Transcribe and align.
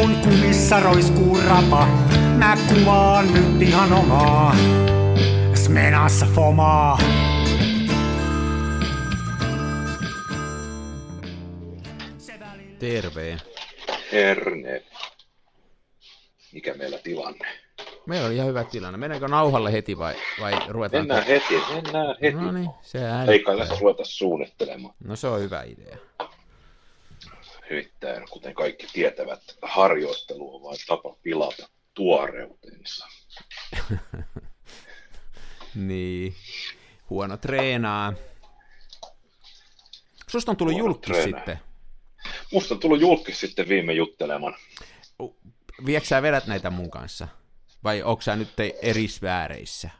kun 0.00 0.16
kumissa 0.16 0.80
roiskuu 0.80 1.38
rapa, 1.48 1.86
mä 2.38 2.56
kuvaan 2.68 3.34
nyt 3.34 3.62
ihan 3.62 3.92
omaa. 3.92 4.56
Smenassa 5.54 6.26
fomaa. 6.34 6.98
Terve. 12.78 13.36
Herne. 14.12 14.82
Mikä 16.52 16.74
meillä 16.74 16.98
tilanne? 16.98 17.48
Meillä 18.06 18.26
on 18.26 18.32
ihan 18.32 18.48
hyvä 18.48 18.64
tilanne. 18.64 18.98
Mennäänkö 18.98 19.28
nauhalle 19.28 19.72
heti 19.72 19.98
vai, 19.98 20.14
vai 20.40 20.52
ruvetaan? 20.68 21.02
Mennään 21.02 21.26
heti, 21.26 21.54
mennään 21.74 22.16
heti. 22.22 22.36
No 22.36 22.52
niin, 22.52 22.70
se 22.82 22.98
Ei 23.28 23.38
kai 23.38 23.58
tässä 23.58 23.76
ruveta 23.80 24.04
suunnittelemaan. 24.04 24.94
No 25.04 25.16
se 25.16 25.26
on 25.26 25.40
hyvä 25.40 25.62
idea. 25.62 25.96
Nimittäin, 27.70 28.28
kuten 28.30 28.54
kaikki 28.54 28.86
tietävät, 28.92 29.42
harjoittelu 29.62 30.56
on 30.56 30.62
vain 30.62 30.78
tapa 30.86 31.16
pilata 31.22 31.68
tuoreutensa. 31.94 33.06
niin, 35.74 36.34
huono 37.10 37.36
treenaa. 37.36 38.12
Susta 40.28 40.52
on 40.52 40.56
tullut 40.56 40.74
Huono 40.74 40.86
julkis 40.86 41.16
treenaa. 41.16 41.40
sitten. 41.40 41.58
Musta 42.52 42.74
on 42.74 42.80
tullut 42.80 43.00
julkis 43.00 43.40
sitten 43.40 43.68
viime 43.68 43.92
jutteleman. 43.92 44.56
Viekö 45.86 46.06
sä 46.06 46.22
vedät 46.22 46.46
näitä 46.46 46.70
mun 46.70 46.90
kanssa? 46.90 47.28
Vai 47.84 48.02
onko 48.02 48.22
sä 48.22 48.36
nyt 48.36 48.48
eri 48.82 49.08
sfääreissä? 49.08 49.90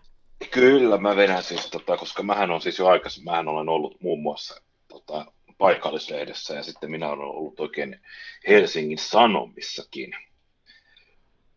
Kyllä, 0.51 0.99
mä 0.99 1.17
vedän 1.17 1.43
siis, 1.43 1.67
tota, 1.67 1.97
koska 1.97 2.23
mähän 2.23 2.51
on 2.51 2.61
siis 2.61 2.79
jo 2.79 2.87
aikaisemmin, 2.87 3.31
mähän 3.31 3.49
olen 3.49 3.69
ollut 3.69 4.01
muun 4.01 4.23
muassa 4.23 4.63
tota, 4.89 5.33
paikallislehdessä 5.61 6.55
ja 6.55 6.63
sitten 6.63 6.91
minä 6.91 7.09
olen 7.09 7.21
ollut 7.21 7.61
oikein 7.61 8.01
Helsingin 8.49 8.99
Sanomissakin, 8.99 10.13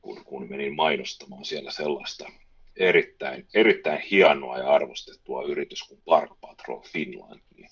kun, 0.02 0.26
kun 0.26 0.50
menin 0.50 0.76
mainostamaan 0.76 1.46
siellä 1.46 1.72
sellaista 1.72 2.32
erittäin, 2.76 3.48
erittäin 3.54 4.02
hienoa 4.12 4.58
ja 4.58 4.70
arvostettua 4.70 5.44
yritys 5.44 5.84
kuin 5.84 6.02
Park 6.06 6.32
Patrol 6.42 6.82
Finland, 6.82 7.42
niin 7.56 7.70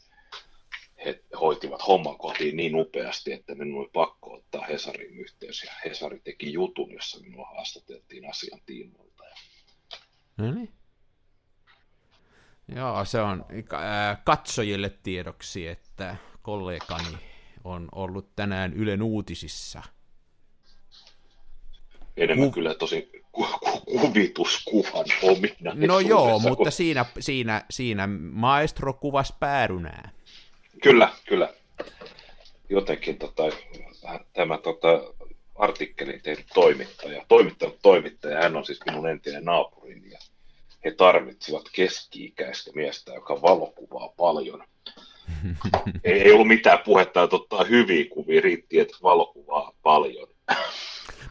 he 1.05 1.23
hoitivat 1.39 1.87
homman 1.87 2.17
kotiin 2.17 2.57
niin 2.57 2.75
upeasti, 2.75 3.33
että 3.33 3.55
minun 3.55 3.79
oli 3.81 3.89
pakko 3.93 4.33
ottaa 4.33 4.65
Hesarin 4.65 5.17
yhteys 5.17 5.63
ja 5.63 5.71
Hesari 5.85 6.19
teki 6.23 6.53
jutun, 6.53 6.91
jossa 6.91 7.19
minua 7.19 7.45
haastateltiin 7.45 8.29
asian 8.29 8.61
tiimoilta. 8.65 9.23
Ja 9.25 9.35
No 10.37 10.51
niin. 10.51 10.69
Joo, 12.75 13.05
se 13.05 13.21
on 13.21 13.45
katsojille 14.23 14.89
tiedoksi, 15.03 15.67
että 15.67 16.15
kollegani 16.41 17.17
on 17.63 17.89
ollut 17.91 18.35
tänään 18.35 18.73
Ylen 18.73 19.01
uutisissa. 19.01 19.81
enemmän 22.17 22.49
Kuv- 22.49 22.53
kyllä 22.53 22.73
tosi 22.73 23.09
ku, 23.31 23.47
ku, 23.59 23.79
kuvituskuvan 23.79 25.05
omina. 25.23 25.73
No 25.87 25.99
joo, 25.99 26.39
mutta 26.39 26.71
siinä, 26.71 27.05
siinä, 27.19 27.65
siinä 27.69 28.07
maestro 28.31 28.93
kuvasi 28.93 29.33
päärynää. 29.39 30.11
Kyllä, 30.83 31.09
kyllä. 31.27 31.53
Jotenkin 32.69 33.17
tota, 33.17 33.43
tämä 34.33 34.57
tota, 34.57 34.87
artikkelin 35.55 36.21
tehnyt 36.21 36.47
toimittaja, 36.53 37.25
toimittanut 37.27 37.79
toimittaja, 37.81 38.41
hän 38.41 38.55
on 38.57 38.65
siis 38.65 38.79
minun 38.85 39.09
entinen 39.09 39.45
naapurini 39.45 40.09
ja 40.09 40.19
he 40.85 40.91
tarvitsivat 40.91 41.63
keski-ikäistä 41.73 42.71
miestä, 42.75 43.13
joka 43.13 43.41
valokuvaa 43.41 44.13
paljon. 44.17 44.63
ei, 46.03 46.21
ei 46.21 46.31
ollut 46.31 46.47
mitään 46.47 46.79
puhetta, 46.85 47.23
että 47.23 47.35
ottaa 47.35 47.63
hyviä 47.63 48.05
kuvia, 48.09 48.41
riitti, 48.41 48.79
että 48.79 48.97
valokuvaa 49.03 49.71
paljon. 49.83 50.27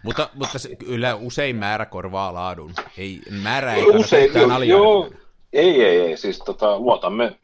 Mutta, 0.02 0.30
mutta 0.34 0.58
se, 0.58 0.76
kyllä 0.76 1.14
usein 1.14 1.56
määrä 1.56 1.86
korvaa 1.86 2.34
laadun. 2.34 2.74
Ei, 2.98 3.20
määrä 3.42 3.74
ei 3.74 3.82
Usein, 3.84 4.30
aliarvioida. 4.36 4.64
joo, 4.64 5.10
ei, 5.52 5.84
ei, 5.84 6.00
ei, 6.00 6.16
siis 6.16 6.38
tota, 6.38 6.78
luotamme 6.78 7.38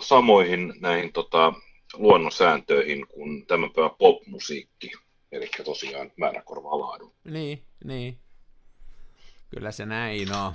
samoihin 0.00 0.74
näihin 0.80 1.12
tota, 1.12 1.52
luonnonsääntöihin 1.94 3.06
kuin 3.08 3.46
tämän 3.46 3.70
päivän 3.70 3.96
popmusiikki, 3.98 4.92
eli 5.32 5.48
tosiaan 5.64 6.12
määrä 6.16 6.42
korvaa 6.42 6.80
laadun. 6.80 7.12
Niin, 7.24 7.62
niin. 7.84 8.18
Kyllä 9.50 9.72
se 9.72 9.86
näin 9.86 10.32
on. 10.32 10.54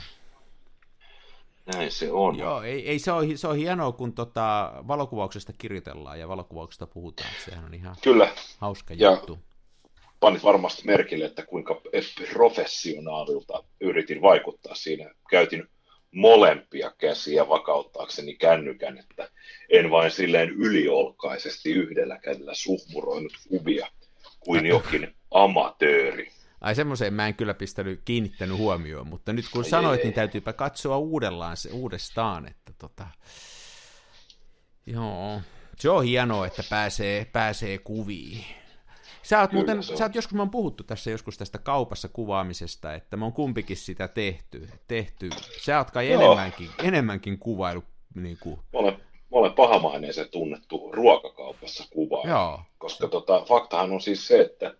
Näin 1.74 1.92
se 1.92 2.12
on. 2.12 2.38
Joo, 2.38 2.62
ei, 2.62 2.88
ei 2.90 3.00
se, 3.00 3.12
ole, 3.12 3.38
se 3.38 3.48
on 3.48 3.56
hienoa, 3.56 3.92
kun 3.92 4.14
tota, 4.14 4.74
valokuvauksesta 4.88 5.54
kirjoitellaan 5.58 6.20
ja 6.20 6.28
valokuvauksesta 6.28 6.88
puhutaan. 6.88 7.30
Sehän 7.46 7.66
on 7.66 7.74
ihan 7.74 7.96
Kyllä, 8.04 8.32
hauska 8.58 8.94
Ja- 8.98 9.12
juttu. 9.12 9.40
panit 10.20 10.44
varmasti 10.44 10.82
merkille, 10.86 11.26
että 11.26 11.46
kuinka 11.46 11.82
professionaalilta 12.34 13.64
yritin 13.82 14.22
vaikuttaa 14.22 14.76
siinä. 14.76 15.12
Käytin 15.30 15.68
molempia 16.16 16.92
käsiä 16.98 17.50
vakauttaakseni 17.50 18.36
kännykän, 18.36 18.98
että 18.98 19.30
en 19.70 19.92
vain 19.92 20.12
silleen 20.12 20.50
yliolkaisesti 20.50 21.72
yhdellä 21.72 22.18
kädellä 22.18 22.54
suhmuroinut 22.54 23.32
kuvia 23.50 23.88
kuin 24.40 24.66
jokin 24.66 25.16
amatööri. 25.32 26.32
Ai 26.62 26.76
semmoiseen 26.76 27.14
mä 27.14 27.28
en 27.28 27.36
kyllä 27.36 27.54
pistänyt, 27.54 28.02
kiinnittänyt 28.06 28.58
huomioon, 28.58 29.08
mutta 29.08 29.34
nyt 29.34 29.46
kun 29.54 29.66
sanoit, 29.66 30.00
ei. 30.00 30.06
niin 30.06 30.14
täytyypä 30.14 30.54
katsoa 30.54 30.98
uudellaan 30.98 31.58
se, 31.58 31.70
uudestaan, 31.72 32.48
että 32.48 32.74
tota... 32.78 33.08
Joo, 34.86 35.42
se 35.80 35.90
on 35.90 36.04
hienoa, 36.04 36.48
että 36.48 36.64
pääsee, 36.70 37.26
pääsee 37.26 37.78
kuviin. 37.78 38.46
Sä 39.24 39.40
oot, 39.40 39.50
Kyllä 39.50 39.60
muuten, 39.64 39.84
se 39.84 39.96
sä 39.98 40.04
oot 40.06 40.16
joskus, 40.16 40.34
me 40.34 40.42
on 40.42 40.50
puhuttu 40.50 40.84
tässä 40.84 41.12
joskus 41.12 41.38
tästä 41.38 41.58
kaupassa 41.58 42.08
kuvaamisesta, 42.08 42.94
että 42.94 43.18
me 43.18 43.26
on 43.26 43.34
kumpikin 43.34 43.78
sitä 43.78 44.08
tehty. 44.08 44.70
tehty. 44.88 45.30
Sä 45.62 45.78
oot 45.78 45.92
kai 45.92 46.10
Joo. 46.10 46.22
enemmänkin, 46.22 46.70
enemmänkin 46.84 47.40
kuvailu, 47.40 47.84
niin 48.16 48.38
kuin, 48.40 48.56
Mä 48.56 48.80
olen, 48.80 48.94
mä 48.94 49.00
olen 49.32 49.54
pahamaineisen 49.54 50.30
tunnettu 50.30 50.92
ruokakaupassa 50.92 51.84
kuvaa. 51.90 52.24
joo, 52.28 52.62
Koska 52.78 53.08
tota, 53.08 53.42
faktahan 53.42 53.92
on 53.92 54.02
siis 54.02 54.28
se, 54.28 54.42
että 54.42 54.76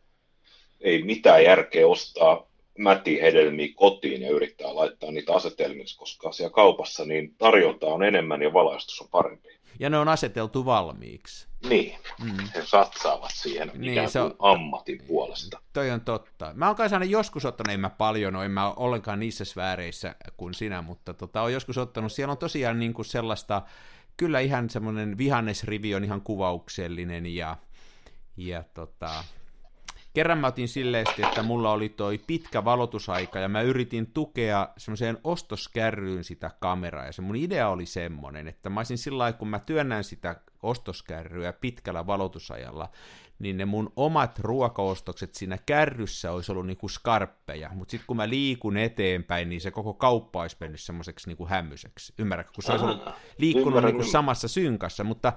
ei 0.82 1.04
mitään 1.04 1.44
järkeä 1.44 1.88
ostaa 1.88 2.48
mätihedelmiä 2.78 3.68
kotiin 3.76 4.22
ja 4.22 4.30
yrittää 4.30 4.76
laittaa 4.76 5.12
niitä 5.12 5.34
asetelmiksi, 5.34 5.98
koska 5.98 6.32
siellä 6.32 6.54
kaupassa 6.54 7.06
niin 7.06 7.36
tarjonta 7.38 7.88
on 7.88 8.04
enemmän 8.04 8.42
ja 8.42 8.54
valaistus 8.54 9.02
on 9.02 9.08
parempi. 9.12 9.50
ja 9.80 9.90
ne 9.90 9.98
on 9.98 10.08
aseteltu 10.08 10.66
valmiiksi. 10.66 11.48
Niin, 11.70 11.96
Mm. 12.24 12.38
he 12.56 12.62
satsaavat 12.66 13.32
siihen 13.34 13.72
Niin, 13.74 13.92
ikään 13.92 14.10
se 14.10 14.20
kuin 14.20 14.34
on- 14.40 14.52
ammatin 14.52 15.02
puolesta. 15.08 15.60
Toi 15.74 15.92
on 15.92 16.02
totta. 16.02 16.52
Mä 16.54 16.68
oon 16.68 16.76
kai 16.76 16.90
saanut 16.90 17.10
joskus 17.10 17.46
ottanut, 17.46 17.74
en 17.74 17.80
mä 17.80 17.90
paljon 17.90 18.36
ole, 18.36 18.46
en 18.46 18.52
mä 18.52 18.68
ole 18.68 18.74
ollenkaan 18.78 19.20
niissä 19.20 19.46
sfääreissä 19.46 20.16
kuin 20.38 20.54
sinä, 20.54 20.82
mutta 20.82 21.14
tota, 21.14 21.42
oon 21.42 21.54
joskus 21.54 21.78
ottanut, 21.78 22.12
siellä 22.12 22.32
on 22.32 22.38
tosiaan 22.38 22.80
niin 22.80 22.94
kuin 22.94 23.06
sellaista, 23.06 23.62
kyllä 24.18 24.40
ihan 24.40 24.70
semmoinen 24.70 25.18
vihannesrivi 25.18 25.96
on 25.96 26.04
ihan 26.04 26.22
kuvauksellinen 26.22 27.26
ja, 27.26 27.58
ja 28.38 28.64
tota, 28.74 29.24
kerran 30.14 30.38
mä 30.38 30.48
otin 30.48 30.68
silleesti, 30.68 31.22
että 31.24 31.44
mulla 31.44 31.72
oli 31.72 31.90
toi 31.90 32.18
pitkä 32.28 32.66
valotusaika 32.66 33.40
ja 33.40 33.50
mä 33.50 33.62
yritin 33.62 34.12
tukea 34.12 34.70
semmoiseen 34.78 35.18
ostoskärryyn 35.24 36.24
sitä 36.24 36.52
kameraa 36.60 37.06
ja 37.06 37.12
se 37.12 37.22
mun 37.22 37.36
idea 37.36 37.70
oli 37.70 37.86
semmoinen, 37.86 38.48
että 38.48 38.70
mä 38.70 38.80
olisin 38.80 38.98
sillä 38.98 39.18
lailla, 39.18 39.38
kun 39.38 39.48
mä 39.48 39.60
työnnän 39.60 40.04
sitä 40.04 40.36
ostoskärryä 40.64 41.54
pitkällä 41.54 42.08
valotusajalla, 42.08 42.90
niin 43.40 43.58
ne 43.58 43.66
mun 43.66 43.94
omat 43.96 44.40
ruokaostokset 44.40 45.36
siinä 45.36 45.58
kärryssä 45.66 46.32
olisi 46.32 46.52
ollut 46.52 46.68
niinku 46.68 46.90
skarppeja, 46.90 47.70
mutta 47.74 47.92
sitten 47.92 48.08
kun 48.08 48.18
mä 48.18 48.30
liikun 48.30 48.78
eteenpäin, 48.78 49.50
niin 49.50 49.62
se 49.62 49.72
koko 49.72 49.94
kauppa 49.94 50.42
olisi 50.42 50.58
mennyt 50.60 50.82
semmoiseksi 50.82 51.28
niinku 51.28 51.48
hämmyseksi. 51.48 52.14
Ymmärrätkö? 52.18 52.54
Kun 52.56 52.64
se 52.64 52.72
olisi 52.72 52.86
ollut 52.86 53.10
liikkunut 53.38 53.68
ymmärrän, 53.68 53.94
niinku 53.94 54.12
samassa 54.12 54.48
synkassa, 54.48 55.04
mutta 55.04 55.34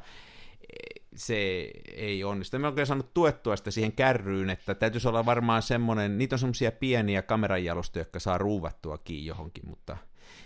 se 1.16 1.70
ei 1.94 2.24
onnistu. 2.24 2.58
Mä 2.58 2.66
oikein 2.68 2.86
saanut 2.86 3.14
tuettua 3.14 3.56
sitä 3.56 3.70
siihen 3.70 3.92
kärryyn, 3.92 4.50
että 4.50 4.74
täytyisi 4.74 5.08
olla 5.08 5.26
varmaan 5.26 5.62
semmoinen, 5.62 6.18
niitä 6.18 6.34
on 6.34 6.38
semmoisia 6.38 6.72
pieniä 6.72 7.22
kameranjalostoja, 7.22 8.00
jotka 8.00 8.20
saa 8.20 8.38
ruuvattua 8.38 8.98
kiinni 8.98 9.26
johonkin, 9.26 9.68
mutta 9.68 9.96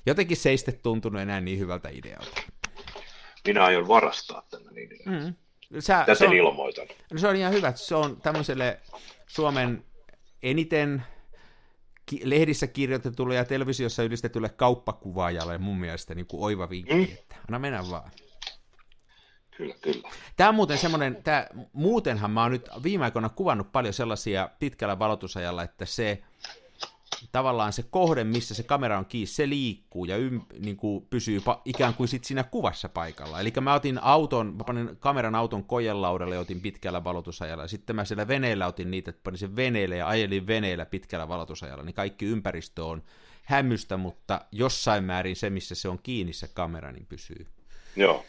jotenkin 0.07 0.37
se 0.37 0.51
ei 0.51 0.57
sitten 0.59 0.79
tuntunut 0.83 1.23
enää 1.23 1.41
niin 1.41 1.59
hyvältä 1.59 1.89
idealta. 1.89 2.41
Minä 3.47 3.65
aion 3.65 3.89
varastaa 3.89 4.43
tämän 4.51 4.79
idean. 4.79 5.25
Mm. 5.25 5.35
Sä, 5.81 6.05
se, 6.07 6.13
Täten 6.13 6.29
on, 6.29 6.35
ilmoitan. 6.37 6.87
no 7.13 7.19
se 7.19 7.29
on 7.29 7.37
ihan 7.37 7.53
hyvä, 7.53 7.73
se 7.77 7.95
on 7.95 8.21
tämmöiselle 8.21 8.81
Suomen 9.27 9.85
eniten 10.43 11.03
lehdissä 12.25 12.67
kirjoitetulle 12.67 13.35
ja 13.35 13.45
televisiossa 13.45 14.03
ylistetylle 14.03 14.49
kauppakuvaajalle 14.49 15.59
mun 15.59 15.81
mielestä 15.81 16.15
niin 16.15 16.27
kuin 16.27 16.43
oiva 16.43 16.71
vinkki, 16.71 16.95
Mm. 16.95 17.03
että 17.05 17.37
anna 17.49 17.59
mennä 17.59 17.91
vaan. 17.91 18.11
Kyllä, 19.59 19.75
kyllä. 19.81 20.09
Tämä 20.37 20.49
on 20.49 20.55
muuten 20.55 20.79
semmoinen, 20.79 21.23
tämä, 21.25 21.47
muutenhan 21.73 22.31
mä 22.31 22.43
oon 22.43 22.53
nyt 22.53 22.69
viime 22.83 23.05
aikoina 23.05 23.29
kuvannut 23.29 23.73
paljon 23.73 23.95
sellaisia 23.95 24.49
pitkällä 24.59 24.99
valotusajalla, 24.99 25.63
että 25.63 25.85
se 25.85 26.23
tavallaan 27.33 27.73
se 27.73 27.83
kohde, 27.83 28.25
missä 28.25 28.55
se 28.55 28.63
kamera 28.63 28.99
on 28.99 29.07
kiinni, 29.07 29.27
se 29.27 29.49
liikkuu 29.49 30.05
ja 30.05 30.17
ym, 30.17 30.41
niin 30.59 30.77
kuin 30.77 31.07
pysyy 31.11 31.39
pa- 31.39 31.61
ikään 31.65 31.95
kuin 31.95 32.09
sit 32.09 32.25
siinä 32.25 32.45
kuvassa 32.45 32.89
paikalla. 32.89 33.41
Eli 33.41 33.53
mä 33.61 33.75
otin 33.75 34.03
auton, 34.03 34.55
mä 34.55 34.65
panin 34.65 34.97
kameran 34.99 35.35
auton 35.35 35.65
kojelaudalle 35.65 36.35
ja 36.35 36.41
otin 36.41 36.61
pitkällä 36.61 37.05
valotusajalla. 37.05 37.65
Ja 37.65 37.69
sitten 37.69 37.97
mä 37.97 38.05
siellä 38.05 38.29
veneellä 38.29 38.67
otin 38.67 38.91
niitä, 38.91 39.11
että 39.11 39.23
panin 39.25 39.39
sen 39.39 39.57
veneelle 39.57 39.97
ja 39.97 40.09
ajelin 40.09 40.47
veneellä 40.47 40.87
pitkällä 40.87 41.29
valotusajalla. 41.29 41.85
Niin 41.85 41.95
kaikki 41.95 42.27
ympäristö 42.27 42.85
on 42.85 43.03
hämystä, 43.45 43.97
mutta 43.97 44.41
jossain 44.53 45.05
määrin 45.05 45.37
se, 45.37 45.51
missä 45.51 45.75
se 45.75 45.89
on 45.89 45.99
kiinni 46.03 46.33
se 46.33 46.49
kamera, 46.49 46.93
niin 46.93 47.07
pysyy. 47.07 47.47
Joo. 47.97 48.25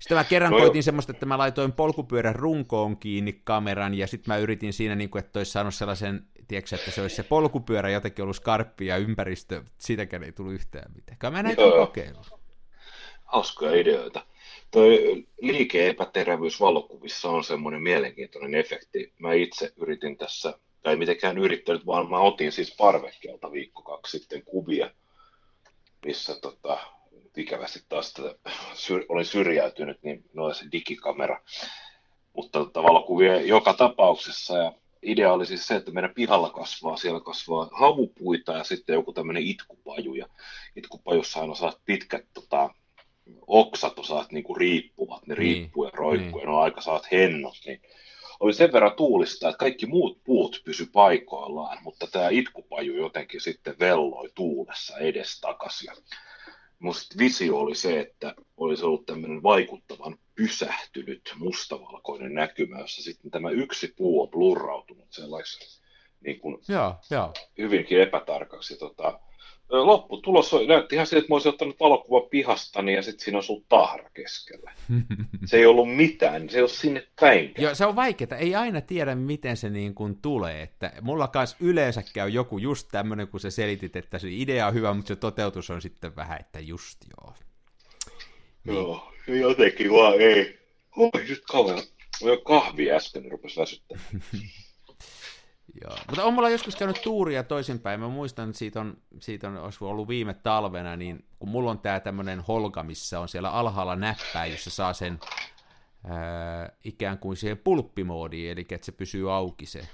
Sitten 0.00 0.16
mä 0.16 0.24
kerran 0.24 0.50
no 0.50 0.58
koitin 0.58 0.82
semmoista, 0.82 1.12
että 1.12 1.26
mä 1.26 1.38
laitoin 1.38 1.72
polkupyörän 1.72 2.34
runkoon 2.34 2.96
kiinni 2.96 3.40
kameran, 3.44 3.94
ja 3.94 4.06
sitten 4.06 4.34
mä 4.34 4.38
yritin 4.38 4.72
siinä, 4.72 4.94
niin 4.94 5.10
kuin, 5.10 5.24
että 5.24 5.40
olisi 5.40 5.52
saanut 5.52 5.74
sellaisen, 5.74 6.26
tiedätkö, 6.48 6.76
että 6.76 6.90
se 6.90 7.02
olisi 7.02 7.16
se 7.16 7.22
polkupyörä 7.22 7.90
jotenkin 7.90 8.22
ollut 8.22 8.36
skarppi 8.36 8.86
ja 8.86 8.96
ympäristö, 8.96 9.62
siitäkään 9.78 10.22
ei 10.22 10.32
tullut 10.32 10.52
yhtään 10.52 10.92
mitään. 10.94 11.18
Kyllä 11.18 11.30
mä 11.30 11.42
näitä 11.42 11.62
kokeillut. 11.62 12.26
Hauskoja 13.24 13.80
ideoita. 13.80 14.26
Toi 14.70 15.26
liike-epäterävyys 15.40 16.60
valokuvissa 16.60 17.30
on 17.30 17.44
semmoinen 17.44 17.82
mielenkiintoinen 17.82 18.54
efekti. 18.54 19.12
Mä 19.18 19.32
itse 19.32 19.72
yritin 19.76 20.16
tässä, 20.16 20.58
tai 20.82 20.96
mitenkään 20.96 21.38
yrittänyt, 21.38 21.86
vaan 21.86 22.10
mä 22.10 22.18
otin 22.18 22.52
siis 22.52 22.76
parvekkeelta 22.76 23.52
viikko 23.52 23.82
kaksi 23.82 24.18
sitten 24.18 24.42
kuvia, 24.42 24.90
missä 26.04 26.40
tota, 26.40 26.78
ikävästi 27.36 27.80
taas 27.88 28.14
syr, 28.74 29.04
olin 29.08 29.24
syrjäytynyt, 29.24 30.02
niin 30.02 30.24
noin 30.32 30.54
se 30.54 30.64
digikamera. 30.72 31.40
Mutta 32.36 32.58
tota, 32.58 32.82
valokuvia 32.82 33.40
joka 33.40 33.74
tapauksessa 33.74 34.58
ja 34.58 34.72
idea 35.02 35.32
oli 35.32 35.46
siis 35.46 35.66
se, 35.66 35.76
että 35.76 35.90
meidän 35.90 36.14
pihalla 36.14 36.50
kasvaa, 36.50 36.96
siellä 36.96 37.20
kasvaa 37.20 37.68
havupuita 37.72 38.52
ja 38.52 38.64
sitten 38.64 38.94
joku 38.94 39.12
tämmöinen 39.12 39.42
itkupaju. 39.42 40.14
Ja 40.14 40.26
itkupajussa 40.76 41.40
on 41.40 41.56
saat 41.56 41.80
pitkät 41.84 42.24
tota, 42.34 42.70
oksat, 43.46 43.98
osaat 43.98 44.32
niinku 44.32 44.54
riippuvat, 44.54 45.26
ne 45.26 45.34
niin, 45.34 45.38
riippuu 45.38 45.84
ja 45.84 45.90
roikkuu 45.94 46.38
niin. 46.38 46.40
ja 46.40 46.46
ne 46.46 46.56
on 46.56 46.62
aika 46.62 46.80
saat 46.80 47.10
hennot, 47.12 47.56
niin 47.66 47.82
oli 48.40 48.54
sen 48.54 48.72
verran 48.72 48.96
tuulista, 48.96 49.48
että 49.48 49.58
kaikki 49.58 49.86
muut 49.86 50.24
puut 50.24 50.62
pysy 50.64 50.86
paikoillaan, 50.92 51.78
mutta 51.82 52.06
tämä 52.06 52.28
itkupaju 52.28 52.96
jotenkin 52.96 53.40
sitten 53.40 53.78
velloi 53.78 54.30
tuulessa 54.34 54.98
edestakas. 54.98 55.82
Ja 55.82 55.94
musta 56.80 57.14
visio 57.18 57.58
oli 57.58 57.74
se, 57.74 58.00
että 58.00 58.34
olisi 58.56 58.84
ollut 58.84 59.06
tämmöinen 59.06 59.42
vaikuttavan 59.42 60.18
pysähtynyt 60.34 61.34
mustavalkoinen 61.36 62.34
näkymä, 62.34 62.78
jossa 62.78 63.02
sitten 63.02 63.30
tämä 63.30 63.50
yksi 63.50 63.94
puu 63.96 64.22
on 64.22 64.30
blurrautunut 64.30 65.12
sellaiseksi 65.12 65.80
niin 66.20 66.40
kuin 66.40 66.58
joo, 66.68 66.94
joo. 67.10 67.32
hyvinkin 67.58 68.00
epätarkaksi. 68.00 68.78
Tota, 68.78 69.20
lopputulos 69.70 70.52
näytti 70.68 70.94
ihan 70.94 71.06
siltä, 71.06 71.18
että 71.20 71.32
mä 71.32 71.34
olisin 71.34 71.48
ottanut 71.48 71.80
valokuva 71.80 72.20
pihastani 72.20 72.94
ja 72.94 73.02
sitten 73.02 73.24
siinä 73.24 73.38
on 73.38 73.44
ollut 73.48 73.68
tahra 73.68 74.10
keskellä. 74.14 74.72
Se 75.44 75.56
ei 75.56 75.66
ollut 75.66 75.96
mitään, 75.96 76.50
se 76.50 76.56
ei 76.56 76.62
ole 76.62 76.68
sinne 76.68 77.06
päin. 77.20 77.54
Joo, 77.58 77.74
se 77.74 77.86
on 77.86 77.96
vaikeaa, 77.96 78.36
ei 78.38 78.54
aina 78.54 78.80
tiedä, 78.80 79.14
miten 79.14 79.56
se 79.56 79.70
niin 79.70 79.94
kuin 79.94 80.18
tulee. 80.22 80.62
Että 80.62 80.92
mulla 81.00 81.28
kanssa 81.28 81.56
yleensä 81.60 82.02
käy 82.14 82.28
joku 82.28 82.58
just 82.58 82.88
tämmöinen, 82.92 83.28
kun 83.28 83.40
sä 83.40 83.50
selitit, 83.50 83.96
että 83.96 84.18
se 84.18 84.28
idea 84.30 84.66
on 84.66 84.74
hyvä, 84.74 84.94
mutta 84.94 85.08
se 85.08 85.16
toteutus 85.16 85.70
on 85.70 85.82
sitten 85.82 86.16
vähän, 86.16 86.40
että 86.40 86.60
just 86.60 86.98
joo. 87.16 87.34
Niin. 88.64 88.74
Joo, 88.74 89.12
jotenkin 89.26 89.92
vaan 89.92 90.20
ei. 90.20 90.58
Oi, 90.96 91.10
nyt. 91.28 91.44
Mä 92.24 92.30
kahvi 92.44 92.90
äsken, 92.90 93.22
niin 93.22 93.32
rupesi 93.32 93.60
väsyttämään. 93.60 94.06
Joo. 95.84 95.96
Mutta 96.08 96.24
on 96.24 96.34
mulla 96.34 96.50
joskus 96.50 96.76
käynyt 96.76 97.02
tuuria 97.02 97.42
toisinpäin. 97.42 98.00
Mä 98.00 98.08
muistan, 98.08 98.48
että 98.48 98.58
siitä 98.58 98.80
on, 98.80 98.96
siitä 99.20 99.48
on 99.48 99.56
olisi 99.56 99.84
ollut 99.84 100.08
viime 100.08 100.34
talvena, 100.34 100.96
niin 100.96 101.24
kun 101.38 101.48
mulla 101.48 101.70
on 101.70 101.78
tää 101.78 102.00
tämmönen 102.00 102.40
holka, 102.40 102.82
missä 102.82 103.20
on 103.20 103.28
siellä 103.28 103.50
alhaalla 103.50 103.96
näppää, 103.96 104.46
jossa 104.46 104.70
saa 104.70 104.92
sen 104.92 105.20
ää, 106.04 106.72
ikään 106.84 107.18
kuin 107.18 107.36
siihen 107.36 107.58
pulppimoodiin, 107.58 108.50
eli 108.50 108.66
että 108.70 108.84
se 108.84 108.92
pysyy 108.92 109.34
auki 109.34 109.66
se. 109.66 109.88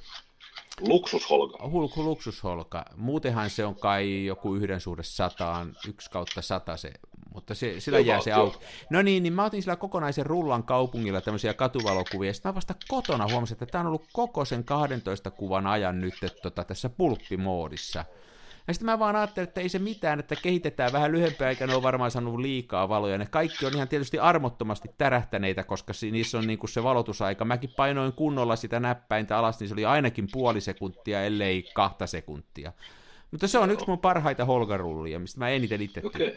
Luksusholka. 0.80 1.68
Hulku 1.68 2.04
luksusholka. 2.04 2.84
Muutenhan 2.96 3.50
se 3.50 3.64
on 3.64 3.74
kai 3.74 4.24
joku 4.24 4.54
yhden 4.54 4.80
suhde 4.80 5.02
sataan, 5.02 5.76
yksi 5.88 6.10
kautta 6.10 6.42
sata 6.42 6.76
se 6.76 6.92
mutta 7.36 7.54
se, 7.54 7.80
sillä 7.80 7.98
jää 7.98 8.20
se 8.20 8.32
auki. 8.32 8.58
No 8.90 9.02
niin, 9.02 9.22
niin 9.22 9.32
mä 9.32 9.44
otin 9.44 9.62
sillä 9.62 9.76
kokonaisen 9.76 10.26
rullan 10.26 10.64
kaupungilla 10.64 11.20
tämmöisiä 11.20 11.54
katuvalokuvia, 11.54 12.32
sitten 12.32 12.50
mä 12.50 12.54
vasta 12.54 12.74
kotona 12.88 13.26
huomasin, 13.30 13.54
että 13.54 13.66
tämä 13.66 13.80
on 13.80 13.86
ollut 13.86 14.08
koko 14.12 14.44
sen 14.44 14.64
12 14.64 15.30
kuvan 15.30 15.66
ajan 15.66 16.00
nyt 16.00 16.14
että 16.22 16.42
tota, 16.42 16.64
tässä 16.64 16.88
pulppimoodissa. 16.88 18.04
Ja 18.68 18.74
sitten 18.74 18.86
mä 18.86 18.98
vaan 18.98 19.16
ajattelin, 19.16 19.48
että 19.48 19.60
ei 19.60 19.68
se 19.68 19.78
mitään, 19.78 20.20
että 20.20 20.36
kehitetään 20.36 20.92
vähän 20.92 21.12
lyhempää, 21.12 21.48
eikä 21.48 21.66
ne 21.66 21.74
ole 21.74 21.82
varmaan 21.82 22.10
saanut 22.10 22.40
liikaa 22.40 22.88
valoja. 22.88 23.18
Ne 23.18 23.26
kaikki 23.26 23.66
on 23.66 23.74
ihan 23.74 23.88
tietysti 23.88 24.18
armottomasti 24.18 24.88
tärähtäneitä, 24.98 25.64
koska 25.64 25.92
niissä 26.10 26.38
on 26.38 26.46
niin 26.46 26.58
kuin 26.58 26.70
se 26.70 26.82
valotusaika. 26.82 27.44
Mäkin 27.44 27.70
painoin 27.76 28.12
kunnolla 28.12 28.56
sitä 28.56 28.80
näppäintä 28.80 29.38
alas, 29.38 29.60
niin 29.60 29.68
se 29.68 29.74
oli 29.74 29.84
ainakin 29.84 30.28
puoli 30.32 30.60
sekuntia, 30.60 31.24
ellei 31.24 31.70
kahta 31.74 32.06
sekuntia. 32.06 32.72
Mutta 33.30 33.48
se 33.48 33.58
on 33.58 33.70
yksi 33.70 33.86
mun 33.88 33.98
parhaita 33.98 34.44
holgarullia, 34.44 35.18
mistä 35.18 35.38
mä 35.38 35.48
eniten 35.48 35.82
itse 35.82 36.02
okay. 36.04 36.34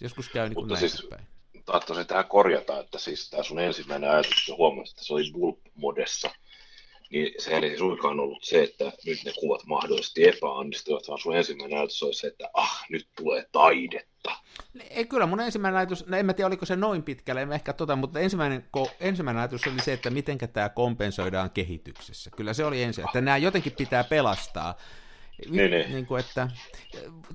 Joskus 0.00 0.28
käy 0.28 0.48
niin 0.48 0.54
kuin 0.54 0.64
Mutta 0.64 0.80
siis, 0.80 1.06
päin. 1.10 1.26
tahtoisin 1.64 2.06
tähän 2.06 2.28
korjata, 2.28 2.80
että 2.80 2.98
siis 2.98 3.30
tämä 3.30 3.42
sun 3.42 3.58
ensimmäinen 3.58 4.10
ajatus, 4.10 4.52
huomasit, 4.58 4.92
että 4.92 5.04
se 5.04 5.14
oli 5.14 5.32
Bulb-modessa, 5.32 6.30
niin 7.14 7.34
se 7.38 7.56
ei 7.56 7.78
suinkaan 7.78 8.20
ollut 8.20 8.44
se, 8.44 8.62
että 8.62 8.92
nyt 9.06 9.18
ne 9.24 9.32
kuvat 9.40 9.66
mahdollisesti 9.66 10.28
epäonnistuvat, 10.28 11.08
vaan 11.08 11.18
sun 11.18 11.36
ensimmäinen 11.36 11.78
ajatus 11.78 12.02
oli 12.02 12.14
se, 12.14 12.26
että 12.26 12.50
ah, 12.54 12.84
nyt 12.90 13.08
tulee 13.16 13.46
taidetta. 13.52 14.32
Ei, 14.90 15.04
kyllä 15.04 15.26
mun 15.26 15.40
ensimmäinen 15.40 15.78
ajatus, 15.78 16.06
no 16.06 16.16
en 16.16 16.26
mä 16.26 16.32
tiedä 16.32 16.46
oliko 16.46 16.66
se 16.66 16.76
noin 16.76 17.02
pitkälle, 17.02 17.42
en 17.42 17.52
ehkä 17.52 17.72
tota, 17.72 17.96
mutta 17.96 18.20
ensimmäinen, 18.20 18.64
ko, 18.70 18.88
ensimmäinen 19.00 19.40
ajatus 19.40 19.66
oli 19.66 19.80
se, 19.80 19.92
että 19.92 20.10
miten 20.10 20.38
tämä 20.52 20.68
kompensoidaan 20.68 21.50
kehityksessä. 21.50 22.30
Kyllä 22.36 22.54
se 22.54 22.64
oli 22.64 22.82
ensin, 22.82 23.04
että 23.04 23.20
nämä 23.20 23.36
jotenkin 23.36 23.72
pitää 23.72 24.04
pelastaa. 24.04 24.74
Niin, 25.50 25.70
niin. 25.70 25.92
Niin 25.92 26.06
kuin, 26.06 26.20
että 26.20 26.48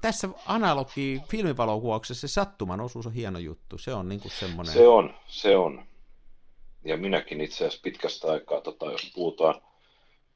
tässä 0.01 0.29
analogi 0.45 1.21
filmivalokuvauksessa 1.29 2.27
se 2.27 2.33
sattuman 2.33 2.81
osuus 2.81 3.07
on 3.07 3.13
hieno 3.13 3.39
juttu. 3.39 3.77
Se 3.77 3.93
on 3.93 4.09
niin 4.09 4.21
kuin 4.21 4.31
semmoinen... 4.31 4.73
Se 4.73 4.87
on, 4.87 5.13
se 5.27 5.57
on. 5.57 5.85
Ja 6.85 6.97
minäkin 6.97 7.41
itse 7.41 7.55
asiassa 7.55 7.81
pitkästä 7.83 8.31
aikaa, 8.31 8.61
tota, 8.61 8.85
jos 8.85 9.11
puhutaan, 9.15 9.61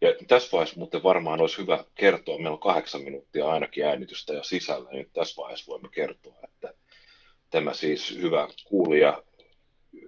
ja 0.03 0.13
tässä 0.27 0.49
vaiheessa 0.51 0.79
muuten 0.79 1.03
varmaan 1.03 1.41
olisi 1.41 1.57
hyvä 1.57 1.83
kertoa, 1.95 2.37
meillä 2.37 2.51
on 2.51 2.59
kahdeksan 2.59 3.01
minuuttia 3.01 3.49
ainakin 3.49 3.85
äänitystä 3.85 4.33
ja 4.33 4.43
sisällä, 4.43 4.89
niin 4.89 5.09
tässä 5.13 5.41
vaiheessa 5.41 5.71
voimme 5.71 5.89
kertoa, 5.91 6.35
että 6.43 6.73
tämä 7.49 7.73
siis 7.73 8.17
hyvä 8.17 8.47
kuulija, 8.67 9.23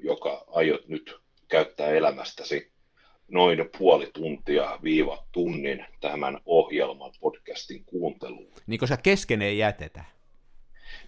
joka 0.04 0.46
aiot 0.48 0.88
nyt 0.88 1.16
käyttää 1.48 1.90
elämästäsi 1.90 2.72
noin 3.28 3.70
puoli 3.78 4.10
tuntia 4.14 4.80
viiva 4.84 5.26
tunnin 5.32 5.86
tämän 6.02 6.40
ohjelman 6.46 7.12
podcastin 7.20 7.86
kuunteluun. 7.86 8.54
Niin 8.68 8.80
koska 8.80 8.98
kesken 8.98 9.42
ei 9.42 9.58
jätetä. 9.58 10.04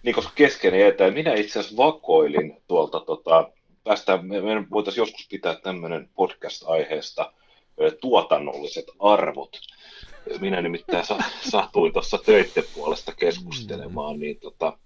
Niin 0.02 0.14
koska 0.14 0.32
kesken 0.34 0.74
ei 0.74 0.80
jätetä. 0.80 1.10
Minä 1.10 1.34
itse 1.34 1.58
asiassa 1.58 1.76
vakoilin 1.76 2.62
tuolta, 2.68 3.00
tota, 3.00 3.50
tästä, 3.84 4.16
me 4.22 4.70
voitaisiin 4.70 5.02
joskus 5.02 5.28
pitää 5.30 5.54
tämmöinen 5.54 6.08
podcast-aiheesta 6.14 7.32
tuotannolliset 8.00 8.86
arvot. 8.98 9.56
Minä 10.40 10.62
nimittäin 10.62 11.06
sa- 11.06 11.18
satuin 11.50 11.92
tuossa 11.92 12.18
töiden 12.26 12.64
puolesta 12.74 13.12
keskustelemaan, 13.14 14.18
niin 14.18 14.40
tota, 14.40 14.78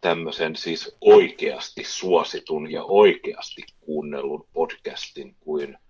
tämmöisen 0.00 0.56
siis 0.56 0.96
oikeasti 1.00 1.84
suositun 1.84 2.72
ja 2.72 2.84
oikeasti 2.84 3.62
kuunnellun 3.80 4.46
podcastin 4.52 5.36
kuin– 5.40 5.78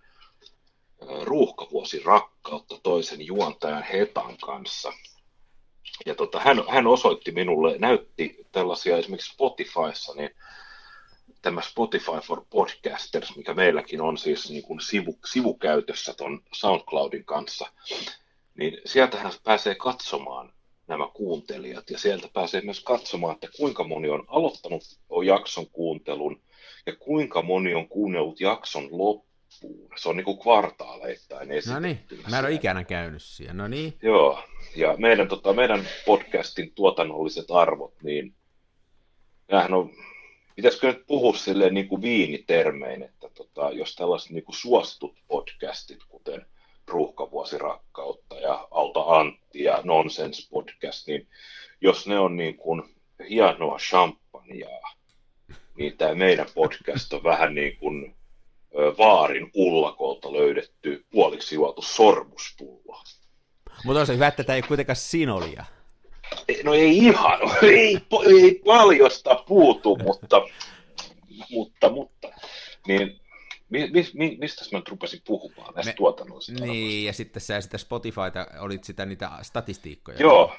ruuhkavuosi 1.22 2.02
rakkautta 2.04 2.78
toisen 2.82 3.26
juontajan 3.26 3.82
Hetan 3.82 4.36
kanssa. 4.36 4.92
Ja 6.06 6.14
tota, 6.14 6.40
hän, 6.40 6.64
hän 6.68 6.86
osoitti 6.86 7.32
minulle, 7.32 7.78
näytti 7.78 8.46
tällaisia 8.52 8.96
esimerkiksi 8.96 9.32
Spotifyssa, 9.32 10.14
niin 10.14 10.30
tämä 11.42 11.60
Spotify 11.60 12.20
for 12.26 12.44
Podcasters, 12.50 13.36
mikä 13.36 13.54
meilläkin 13.54 14.00
on 14.00 14.18
siis 14.18 14.50
niin 14.50 14.62
kuin 14.62 14.80
sivu, 14.80 15.18
sivukäytössä 15.32 16.14
tuon 16.14 16.42
SoundCloudin 16.52 17.24
kanssa, 17.24 17.66
niin 18.54 18.80
sieltähän 18.84 19.32
pääsee 19.44 19.74
katsomaan 19.74 20.52
nämä 20.86 21.08
kuuntelijat 21.14 21.90
ja 21.90 21.98
sieltä 21.98 22.28
pääsee 22.32 22.60
myös 22.60 22.80
katsomaan, 22.80 23.34
että 23.34 23.48
kuinka 23.56 23.84
moni 23.84 24.08
on 24.08 24.24
aloittanut 24.28 24.82
jakson 25.24 25.66
kuuntelun 25.66 26.40
ja 26.86 26.96
kuinka 26.96 27.42
moni 27.42 27.74
on 27.74 27.88
kuunnellut 27.88 28.40
jakson 28.40 28.88
loppuun. 28.90 29.88
Se 29.96 30.08
on 30.08 30.16
niin 30.16 30.24
kuin 30.24 30.38
kvartaaleittain 30.38 31.48
No 31.68 31.80
niin, 31.80 32.00
mä 32.30 32.38
en 32.38 32.44
ole 32.44 32.54
ikänä 32.54 32.84
käynyt 32.84 33.22
siellä. 33.22 33.52
No 33.52 33.68
niin. 33.68 33.94
Joo, 34.02 34.44
ja 34.76 34.94
meidän, 34.98 35.28
tota, 35.28 35.52
meidän 35.52 35.88
podcastin 36.06 36.72
tuotannolliset 36.74 37.50
arvot, 37.50 37.94
niin 38.02 38.34
nämähän 39.48 39.74
on, 39.74 39.90
pitäisikö 40.56 40.86
nyt 40.86 41.06
puhua 41.06 41.36
silleen 41.36 41.74
niin 41.74 41.88
kuin 41.88 42.02
viinitermein, 42.02 43.02
että 43.02 43.28
tota, 43.34 43.70
jos 43.70 43.94
tällaiset 43.94 44.30
niin 44.30 44.44
kuin 44.44 44.56
suositut 44.56 45.14
podcastit, 45.28 46.04
kuten 46.08 46.46
ruuhkavuosirakkautta 46.86 48.36
ja 48.36 48.68
Auta 48.70 49.00
Antti 49.00 49.62
ja 49.64 49.80
Nonsense 49.84 50.48
Podcast, 50.50 51.06
niin 51.06 51.28
jos 51.80 52.06
ne 52.06 52.18
on 52.18 52.36
niin 52.36 52.56
kuin 52.56 52.82
hienoa 53.28 53.78
champagnea, 53.78 54.80
niin 55.76 55.96
tämä 55.96 56.14
meidän 56.14 56.46
podcast 56.54 57.12
on 57.12 57.24
vähän 57.24 57.54
niin 57.54 57.76
kuin 57.76 58.14
vaarin 58.98 59.50
ullakolta 59.54 60.32
löydetty 60.32 61.04
puoliksi 61.10 61.54
juotu 61.54 61.82
sormuspullo. 61.82 63.02
Mutta 63.84 64.00
on 64.00 64.06
se 64.06 64.14
hyvä, 64.14 64.26
että 64.26 64.44
tämä 64.44 64.56
ei 64.56 64.62
kuitenkaan 64.62 64.96
sinolia. 64.96 65.64
No 66.64 66.74
ei 66.74 66.98
ihan, 66.98 67.38
ei, 67.62 67.98
ei 68.26 68.60
paljosta 68.64 69.34
puutu, 69.34 69.96
mutta, 69.96 70.42
mutta, 71.50 71.90
mutta, 71.90 72.28
niin 72.86 73.20
mi, 73.72 73.90
mi, 74.14 74.36
mistä 74.40 74.64
mä 74.72 74.78
nyt 74.78 74.88
rupesin 74.88 75.22
puhumaan 75.26 75.74
näistä 75.74 75.92
tuotannollisista 75.92 76.64
Niin, 76.64 77.04
ja 77.04 77.12
sitten 77.12 77.40
sä 77.40 77.60
sitä 77.60 77.78
Spotifyta, 77.78 78.46
olit 78.58 78.84
sitä 78.84 79.06
niitä 79.06 79.30
statistiikkoja. 79.42 80.18
Joo, 80.20 80.56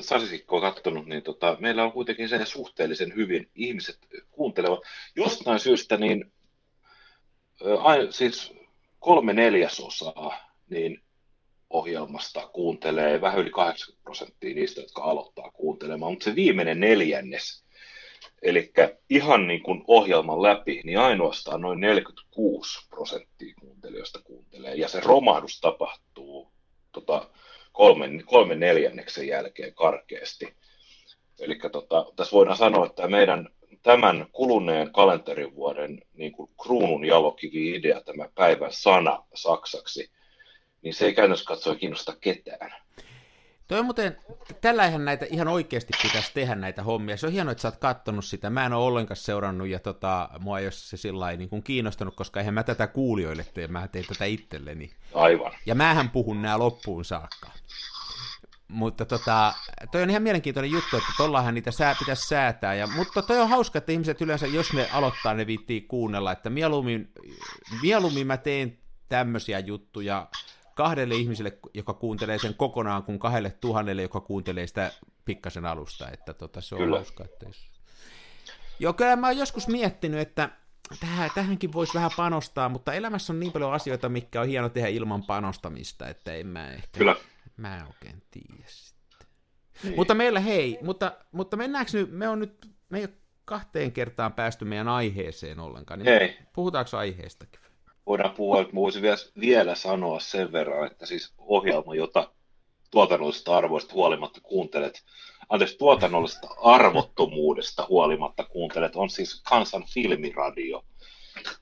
statistiikkoa 0.00 0.60
katsonut, 0.60 1.06
niin 1.06 1.22
tota, 1.22 1.56
meillä 1.60 1.84
on 1.84 1.92
kuitenkin 1.92 2.28
se 2.28 2.44
suhteellisen 2.44 3.14
hyvin 3.14 3.50
ihmiset 3.54 3.98
kuuntelevat. 4.30 4.80
Jostain 5.16 5.60
syystä 5.60 5.96
niin, 5.96 6.32
ä, 7.62 8.12
siis 8.12 8.52
kolme 9.00 9.32
neljäsosaa 9.32 10.52
niin 10.70 11.02
ohjelmasta 11.70 12.48
kuuntelee 12.48 13.20
vähän 13.20 13.38
yli 13.38 13.50
80 13.50 14.02
prosenttia 14.04 14.54
niistä, 14.54 14.80
jotka 14.80 15.02
aloittaa 15.02 15.50
kuuntelemaan, 15.50 16.12
mutta 16.12 16.24
se 16.24 16.34
viimeinen 16.34 16.80
neljännes, 16.80 17.64
eli 18.42 18.72
ihan 19.10 19.46
niin 19.46 19.62
kuin 19.62 19.84
ohjelman 19.86 20.42
läpi, 20.42 20.80
niin 20.84 20.98
ainoastaan 20.98 21.60
noin 21.60 21.80
46 21.80 22.88
prosenttia 22.88 23.54
kuuntelijoista 23.60 24.20
kuuntelee, 24.24 24.74
ja 24.74 24.88
se 24.88 25.00
romahdus 25.00 25.60
tapahtuu 25.60 26.52
tota, 26.92 27.30
kolmen, 27.72 28.22
kolmen 28.26 28.60
neljänneksen 28.60 29.28
jälkeen 29.28 29.74
karkeasti. 29.74 30.54
Eli 31.40 31.58
tota, 31.72 32.06
tässä 32.16 32.32
voidaan 32.32 32.56
sanoa, 32.56 32.86
että 32.86 33.08
meidän 33.08 33.48
tämän 33.82 34.26
kuluneen 34.32 34.92
kalenterivuoden 34.92 36.00
niin 36.14 36.32
kuin 36.32 36.50
kruunun 36.62 37.04
jalokivi-idea, 37.04 38.00
tämä 38.00 38.28
päivän 38.34 38.72
sana 38.72 39.24
saksaksi, 39.34 40.10
niin 40.82 40.94
se 40.94 41.04
ei 41.04 41.14
käytännössä 41.14 41.44
katsoa 41.44 41.74
kiinnosta 41.74 42.16
ketään. 42.20 42.72
Toi 43.68 43.82
muuten, 43.82 44.16
tällä 44.60 44.84
eihän 44.84 45.04
näitä 45.04 45.26
ihan 45.30 45.48
oikeasti 45.48 45.92
pitäisi 46.02 46.30
tehdä 46.34 46.54
näitä 46.54 46.82
hommia. 46.82 47.16
Se 47.16 47.26
on 47.26 47.32
hienoa, 47.32 47.52
että 47.52 47.62
sä 47.62 47.68
oot 47.68 47.76
kattonut 47.76 48.24
sitä. 48.24 48.50
Mä 48.50 48.66
en 48.66 48.72
ole 48.72 48.84
ollenkaan 48.84 49.16
seurannut 49.16 49.68
ja 49.68 49.78
tota, 49.78 50.28
mua 50.40 50.58
ei 50.58 50.64
ole 50.64 50.72
se 50.72 50.96
sillä 50.96 51.36
niin 51.36 51.48
kuin 51.48 51.62
kiinnostanut, 51.62 52.16
koska 52.16 52.40
eihän 52.40 52.54
mä 52.54 52.62
tätä 52.62 52.86
kuulijoille 52.86 53.46
tee, 53.54 53.66
mä 53.66 53.88
teen 53.88 54.04
tätä 54.08 54.24
itselleni. 54.24 54.90
Aivan. 55.14 55.52
Ja 55.66 55.74
mähän 55.74 56.10
puhun 56.10 56.42
nämä 56.42 56.58
loppuun 56.58 57.04
saakka. 57.04 57.50
Mutta 58.68 59.04
tota, 59.04 59.54
toi 59.92 60.02
on 60.02 60.10
ihan 60.10 60.22
mielenkiintoinen 60.22 60.70
juttu, 60.70 60.96
että 60.96 61.12
tollahan 61.16 61.54
niitä 61.54 61.70
sää, 61.70 61.96
pitäisi 61.98 62.28
säätää. 62.28 62.74
Ja, 62.74 62.86
mutta 62.86 63.22
toi 63.22 63.38
on 63.38 63.48
hauska, 63.48 63.78
että 63.78 63.92
ihmiset 63.92 64.20
yleensä, 64.20 64.46
jos 64.46 64.72
ne 64.72 64.88
aloittaa, 64.92 65.34
ne 65.34 65.46
viittii 65.46 65.80
kuunnella, 65.80 66.32
että 66.32 66.50
mieluummin, 66.50 67.12
mieluummin 67.82 68.26
mä 68.26 68.36
teen 68.36 68.78
tämmöisiä 69.08 69.58
juttuja, 69.58 70.26
kahdelle 70.78 71.14
ihmiselle, 71.14 71.58
joka 71.74 71.94
kuuntelee 71.94 72.38
sen 72.38 72.54
kokonaan, 72.54 73.02
kuin 73.02 73.18
kahdelle 73.18 73.50
tuhannelle, 73.50 74.02
joka 74.02 74.20
kuuntelee 74.20 74.66
sitä 74.66 74.92
pikkasen 75.24 75.66
alusta. 75.66 76.10
Että 76.10 76.34
tota, 76.34 76.60
se 76.60 76.74
on 76.74 76.80
kyllä. 76.80 76.96
hauska. 76.96 77.24
Että 77.24 77.46
jos... 77.46 77.70
Joo, 78.78 78.92
kyllä 78.92 79.16
mä 79.16 79.26
oon 79.26 79.38
joskus 79.38 79.68
miettinyt, 79.68 80.20
että 80.20 80.50
tähän, 81.00 81.30
tähänkin 81.34 81.72
voisi 81.72 81.94
vähän 81.94 82.10
panostaa, 82.16 82.68
mutta 82.68 82.92
elämässä 82.92 83.32
on 83.32 83.40
niin 83.40 83.52
paljon 83.52 83.72
asioita, 83.72 84.08
mikä 84.08 84.40
on 84.40 84.46
hieno 84.46 84.68
tehdä 84.68 84.88
ilman 84.88 85.22
panostamista, 85.22 86.08
että 86.08 86.32
en 86.34 86.46
mä 86.46 86.70
ehkä... 86.70 86.98
Kyllä. 86.98 87.16
Mä 87.56 87.76
en 87.76 87.86
oikein 87.86 88.22
tiedä 88.30 88.64
sitten. 88.66 89.26
Niin. 89.82 89.96
Mutta 89.96 90.14
meillä 90.14 90.40
hei, 90.40 90.78
mutta, 90.82 91.12
mutta 91.32 91.56
mennäänkö 91.56 91.90
nyt, 91.94 92.12
me 92.12 92.28
on 92.28 92.38
nyt, 92.38 92.70
me 92.88 92.98
ei 92.98 93.04
ole 93.04 93.14
kahteen 93.44 93.92
kertaan 93.92 94.32
päästy 94.32 94.64
meidän 94.64 94.88
aiheeseen 94.88 95.60
ollenkaan, 95.60 96.00
niin 96.00 96.18
hei. 96.20 96.38
puhutaanko 96.52 96.96
aiheestakin? 96.96 97.60
Voidaan 98.08 98.34
puhua, 98.34 98.60
että 98.60 98.74
voisin 98.74 99.02
vielä, 99.40 99.74
sanoa 99.74 100.20
sen 100.20 100.52
verran, 100.52 100.86
että 100.86 101.06
siis 101.06 101.34
ohjelma, 101.38 101.94
jota 101.94 102.30
tuotannollisesta 102.90 103.56
arvoista 103.56 103.94
huolimatta 103.94 104.40
kuuntelet, 104.40 105.04
anteeksi, 105.48 105.78
tuotannollisesta 105.78 106.48
arvottomuudesta 106.62 107.86
huolimatta 107.88 108.44
kuuntelet, 108.44 108.96
on 108.96 109.10
siis 109.10 109.42
Kansan 109.48 109.84
filmiradio. 109.94 110.84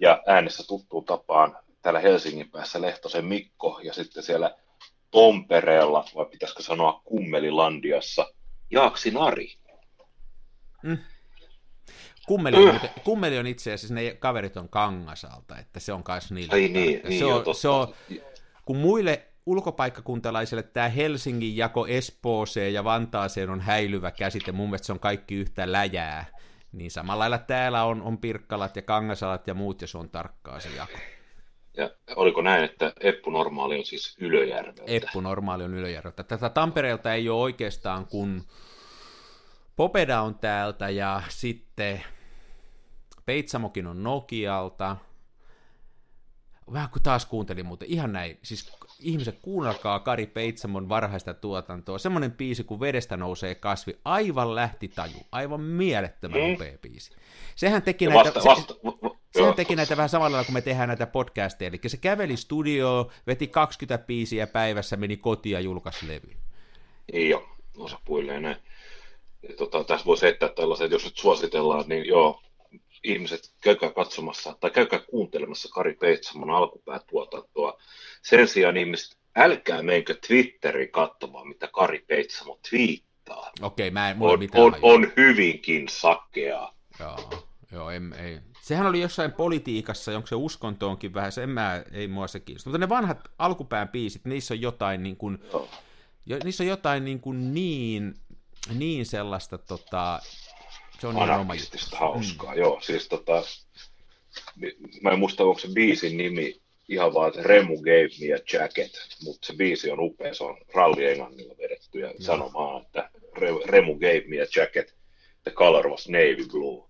Ja 0.00 0.23
äänessä 0.26 0.65
tuttuun 0.67 1.05
tapaan 1.05 1.57
täällä 1.83 2.00
Helsingin 2.00 2.50
päässä 2.50 2.81
Lehtosen 2.81 3.25
Mikko 3.25 3.81
ja 3.83 3.93
sitten 3.93 4.23
siellä 4.23 4.57
Tompereella, 5.11 6.05
vai 6.15 6.26
pitäisikö 6.26 6.62
sanoa 6.62 7.00
Kummelilandiassa, 7.05 8.26
Jaaksi 8.71 9.11
Nari. 9.11 9.55
Mm. 10.83 10.99
Kummeli, 12.26 12.68
on, 12.68 12.80
kummeli 13.04 13.38
on 13.38 13.47
itse 13.47 13.73
asiassa, 13.73 13.95
ne 13.95 14.16
kaverit 14.18 14.56
on 14.56 14.68
Kangasalta, 14.68 15.59
että 15.59 15.80
se 15.80 15.92
on 15.92 16.04
myös 16.09 16.33
niillä. 16.33 16.52
Ai 16.52 16.68
niin, 16.68 17.00
niin 17.09 17.18
se, 17.18 17.25
on, 17.25 17.45
jo, 17.47 17.54
se 17.54 17.68
on, 17.68 17.95
kun 18.64 18.76
muille 18.76 19.26
ulkopaikkakuntalaisille 19.47 20.62
tämä 20.62 20.88
Helsingin 20.88 21.56
jako 21.56 21.87
Espooseen 21.87 22.75
ja 22.75 22.85
Vantaaseen 22.85 23.50
on 23.50 23.61
häilyvä 23.61 24.11
käsite, 24.11 24.52
mun 24.52 24.68
mielestä 24.68 24.87
se 24.87 24.92
on 24.92 25.00
kaikki 25.00 25.35
yhtä 25.35 25.73
läjää, 25.73 26.25
niin 26.73 26.90
samalla 26.90 27.18
lailla 27.18 27.38
täällä 27.38 27.85
on, 27.85 28.02
on 28.02 28.18
Pirkkalat 28.18 28.76
ja 28.76 28.83
Kangasalat 28.83 29.47
ja 29.47 29.54
muut, 29.54 29.80
ja 29.80 29.87
se 29.87 29.99
on 29.99 30.11
tarkkaa 30.11 30.61
se 30.61 30.68
jako. 30.76 30.99
Ja 31.76 31.90
oliko 32.16 32.42
näin, 32.42 32.64
että 32.64 32.92
Eppu 33.00 33.30
Normaali 33.30 33.78
on 33.78 33.85
siis 33.85 34.16
Ylöjärveltä? 34.21 34.83
Eppu 34.87 35.21
Normaali 35.21 35.64
on 35.64 35.75
Ylöjärveltä. 35.75 36.23
Tätä 36.23 36.49
Tampereelta 36.49 37.14
ei 37.14 37.28
ole 37.28 37.42
oikeastaan 37.42 38.06
kun 38.06 38.42
Popeda 39.76 40.21
on 40.21 40.35
täältä 40.35 40.88
ja 40.88 41.23
sitten 41.28 42.02
Peitsamokin 43.26 43.87
on 43.87 44.02
Nokialta. 44.02 44.97
Vähän 46.73 46.90
kuin 46.90 47.02
taas 47.02 47.26
kuuntelin 47.26 47.66
muuten, 47.66 47.88
ihan 47.88 48.12
näin, 48.12 48.38
siis 48.42 48.73
ihmiset 49.00 49.38
kuunnelkaa 49.42 50.00
Kari 50.00 50.26
Peitsamon 50.26 50.88
varhaista 50.88 51.35
tuotantoa. 51.35 51.99
Semmoinen 51.99 52.33
biisi, 52.33 52.64
kun 52.64 52.80
vedestä 52.80 53.16
nousee 53.16 53.54
kasvi, 53.54 53.99
aivan 54.04 54.54
lähti 54.54 54.88
taju, 54.88 55.16
aivan 55.33 55.61
mielettömän 55.61 56.40
mm. 56.40 56.50
nopea 56.50 56.78
biisi. 56.78 57.12
Sehän 57.56 57.83
teki, 57.83 58.06
näitä, 58.06 58.35
vasta, 58.35 58.40
vasta, 58.45 58.75
se, 58.75 59.38
sehän 59.38 59.54
teki 59.54 59.76
näitä 59.76 59.97
vähän 59.97 60.09
samalla 60.09 60.45
kun 60.45 60.54
me 60.54 60.61
tehdään 60.61 60.88
näitä 60.88 61.06
podcasteja, 61.06 61.68
eli 61.68 61.80
se 61.87 61.97
käveli 61.97 62.37
studioon, 62.37 63.11
veti 63.26 63.47
20 63.47 64.06
biisiä 64.06 64.47
päivässä, 64.47 64.97
meni 64.97 65.16
kotiin 65.16 65.52
ja 65.52 65.61
julkaisi 65.61 66.09
levy. 66.09 66.37
Ei 67.12 67.35
ole, 67.35 67.42
osapuilleen 67.76 68.42
näin. 68.42 68.56
Tota, 69.56 69.85
tässä 69.85 70.06
voisi 70.06 70.23
heittää 70.23 70.49
tällaiset, 70.49 70.90
jos 70.90 71.04
nyt 71.04 71.16
suositellaan, 71.16 71.85
niin 71.88 72.06
joo, 72.06 72.42
ihmiset, 73.07 73.53
käykää 73.61 73.91
katsomassa 73.91 74.57
tai 74.61 74.71
käykää 74.71 74.99
kuuntelemassa 74.99 75.69
Kari 75.69 75.95
Peitsamon 75.95 76.51
alkupäätuotantoa. 76.51 77.79
Sen 78.23 78.49
sijaan 78.49 78.77
ihmiset, 78.77 79.17
älkää 79.37 79.83
menkö 79.83 80.15
Twitteriin 80.27 80.91
katsomaan, 80.91 81.49
mitä 81.49 81.69
Kari 81.73 82.05
Peitsamo 82.09 82.59
twiittaa. 82.71 83.51
Okei, 83.63 83.91
mä 83.91 84.11
en, 84.11 84.17
on, 84.21 84.39
mitään 84.39 84.65
on, 84.65 84.79
on, 84.83 85.13
hyvinkin 85.17 85.89
sakea. 85.89 86.73
Joo, 87.01 87.47
joo 87.73 87.91
en, 87.91 88.13
ei. 88.13 88.41
Sehän 88.63 88.87
oli 88.87 89.01
jossain 89.01 89.33
politiikassa, 89.33 90.17
onko 90.17 90.27
se 90.27 90.35
uskontoonkin 90.35 91.15
vähän, 91.15 91.33
se 91.33 91.43
en 91.43 91.51
mä, 91.51 91.85
ei 91.93 92.09
mua 92.09 92.27
se 92.27 92.41
kiinnosta. 92.41 92.71
Mutta 92.71 92.79
ne 92.79 92.89
vanhat 92.89 93.19
alkupään 93.39 93.89
biisit, 93.89 94.25
niissä 94.25 94.55
on 94.55 94.61
jotain 94.61 95.03
niin 95.03 95.17
kuin, 95.17 95.39
jo, 96.27 96.39
niissä 96.45 96.65
on 96.65 96.69
jotain 96.69 97.05
niin, 97.05 97.21
kuin 97.21 97.55
niin, 97.55 98.15
niin 98.75 99.07
sellaista 99.07 99.59
tota, 99.59 100.21
se 101.00 101.07
on 101.07 101.23
anarkistista 101.23 101.97
hauskaa, 101.97 102.53
mm. 102.53 102.59
joo. 102.59 102.81
Siis 102.81 103.09
tota, 103.09 103.43
mä 105.03 105.11
en 105.11 105.19
muista, 105.19 105.45
onko 105.45 105.59
se 105.59 105.69
biisin 105.69 106.17
nimi 106.17 106.61
ihan 106.88 107.15
vaan, 107.15 107.29
että 107.29 107.43
Remu 107.43 107.76
gave 107.76 108.09
me 108.21 108.35
a 108.35 108.38
jacket, 108.53 108.93
mutta 109.23 109.47
se 109.47 109.53
biisi 109.53 109.91
on 109.91 110.00
upea, 110.00 110.35
se 110.35 110.45
on 110.45 110.59
ralli 110.75 111.07
englannilla 111.07 111.55
vedetty 111.59 111.99
ja 111.99 112.12
sanomaan, 112.21 112.83
että 112.83 113.11
Remu 113.67 113.95
gave 113.95 114.25
me 114.26 114.41
a 114.41 114.47
jacket, 114.57 114.97
the 115.43 115.50
color 115.50 115.88
was 115.88 116.09
navy 116.09 116.47
blue. 116.50 116.88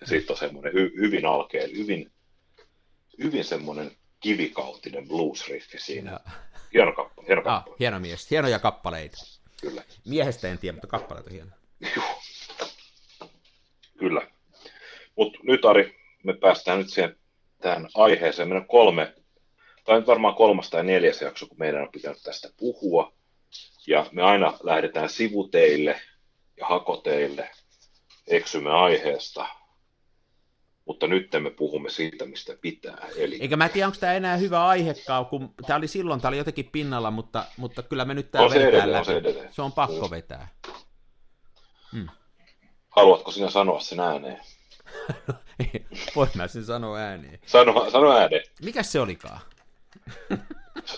Ja 0.00 0.06
sitten 0.06 0.34
on 0.34 0.38
semmoinen 0.38 0.72
hy, 0.72 0.92
hyvin 0.96 1.26
alkeen, 1.26 1.76
hyvin, 1.76 2.12
hyvin 3.22 3.44
semmoinen 3.44 3.90
kivikautinen 4.20 5.08
blues-riffi 5.08 5.78
siinä. 5.78 6.20
Hieno 6.74 6.92
kappale. 6.92 7.26
Hieno, 7.26 7.42
kappale. 7.42 7.74
Ah, 7.74 7.78
hieno 7.80 8.00
mies, 8.00 8.30
hienoja 8.30 8.58
kappaleita. 8.58 9.16
Kyllä. 9.60 9.82
Miehestä 10.06 10.48
en 10.48 10.58
tiedä, 10.58 10.72
mutta 10.72 10.86
kappaleita 10.86 11.30
on 11.30 11.34
hieno. 11.34 11.50
Kyllä. 14.02 14.26
Mutta 15.16 15.38
nyt 15.42 15.64
Ari, 15.64 15.94
me 16.24 16.34
päästään 16.34 16.78
nyt 16.78 16.88
siihen 16.88 17.16
tähän 17.60 17.88
aiheeseen. 17.94 18.48
Meillä 18.48 18.60
on 18.60 18.68
kolme, 18.68 19.14
tai 19.84 20.06
varmaan 20.06 20.34
kolmas 20.34 20.70
tai 20.70 20.84
neljäs 20.84 21.22
jakso, 21.22 21.46
kun 21.46 21.58
meidän 21.58 21.82
on 21.82 21.92
pitänyt 21.92 22.22
tästä 22.22 22.48
puhua. 22.56 23.12
Ja 23.86 24.06
me 24.12 24.22
aina 24.22 24.58
lähdetään 24.62 25.08
sivuteille 25.08 26.00
ja 26.56 26.66
hakoteille, 26.66 27.50
eksymme 28.26 28.70
aiheesta. 28.70 29.46
mutta 30.84 31.06
nyt 31.06 31.28
me 31.40 31.50
puhumme 31.50 31.90
siitä, 31.90 32.26
mistä 32.26 32.56
pitää. 32.60 33.08
Eli... 33.16 33.38
Eikä 33.40 33.56
mä 33.56 33.68
tiedä, 33.68 33.86
onko 33.86 33.98
tämä 34.00 34.12
enää 34.12 34.36
hyvä 34.36 34.66
aihekaan, 34.66 35.26
kun 35.26 35.54
tämä 35.66 35.76
oli 35.76 35.88
silloin, 35.88 36.20
tämä 36.20 36.30
oli 36.30 36.38
jotenkin 36.38 36.68
pinnalla, 36.72 37.10
mutta, 37.10 37.44
mutta 37.56 37.82
kyllä 37.82 38.04
me 38.04 38.14
nyt 38.14 38.30
tämä 38.30 38.44
on 38.44 38.50
se, 38.50 38.68
edelleen, 38.68 38.98
on 38.98 39.04
se, 39.04 39.16
edelleen. 39.16 39.52
se 39.52 39.62
on 39.62 39.72
pakko 39.72 40.10
vetää. 40.10 40.48
Haluatko 42.96 43.30
sinä 43.30 43.50
sanoa 43.50 43.80
sen 43.80 44.00
ääneen? 44.00 44.40
Voin 46.16 46.28
mä 46.34 46.48
sen 46.48 46.64
sanoa 46.64 46.98
ääneen. 46.98 47.38
Sano, 47.46 47.90
sano 47.90 48.12
ääneen. 48.12 48.42
Mikäs 48.62 48.92
se 48.92 49.00
olikaan? 49.00 49.40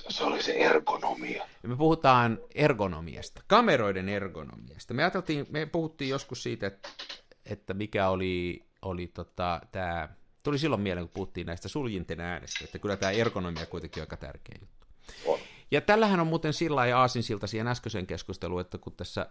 se 0.09 0.25
oli 0.25 0.43
se 0.43 0.53
ergonomia. 0.53 1.47
Me 1.63 1.77
puhutaan 1.77 2.39
ergonomiasta, 2.55 3.43
kameroiden 3.47 4.09
ergonomiasta. 4.09 4.95
Me, 4.95 5.03
ajateltiin, 5.03 5.47
me 5.51 5.67
puhuttiin 5.67 6.11
joskus 6.11 6.43
siitä, 6.43 6.67
että, 6.67 6.89
että 7.47 7.75
mikä 7.75 8.09
oli, 8.09 8.65
oli 8.83 9.07
tota, 9.07 9.61
tämä, 9.73 10.09
tuli 10.43 10.59
silloin 10.59 10.83
mieleen, 10.83 11.07
kun 11.07 11.15
puhuttiin 11.15 11.47
näistä 11.47 11.69
suljinten 11.69 12.21
äänestä, 12.21 12.65
että 12.65 12.79
kyllä 12.79 12.97
tämä 12.97 13.13
ergonomia 13.13 13.67
kuitenkin 13.67 14.01
on 14.01 14.03
aika 14.03 14.17
tärkeä 14.17 14.59
juttu. 14.61 14.87
On. 15.27 15.39
Ja 15.71 15.81
tällähän 15.81 16.21
on 16.21 16.27
muuten 16.27 16.53
sillä 16.53 16.77
lailla 16.77 17.01
aasinsilta 17.01 17.47
siihen 17.47 17.69
äskeiseen 17.69 18.07
keskusteluun, 18.07 18.61
että 18.61 18.79
kun 18.79 18.93
tässä 18.97 19.27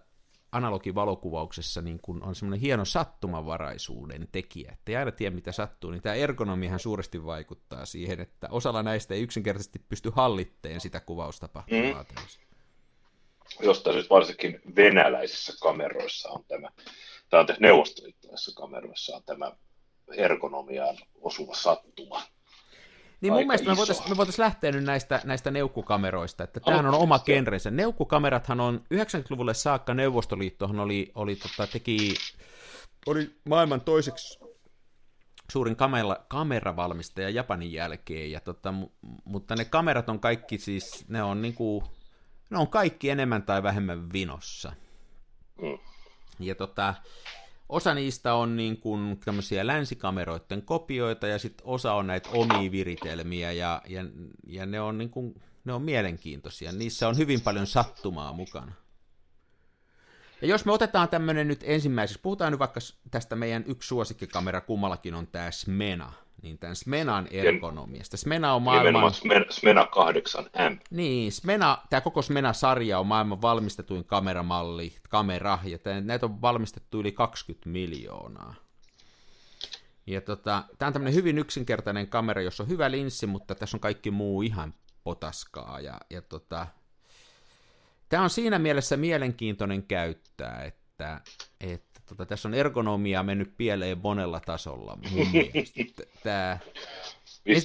analogivalokuvauksessa 0.54 1.82
niin 1.82 2.00
kun 2.02 2.24
on 2.24 2.36
semmoinen 2.36 2.60
hieno 2.60 2.86
sattumanvaraisuuden 2.86 4.28
tekijä, 4.32 4.72
että 4.72 4.92
ei 4.92 4.96
aina 4.96 5.12
tiedä 5.12 5.36
mitä 5.36 5.52
sattuu, 5.52 5.92
niin 5.92 6.02
tämä 6.02 6.16
ergonomiahan 6.16 6.80
suuresti 6.80 7.26
vaikuttaa 7.26 7.86
siihen, 7.86 8.20
että 8.20 8.48
osalla 8.52 8.84
näistä 8.84 9.14
ei 9.14 9.22
yksinkertaisesti 9.22 9.80
pysty 9.90 10.12
hallitteen 10.16 10.82
sitä 10.82 11.00
kuvaustapahtumaa 11.00 12.04
mm. 12.04 12.24
Jostain 13.60 13.96
nyt 13.96 14.10
varsinkin 14.10 14.62
venäläisissä 14.76 15.54
kameroissa 15.62 16.30
on 16.30 16.46
tämä, 16.48 16.70
on 17.32 17.46
neuvostoliittolaisissa 17.60 18.62
kameroissa 18.62 19.16
on 19.16 19.24
tämä 19.26 19.52
ergonomiaan 20.18 20.98
osuva 21.22 21.56
sattuma. 21.56 22.22
Niin 23.24 23.34
mun 23.34 23.48
mielestä 23.48 23.70
me 23.70 23.78
voitaisiin 23.78 24.10
me 24.10 24.18
voitais 24.18 24.40
lähteä 24.40 24.72
nyt 24.72 24.84
näistä, 24.84 25.22
näistä 25.24 25.52
neukkukameroista, 25.52 26.44
että 26.44 26.60
tämähän 26.60 26.86
on 26.86 26.94
oma 26.94 27.20
genrensä. 27.20 27.72
Neukkukamerathan 27.72 28.60
on 28.60 28.84
90-luvulle 28.94 29.54
saakka 29.54 29.94
Neuvostoliittohan 29.94 30.80
oli, 30.80 31.12
oli 31.16 31.36
tota, 31.36 31.68
teki, 31.68 32.16
oli 33.06 33.36
maailman 33.50 33.82
toiseksi 33.82 34.40
suurin 35.52 35.76
kamera, 35.76 36.16
kameravalmistaja 36.28 37.30
Japanin 37.30 37.74
jälkeen, 37.74 38.32
ja 38.32 38.40
tota, 38.40 38.74
mutta 39.26 39.56
ne 39.56 39.66
kamerat 39.66 40.10
on 40.10 40.20
kaikki 40.20 40.58
siis, 40.58 41.06
ne 41.08 41.24
on 41.24 41.42
niinku, 41.42 41.84
ne 42.50 42.58
on 42.58 42.68
kaikki 42.68 43.10
enemmän 43.10 43.44
tai 43.44 43.64
vähemmän 43.64 44.14
vinossa. 44.14 44.74
Mm. 45.62 45.78
Ja 46.40 46.56
tota, 46.56 46.94
osa 47.74 47.94
niistä 47.94 48.34
on 48.34 48.56
niin 48.56 48.78
kuin 48.78 49.20
tämmöisiä 49.26 49.68
länsikameroiden 49.68 50.62
kopioita 50.62 51.28
ja 51.28 51.40
sitten 51.40 51.68
osa 51.68 51.94
on 51.94 52.08
näitä 52.08 52.30
omia 52.30 52.72
viritelmiä 52.72 53.52
ja, 53.52 53.82
ja, 53.88 54.06
ja 54.48 54.66
ne, 54.66 54.82
on 54.82 54.98
niin 54.98 55.10
kuin, 55.10 55.42
ne 55.66 55.74
on 55.74 55.82
mielenkiintoisia. 55.82 56.72
Niissä 56.72 57.08
on 57.08 57.18
hyvin 57.18 57.42
paljon 57.42 57.68
sattumaa 57.68 58.34
mukana. 58.34 58.72
Ja 60.44 60.50
jos 60.50 60.66
me 60.66 60.72
otetaan 60.72 61.10
tämmöinen 61.10 61.48
nyt 61.48 61.64
ensimmäiseksi, 61.64 62.22
puhutaan 62.22 62.52
nyt 62.52 62.60
vaikka 62.60 62.80
tästä 63.12 63.36
meidän 63.36 63.64
yksi 63.68 63.88
suosikkikamera, 63.88 64.62
kummallakin 64.62 65.16
on 65.16 65.28
tämä 65.28 65.52
Smena 65.52 66.14
niin 66.42 66.58
tämän 66.58 66.76
Smenan 66.76 67.28
ergonomiasta. 67.32 68.18
Smena 68.18 68.54
on 68.54 68.62
maailman... 68.62 69.14
Smena 69.50 69.84
8M. 69.84 70.78
Niin, 70.90 71.32
Smena, 71.32 71.78
tämä 71.90 72.02
koko 72.02 72.22
Smena-sarja 72.22 73.00
on 73.00 73.08
maailman 73.08 73.42
valmistetuin 73.42 74.06
kameramalli, 74.06 74.94
kamera, 75.10 75.60
ja 75.64 75.78
näitä 76.02 76.26
on 76.26 76.42
valmistettu 76.42 77.00
yli 77.00 77.12
20 77.12 77.70
miljoonaa. 77.70 78.56
Ja 80.08 80.22
tota, 80.22 80.64
tämä 80.78 80.88
on 80.88 80.94
tämmöinen 80.94 81.16
hyvin 81.16 81.38
yksinkertainen 81.38 82.08
kamera, 82.08 82.42
jossa 82.42 82.64
on 82.64 82.70
hyvä 82.70 82.92
linssi, 82.92 83.28
mutta 83.28 83.56
tässä 83.56 83.78
on 83.78 83.82
kaikki 83.82 84.12
muu 84.12 84.42
ihan 84.42 84.74
potaskaa. 85.04 85.80
Ja, 85.80 85.98
ja 86.10 86.22
tota, 86.22 86.68
tämä 88.14 88.24
on 88.24 88.30
siinä 88.30 88.60
mielessä 88.60 88.98
mielenkiintoinen 88.98 89.84
käyttää, 89.84 90.64
että, 90.64 91.22
että 91.62 92.00
tota, 92.10 92.26
tässä 92.26 92.48
on 92.48 92.54
ergonomia 92.54 93.24
mennyt 93.24 93.58
pieleen 93.58 93.98
monella 93.98 94.40
tasolla 94.40 94.98
mun 95.12 95.28
mielestä. 95.34 96.04
Tämä, 96.24 96.60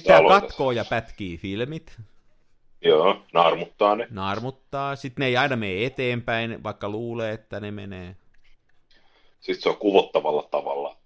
tämä 0.03 0.29
katkoo 0.29 0.71
ja 0.71 0.85
pätkii 0.85 1.37
filmit. 1.37 1.97
Joo, 2.81 3.25
naarmuttaa 3.33 3.95
ne. 3.95 4.07
Naarmuttaa. 4.09 4.95
Sitten 4.95 5.21
ne 5.21 5.27
ei 5.27 5.37
aina 5.37 5.55
mene 5.55 5.85
eteenpäin, 5.85 6.63
vaikka 6.63 6.89
luulee, 6.89 7.33
että 7.33 7.59
ne 7.59 7.71
menee. 7.71 8.15
Sitten 9.39 9.63
se 9.63 9.69
on 9.69 9.77
kuvottavalla 9.77 10.43
tavalla. 10.51 10.97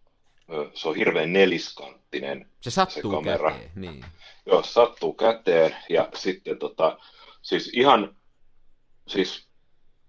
Se 0.74 0.90
on 0.90 0.96
hirveän 0.96 1.34
neliskanttinen. 1.34 2.48
Se 2.62 2.72
sattuu 2.72 3.12
se 3.12 3.16
kamera. 3.16 3.52
käteen, 3.52 3.72
niin. 3.76 4.06
Joo, 4.46 4.64
sattuu 4.64 5.14
käteen 5.14 5.76
ja 5.90 6.10
sitten 6.14 6.60
tota, 6.60 6.98
siis 7.42 7.72
ihan, 7.74 8.16
siis 9.08 9.48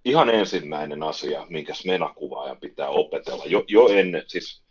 ihan 0.05 0.31
ensimmäinen 0.31 1.03
asia, 1.03 1.47
minkä 1.49 1.73
menakuvaajan 1.87 2.61
pitää 2.61 2.89
opetella, 2.89 3.45
jo, 3.47 3.65
jo 3.69 3.89
ennen, 3.89 4.23
siis 4.27 4.63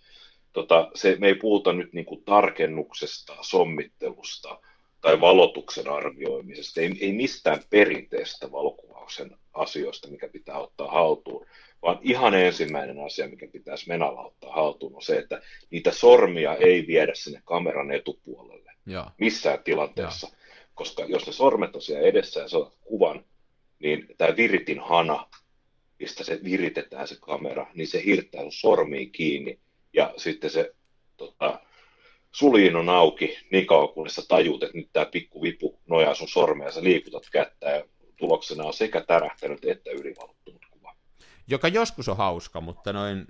tota, 0.53 0.91
se, 0.95 1.17
me 1.19 1.27
ei 1.27 1.36
puhuta 1.36 1.73
nyt 1.73 1.93
niin 1.93 2.05
kuin 2.05 2.23
tarkennuksesta, 2.23 3.36
sommittelusta 3.41 4.59
tai 5.01 5.21
valotuksen 5.21 5.89
arvioimisesta, 5.89 6.81
ei, 6.81 6.97
ei 7.01 7.13
mistään 7.13 7.59
perinteistä 7.69 8.51
valokuvauksen 8.51 9.38
asioista, 9.53 10.07
mikä 10.07 10.27
pitää 10.27 10.59
ottaa 10.59 10.91
haltuun, 10.91 11.45
vaan 11.81 11.99
ihan 12.01 12.33
ensimmäinen 12.33 13.05
asia, 13.05 13.27
mikä 13.27 13.47
pitäisi 13.51 13.88
menalla 13.88 14.21
ottaa 14.21 14.53
haltuun, 14.53 14.95
on 14.95 15.01
se, 15.01 15.17
että 15.17 15.41
niitä 15.69 15.91
sormia 15.91 16.55
ei 16.55 16.88
viedä 16.88 17.12
sinne 17.15 17.41
kameran 17.45 17.91
etupuolelle 17.91 18.71
ja. 18.86 19.12
missään 19.17 19.63
tilanteessa, 19.63 20.27
ja. 20.31 20.38
koska 20.73 21.05
jos 21.07 21.27
ne 21.27 21.33
sormet 21.33 21.75
on 21.75 21.81
siellä 21.81 22.07
edessä 22.07 22.39
ja 22.39 22.47
sä 22.47 22.57
kuvan, 22.81 23.25
niin 23.79 24.07
tämä 24.17 24.36
viritin 24.38 24.79
hana, 24.79 25.29
mistä 25.99 26.23
se 26.23 26.39
viritetään 26.43 27.07
se 27.07 27.15
kamera, 27.21 27.67
niin 27.73 27.88
se 27.88 28.03
hirttää 28.05 28.41
sun 28.41 28.51
sormiin 28.51 29.12
kiinni 29.12 29.59
ja 29.93 30.13
sitten 30.17 30.49
se 30.49 30.73
tota, 31.17 31.59
suliin 32.31 32.75
on 32.75 32.89
auki 32.89 33.38
niin 33.51 33.65
kauan, 33.65 33.89
kunnes 33.89 34.15
sä 34.15 34.21
tajuut, 34.27 34.63
että 34.63 34.77
nyt 34.77 34.89
tämä 34.93 35.05
pikku 35.05 35.41
vipu 35.41 35.79
nojaa 35.88 36.15
sun 36.15 36.27
sormea 36.27 36.71
sä 36.71 36.83
liikutat 36.83 37.23
kättä 37.31 37.69
ja 37.69 37.86
tuloksena 38.17 38.63
on 38.63 38.73
sekä 38.73 39.01
tärähtänyt 39.01 39.65
että 39.65 39.91
ylivalottunut 39.91 40.65
kuva. 40.71 40.95
Joka 41.47 41.67
joskus 41.67 42.09
on 42.09 42.17
hauska, 42.17 42.62
mutta 42.62 42.93
noin... 42.93 43.27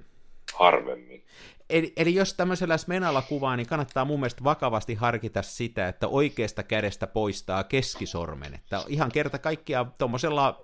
Harvemmin. 0.53 1.23
Eli, 1.69 1.93
eli 1.97 2.15
jos 2.15 2.33
tämmöisellä 2.33 2.77
smenalla 2.77 3.21
kuvaa, 3.21 3.55
niin 3.55 3.67
kannattaa 3.67 4.05
mun 4.05 4.19
mielestä 4.19 4.43
vakavasti 4.43 4.95
harkita 4.95 5.41
sitä, 5.41 5.87
että 5.87 6.07
oikeasta 6.07 6.63
kädestä 6.63 7.07
poistaa 7.07 7.63
keskisormen. 7.63 8.53
Että 8.53 8.83
ihan 8.87 9.11
kerta 9.11 9.39
kaikkiaan 9.39 9.93
tuommoisella 9.97 10.61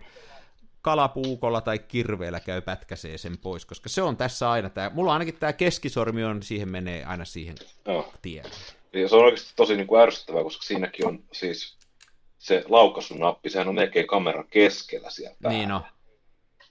kalapuukolla 0.82 1.62
tai 1.62 1.80
kirveellä 1.80 2.40
käy 2.40 2.62
pätkäsee 2.62 3.18
sen 3.18 3.38
pois, 3.38 3.66
koska 3.66 3.90
se 3.90 4.02
on 4.02 4.18
tässä 4.18 4.52
aina 4.52 4.70
tämä, 4.70 4.92
mulla 4.94 5.14
ainakin 5.14 5.36
tämä 5.36 5.54
keskisormi 5.54 6.24
on, 6.24 6.44
siihen 6.44 6.70
menee 6.70 7.06
aina 7.06 7.26
siihen 7.26 7.56
Joo. 7.86 8.14
tielle. 8.22 8.56
Ja 8.94 9.10
se 9.10 9.16
on 9.16 9.24
oikeasti 9.24 9.54
tosi 9.56 9.76
niin 9.76 9.88
kuin 9.88 10.02
ärsyttävää, 10.02 10.44
koska 10.44 10.64
siinäkin 10.64 11.08
on 11.08 11.24
siis 11.32 11.78
se 12.38 12.64
laukaisunappi, 12.68 13.50
sehän 13.50 13.68
on 13.68 13.76
melkein 13.76 14.08
kameran 14.08 14.48
keskellä 14.50 15.10
siellä 15.10 15.36
päällä. 15.42 15.58
Niin 15.58 15.72
on. 15.72 15.82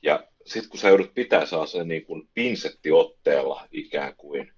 Ja 0.03 0.25
sitten 0.49 0.71
kun 0.71 0.81
sä 0.81 0.89
joudut 0.89 1.15
pitää 1.15 1.47
saa 1.47 1.67
sen 1.67 1.89
niin 1.89 2.05
kuin 2.05 2.29
pinsettiotteella 2.35 3.69
ikään 3.71 4.17
kuin, 4.17 4.53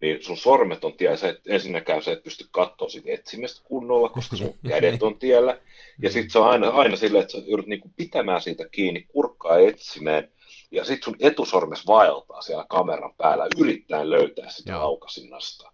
niin 0.00 0.22
sun 0.22 0.36
sormet 0.36 0.84
on 0.84 0.96
tiellä, 0.96 1.16
sä 1.16 1.28
et, 1.28 1.40
ensinnäkään 1.46 2.02
sä 2.02 2.12
et 2.12 2.22
pysty 2.22 2.44
katsoa 2.50 2.88
siitä 2.88 3.08
etsimestä 3.12 3.60
kunnolla, 3.64 4.08
koska 4.08 4.36
sun 4.36 4.54
kädet 4.68 5.02
on 5.02 5.18
tiellä, 5.18 5.60
ja 6.02 6.10
sitten 6.10 6.30
se 6.30 6.38
on 6.38 6.48
aina, 6.48 6.68
aina 6.68 6.96
silleen, 6.96 7.22
että 7.22 7.32
sä 7.32 7.44
joudut 7.46 7.66
niinku 7.66 7.90
pitämään 7.96 8.40
siitä 8.40 8.68
kiinni, 8.68 9.02
kurkkaa 9.08 9.58
etsimään, 9.58 10.28
ja 10.70 10.84
sitten 10.84 11.04
sun 11.04 11.16
etusormes 11.20 11.86
vaeltaa 11.86 12.42
siellä 12.42 12.66
kameran 12.68 13.14
päällä, 13.16 13.46
yrittäen 13.58 14.10
löytää 14.10 14.50
sitä 14.50 14.72
Joo. 14.72 14.80
laukasinnasta. 14.80 15.72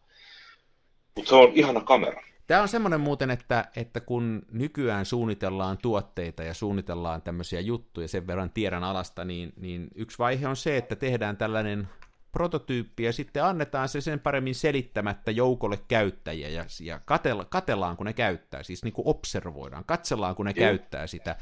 Mutta 1.16 1.28
se 1.28 1.34
on 1.34 1.52
ihana 1.54 1.80
kamera. 1.80 2.22
Tämä 2.52 2.62
on 2.62 2.68
semmoinen 2.68 3.00
muuten, 3.00 3.30
että, 3.30 3.64
että 3.76 4.00
kun 4.00 4.42
nykyään 4.50 5.06
suunnitellaan 5.06 5.78
tuotteita 5.78 6.42
ja 6.42 6.54
suunnitellaan 6.54 7.22
tämmöisiä 7.22 7.60
juttuja, 7.60 8.08
sen 8.08 8.26
verran 8.26 8.50
tiedän 8.50 8.84
alasta, 8.84 9.24
niin, 9.24 9.52
niin 9.56 9.88
yksi 9.94 10.18
vaihe 10.18 10.48
on 10.48 10.56
se, 10.56 10.76
että 10.76 10.96
tehdään 10.96 11.36
tällainen 11.36 11.88
prototyyppi 12.32 13.02
ja 13.02 13.12
sitten 13.12 13.44
annetaan 13.44 13.88
se 13.88 14.00
sen 14.00 14.20
paremmin 14.20 14.54
selittämättä 14.54 15.30
joukolle 15.30 15.78
käyttäjiä 15.88 16.48
ja, 16.48 16.64
ja 16.80 17.00
katella, 17.04 17.44
katellaan, 17.44 17.96
kun 17.96 18.06
ne 18.06 18.12
käyttää, 18.12 18.62
siis 18.62 18.84
niin 18.84 18.92
kuin 18.92 19.08
observoidaan, 19.08 19.84
katsellaan, 19.84 20.34
kun 20.34 20.46
ne 20.46 20.52
mm. 20.52 20.58
käyttää 20.58 21.06
sitä. 21.06 21.36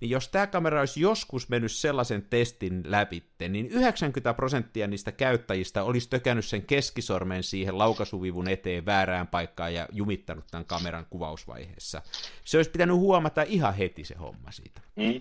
Niin 0.00 0.10
jos 0.10 0.28
tämä 0.28 0.46
kamera 0.46 0.80
olisi 0.80 1.00
joskus 1.00 1.48
mennyt 1.48 1.72
sellaisen 1.72 2.22
testin 2.30 2.82
läpi, 2.84 3.24
niin 3.48 3.66
90 3.68 4.34
prosenttia 4.34 4.86
niistä 4.86 5.12
käyttäjistä 5.12 5.82
olisi 5.82 6.10
tökännyt 6.10 6.44
sen 6.44 6.62
keskisormen 6.62 7.42
siihen 7.42 7.78
laukaisuvivun 7.78 8.48
eteen 8.48 8.86
väärään 8.86 9.26
paikkaan 9.26 9.74
ja 9.74 9.88
jumittanut 9.92 10.44
tämän 10.50 10.64
kameran 10.64 11.06
kuvausvaiheessa. 11.10 12.02
Se 12.44 12.56
olisi 12.56 12.70
pitänyt 12.70 12.96
huomata 12.96 13.42
ihan 13.42 13.74
heti 13.74 14.04
se 14.04 14.14
homma 14.14 14.50
siitä. 14.50 14.80
Mm. 14.96 15.20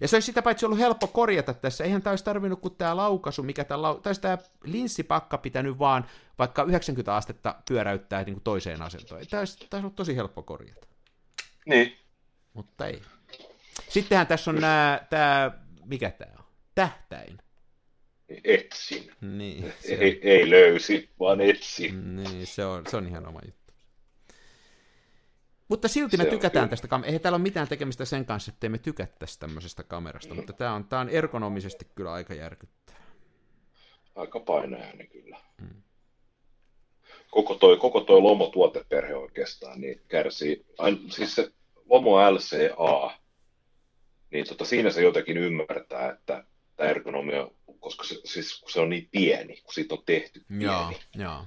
Ja 0.00 0.08
se 0.08 0.16
olisi 0.16 0.26
sitä 0.26 0.42
paitsi 0.42 0.66
ollut 0.66 0.78
helppo 0.78 1.06
korjata 1.06 1.54
tässä. 1.54 1.84
Eihän 1.84 2.02
tämä 2.02 2.12
olisi 2.12 2.24
tarvinnut 2.24 2.60
kuin 2.60 2.76
tämä 2.76 2.96
laukaisu, 2.96 3.42
mikä 3.42 3.64
tämä, 3.64 3.82
lau... 3.82 4.00
tai 4.00 4.14
tämä 4.20 4.38
linssipakka 4.64 5.38
pitänyt 5.38 5.78
vaan 5.78 6.06
vaikka 6.38 6.62
90 6.62 7.16
astetta 7.16 7.54
pyöräyttää 7.68 8.24
niin 8.24 8.34
kuin 8.34 8.44
toiseen 8.44 8.82
asentoon. 8.82 9.26
Tämä 9.30 9.40
olisi, 9.40 9.58
tämä 9.58 9.66
olisi 9.72 9.84
ollut 9.84 9.96
tosi 9.96 10.16
helppo 10.16 10.42
korjata. 10.42 10.86
Niin. 11.66 11.96
Mutta 12.54 12.86
ei. 12.86 13.02
Sittenhän 13.88 14.26
tässä 14.26 14.50
on 14.50 14.60
nämä, 14.60 15.00
tämä, 15.10 15.50
mikä 15.84 16.10
tämä 16.10 16.32
on? 16.38 16.44
Tähtäin. 16.74 17.38
Etsin. 18.44 19.10
Niin, 19.20 19.72
se, 19.80 19.94
Ei, 19.94 20.20
ei 20.22 20.50
löysi, 20.50 21.10
vaan 21.20 21.40
etsin. 21.40 22.16
niin, 22.16 22.46
se 22.46 22.64
on, 22.64 22.86
se 22.86 22.96
on 22.96 23.06
ihan 23.06 23.26
oma 23.26 23.40
juttu. 23.44 23.57
Mutta 25.68 25.88
silti 25.88 26.16
me 26.16 26.22
Se 26.22 26.28
on 26.28 26.34
tykätään 26.34 26.62
kyllä. 26.62 26.70
tästä 26.70 26.88
kamerasta. 26.88 27.08
Eihän 27.08 27.20
täällä 27.20 27.36
ole 27.36 27.42
mitään 27.42 27.68
tekemistä 27.68 28.04
sen 28.04 28.24
kanssa, 28.24 28.52
ettei 28.54 28.70
me 28.70 28.78
tykättäisi 28.78 29.40
tämmöisestä 29.40 29.82
kamerasta, 29.82 30.34
mutta 30.34 30.52
tämä 30.52 30.74
on, 30.74 30.84
tämä 30.84 31.00
on 31.00 31.08
ergonomisesti 31.08 31.86
kyllä 31.94 32.12
aika 32.12 32.34
järkyttävä. 32.34 32.98
Aika 34.14 34.40
painajainen 34.40 35.08
kyllä. 35.08 35.38
Koko 37.30 37.54
toi, 37.54 37.76
koko 37.76 38.00
toi 38.00 38.20
Lomo-tuoteperhe 38.20 39.14
oikeastaan 39.14 39.80
niin 39.80 40.00
kärsii, 40.08 40.66
ain, 40.78 41.10
siis 41.10 41.34
se 41.34 41.52
Lomo 41.88 42.34
LCA, 42.34 43.18
niin 44.30 44.46
tota, 44.48 44.64
siinä 44.64 44.90
se 44.90 45.02
jotenkin 45.02 45.36
ymmärtää, 45.36 46.10
että 46.10 46.44
tämä 46.76 46.90
ergonomia, 46.90 47.48
koska 47.80 48.04
se, 48.04 48.14
siis, 48.24 48.60
kun 48.60 48.70
se 48.70 48.80
on 48.80 48.90
niin 48.90 49.08
pieni, 49.10 49.60
kun 49.62 49.74
siitä 49.74 49.94
on 49.94 50.02
tehty 50.06 50.44
pieni. 50.48 50.64
Joo, 50.64 50.92
joo. 51.14 51.46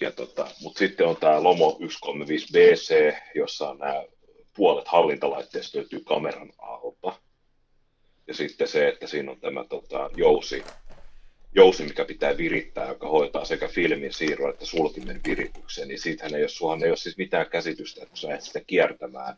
Ja 0.00 0.10
tota, 0.10 0.46
mutta 0.60 0.78
sitten 0.78 1.06
on 1.06 1.16
tämä 1.16 1.42
Lomo 1.42 1.78
135BC, 1.80 3.16
jossa 3.34 3.68
on 3.68 3.78
nämä 3.78 4.04
puolet 4.56 4.88
hallintalaitteista 4.88 5.78
löytyy 5.78 6.00
kameran 6.00 6.52
alta. 6.58 7.20
Ja 8.26 8.34
sitten 8.34 8.68
se, 8.68 8.88
että 8.88 9.06
siinä 9.06 9.30
on 9.30 9.40
tämä 9.40 9.64
tota, 9.64 10.10
jousi, 10.16 10.64
jousi, 11.54 11.82
mikä 11.82 12.04
pitää 12.04 12.36
virittää, 12.36 12.88
joka 12.88 13.08
hoitaa 13.08 13.44
sekä 13.44 13.68
filmin 13.68 14.12
siirron 14.12 14.50
että 14.50 14.66
sulkimen 14.66 15.20
virityksen, 15.26 15.88
niin 15.88 16.00
siitähän 16.00 16.34
ei 16.34 16.42
ole, 16.42 16.48
suhan 16.48 16.82
ei 16.82 16.90
ole 16.90 16.96
siis 16.96 17.16
mitään 17.16 17.46
käsitystä, 17.50 18.00
että 18.02 18.10
kun 18.10 18.16
sä 18.16 18.28
lähdet 18.28 18.44
sitä 18.44 18.60
kiertämään, 18.66 19.36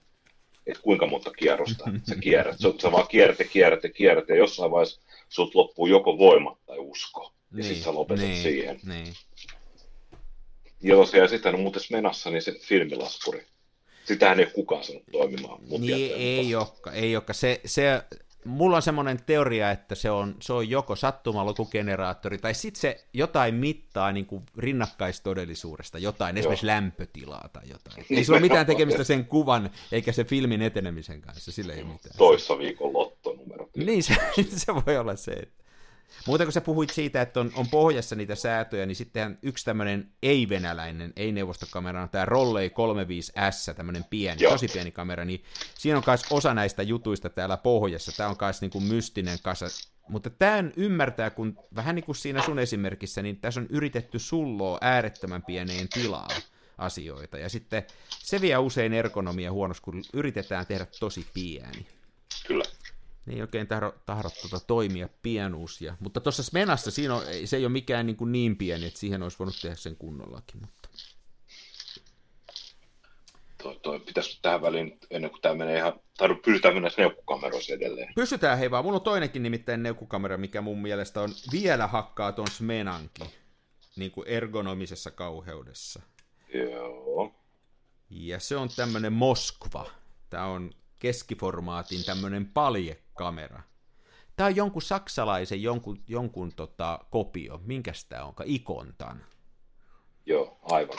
että 0.67 0.83
kuinka 0.83 1.07
monta 1.07 1.31
kierrosta 1.31 1.85
sä 2.09 2.17
kierrät. 2.17 2.57
Sä, 2.59 2.69
sä 2.83 2.93
vaan 2.93 3.09
kierrät 3.09 3.39
ja 3.39 3.45
kierrät 3.45 3.85
ja 3.85 3.91
kierrät, 3.91 4.29
ja 4.29 4.37
jossain 4.37 4.71
vaiheessa 4.71 5.01
sut 5.29 5.55
loppuu 5.55 5.87
joko 5.87 6.19
voimat 6.19 6.59
tai 6.67 6.79
usko. 6.79 7.33
Ja 7.51 7.57
niin, 7.57 7.65
sitten 7.65 7.85
sä 7.85 7.95
lopetat 7.95 8.25
niin, 8.25 8.43
siihen. 8.43 8.81
Niin. 8.87 9.07
Ja 10.83 10.97
tosiaan 10.97 11.29
sitten 11.29 11.55
on 11.55 11.61
muuten 11.61 11.83
menassa 11.91 12.31
niin 12.31 12.43
se 12.43 12.53
filmilaskuri. 12.53 13.47
Sitähän 14.05 14.41
ei 14.41 14.45
ole 14.45 14.53
kukaan 14.53 14.85
sanonut 14.85 15.07
toimimaan. 15.13 15.61
Niin 15.79 16.13
ei 16.17 16.55
olekaan, 16.55 16.97
ei 16.97 17.17
olekaan. 17.17 17.35
Se, 17.35 17.61
se, 17.65 18.03
mulla 18.45 18.77
on 18.77 18.83
semmoinen 18.83 19.19
teoria, 19.27 19.71
että 19.71 19.95
se 19.95 20.11
on, 20.11 20.37
se 20.41 20.53
on 20.53 20.71
joko 20.71 20.97
sattumalukugeneraattori, 20.97 22.39
tai 22.39 22.55
sitten 22.55 22.81
se 22.81 23.05
jotain 23.13 23.55
mittaa 23.55 24.13
niin 24.13 24.27
kuin 24.27 24.43
rinnakkaistodellisuudesta, 24.59 25.99
jotain, 25.99 26.39
esimerkiksi 26.39 26.67
lämpötilaa 26.67 27.49
tai 27.53 27.63
jotain. 27.69 28.07
Ei 28.11 28.25
sillä 28.25 28.37
ole 28.37 28.41
mitään 28.41 28.67
tekemistä 28.67 29.05
sen 29.05 29.27
kuvan, 29.27 29.71
eikä 29.93 30.13
se 30.13 30.25
filmin 30.25 30.63
etenemisen 30.63 31.21
kanssa, 31.21 31.53
sillä 31.53 31.73
ei 31.75 31.83
ole 31.83 31.93
mitään. 31.93 32.17
Toissa 32.17 32.59
viikon 32.59 32.93
lottonumero. 32.93 33.69
Niin, 33.77 34.03
se, 34.03 34.15
se 34.65 34.75
voi 34.75 34.97
olla 34.97 35.17
se. 35.17 35.33
Että. 35.33 35.62
Muuten 36.27 36.47
kun 36.47 36.53
sä 36.53 36.61
puhuit 36.61 36.91
siitä, 36.91 37.23
että 37.23 37.41
on, 37.41 37.53
on 37.55 37.69
pohjassa 37.69 38.17
niitä 38.17 38.35
säätöjä, 38.35 38.87
niin 38.87 38.97
sittenhän 38.97 39.39
yksi 39.43 39.65
tämmöinen 39.65 40.13
ei-venäläinen, 40.23 41.13
ei-neuvostokamera 41.17 42.03
on 42.03 42.09
tämä 42.09 42.25
Rollei 42.25 42.69
35S, 42.69 43.75
tämmöinen 43.75 44.05
pieni, 44.05 44.43
Joo. 44.43 44.53
tosi 44.53 44.69
pieni 44.69 44.91
kamera, 44.91 45.25
niin 45.25 45.45
siinä 45.79 45.99
on 45.99 46.05
myös 46.07 46.23
osa 46.31 46.55
näistä 46.55 46.83
jutuista 46.83 47.31
täällä 47.31 47.57
pohjassa. 47.57 48.13
Tämä 48.17 48.29
on 48.29 48.37
myös 48.41 48.61
niinku 48.61 48.81
mystinen 48.81 49.39
kasa. 49.43 49.67
Mutta 50.09 50.31
tämän 50.31 50.73
ymmärtää, 50.77 51.31
kun 51.31 51.59
vähän 51.75 51.95
niin 51.95 52.05
kuin 52.05 52.17
siinä 52.17 52.43
sun 52.43 52.59
esimerkissä, 52.59 53.23
niin 53.23 53.37
tässä 53.37 53.61
on 53.61 53.67
yritetty 53.71 54.19
sulloa 54.19 54.79
äärettömän 54.81 55.43
pieneen 55.43 55.89
tilaan 55.89 56.43
asioita. 56.79 57.39
Ja 57.39 57.49
sitten 57.49 57.83
se 58.09 58.41
vie 58.41 58.59
usein 58.59 58.93
ergonomia 58.93 59.53
huonoksi, 59.53 59.83
kun 59.83 60.03
yritetään 60.13 60.67
tehdä 60.67 60.87
tosi 61.01 61.27
pieni. 61.35 61.87
Kyllä. 62.47 62.65
Ne 63.27 63.35
ei 63.35 63.41
oikein 63.41 63.67
tahdo, 63.67 63.95
tahdo 64.07 64.29
tuota 64.41 64.67
toimia 64.67 65.09
pienuus. 65.23 65.81
Ja, 65.81 65.97
mutta 66.01 66.21
tuossa 66.21 66.43
Smenassa 66.43 66.91
siinä 66.91 67.15
on, 67.15 67.23
se 67.45 67.57
ei 67.57 67.65
ole 67.65 67.73
mikään 67.73 68.07
niin, 68.07 68.17
kuin 68.17 68.33
niin 68.33 68.57
pieni, 68.57 68.87
että 68.87 69.01
siihen 69.01 69.23
olisi 69.23 69.39
voinut 69.39 69.59
tehdä 69.63 69.77
sen 69.77 69.97
kunnollakin. 69.97 70.61
Mutta... 70.61 70.89
Toi, 73.63 73.79
toi 73.83 74.01
pitäisi 74.01 74.39
tähän 74.43 74.63
väliin, 74.63 74.99
ennen 75.11 75.31
kuin 75.31 75.43
tämä 75.43 75.55
menee 75.55 75.77
ihan, 75.79 76.01
tai 76.19 76.35
pysytään 76.45 76.75
mennä 76.75 76.91
neukkukameroissa 76.97 77.75
edelleen. 77.75 78.13
Pysytään 78.15 78.59
hei 78.59 78.71
vaan, 78.71 78.85
mulla 78.85 78.99
on 78.99 79.05
toinenkin 79.05 79.43
nimittäin 79.43 79.83
neukkukamera, 79.83 80.37
mikä 80.37 80.61
mun 80.61 80.83
mielestä 80.83 81.21
on 81.21 81.31
vielä 81.53 81.87
hakkaa 81.87 82.33
ton 82.33 82.49
Smenankin, 82.49 83.27
niin 83.97 84.11
kuin 84.11 84.29
ergonomisessa 84.29 85.11
kauheudessa. 85.11 86.03
Joo. 86.55 87.35
Ja 88.11 88.41
se 88.41 88.57
on 88.57 88.69
tämmönen 88.77 89.13
Moskva. 89.13 89.91
Tämä 90.31 90.47
on 90.47 90.71
keskiformaatin 91.03 92.05
tämmönen 92.05 92.47
paljekamera. 92.47 93.63
Tämä 94.37 94.47
on 94.47 94.57
jonkun 94.57 94.83
saksalaisen 94.83 95.63
jonkun, 95.63 96.03
jonkun 96.09 96.53
tota, 96.53 96.99
kopio. 97.11 97.61
Minkäs 97.65 98.05
tämä 98.05 98.25
onka? 98.25 98.45
Ikontan. 98.47 99.25
Joo, 100.27 100.59
aivan. 100.63 100.99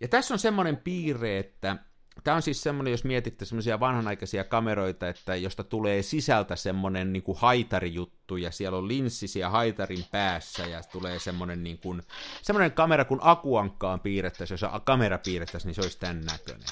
Ja 0.00 0.08
tässä 0.08 0.34
on 0.34 0.38
semmoinen 0.38 0.76
piirre, 0.76 1.38
että 1.38 1.76
tämä 2.24 2.34
on 2.34 2.42
siis 2.42 2.62
semmoinen, 2.62 2.90
jos 2.90 3.04
mietitte 3.04 3.44
semmoisia 3.44 3.80
vanhanaikaisia 3.80 4.44
kameroita, 4.44 5.08
että 5.08 5.36
josta 5.36 5.64
tulee 5.64 6.02
sisältä 6.02 6.56
semmoinen 6.56 7.12
niin 7.12 7.22
kuin 7.22 7.38
haitarijuttu, 7.38 8.36
ja 8.36 8.50
siellä 8.50 8.78
on 8.78 8.88
linssisiä 8.88 9.50
haitarin 9.50 10.04
päässä, 10.10 10.66
ja 10.66 10.82
tulee 10.92 11.18
semmoinen, 11.18 11.64
niin 11.64 11.78
kuin, 11.78 12.02
semmoinen 12.42 12.72
kamera, 12.72 13.04
kun 13.04 13.20
akuankkaan 13.22 14.00
piirrettäisiin, 14.00 14.58
jos 14.62 14.70
kamera 14.84 15.18
piirrettäisiin, 15.18 15.68
niin 15.68 15.74
se 15.74 15.80
olisi 15.80 15.98
tämän 15.98 16.20
näköinen. 16.24 16.68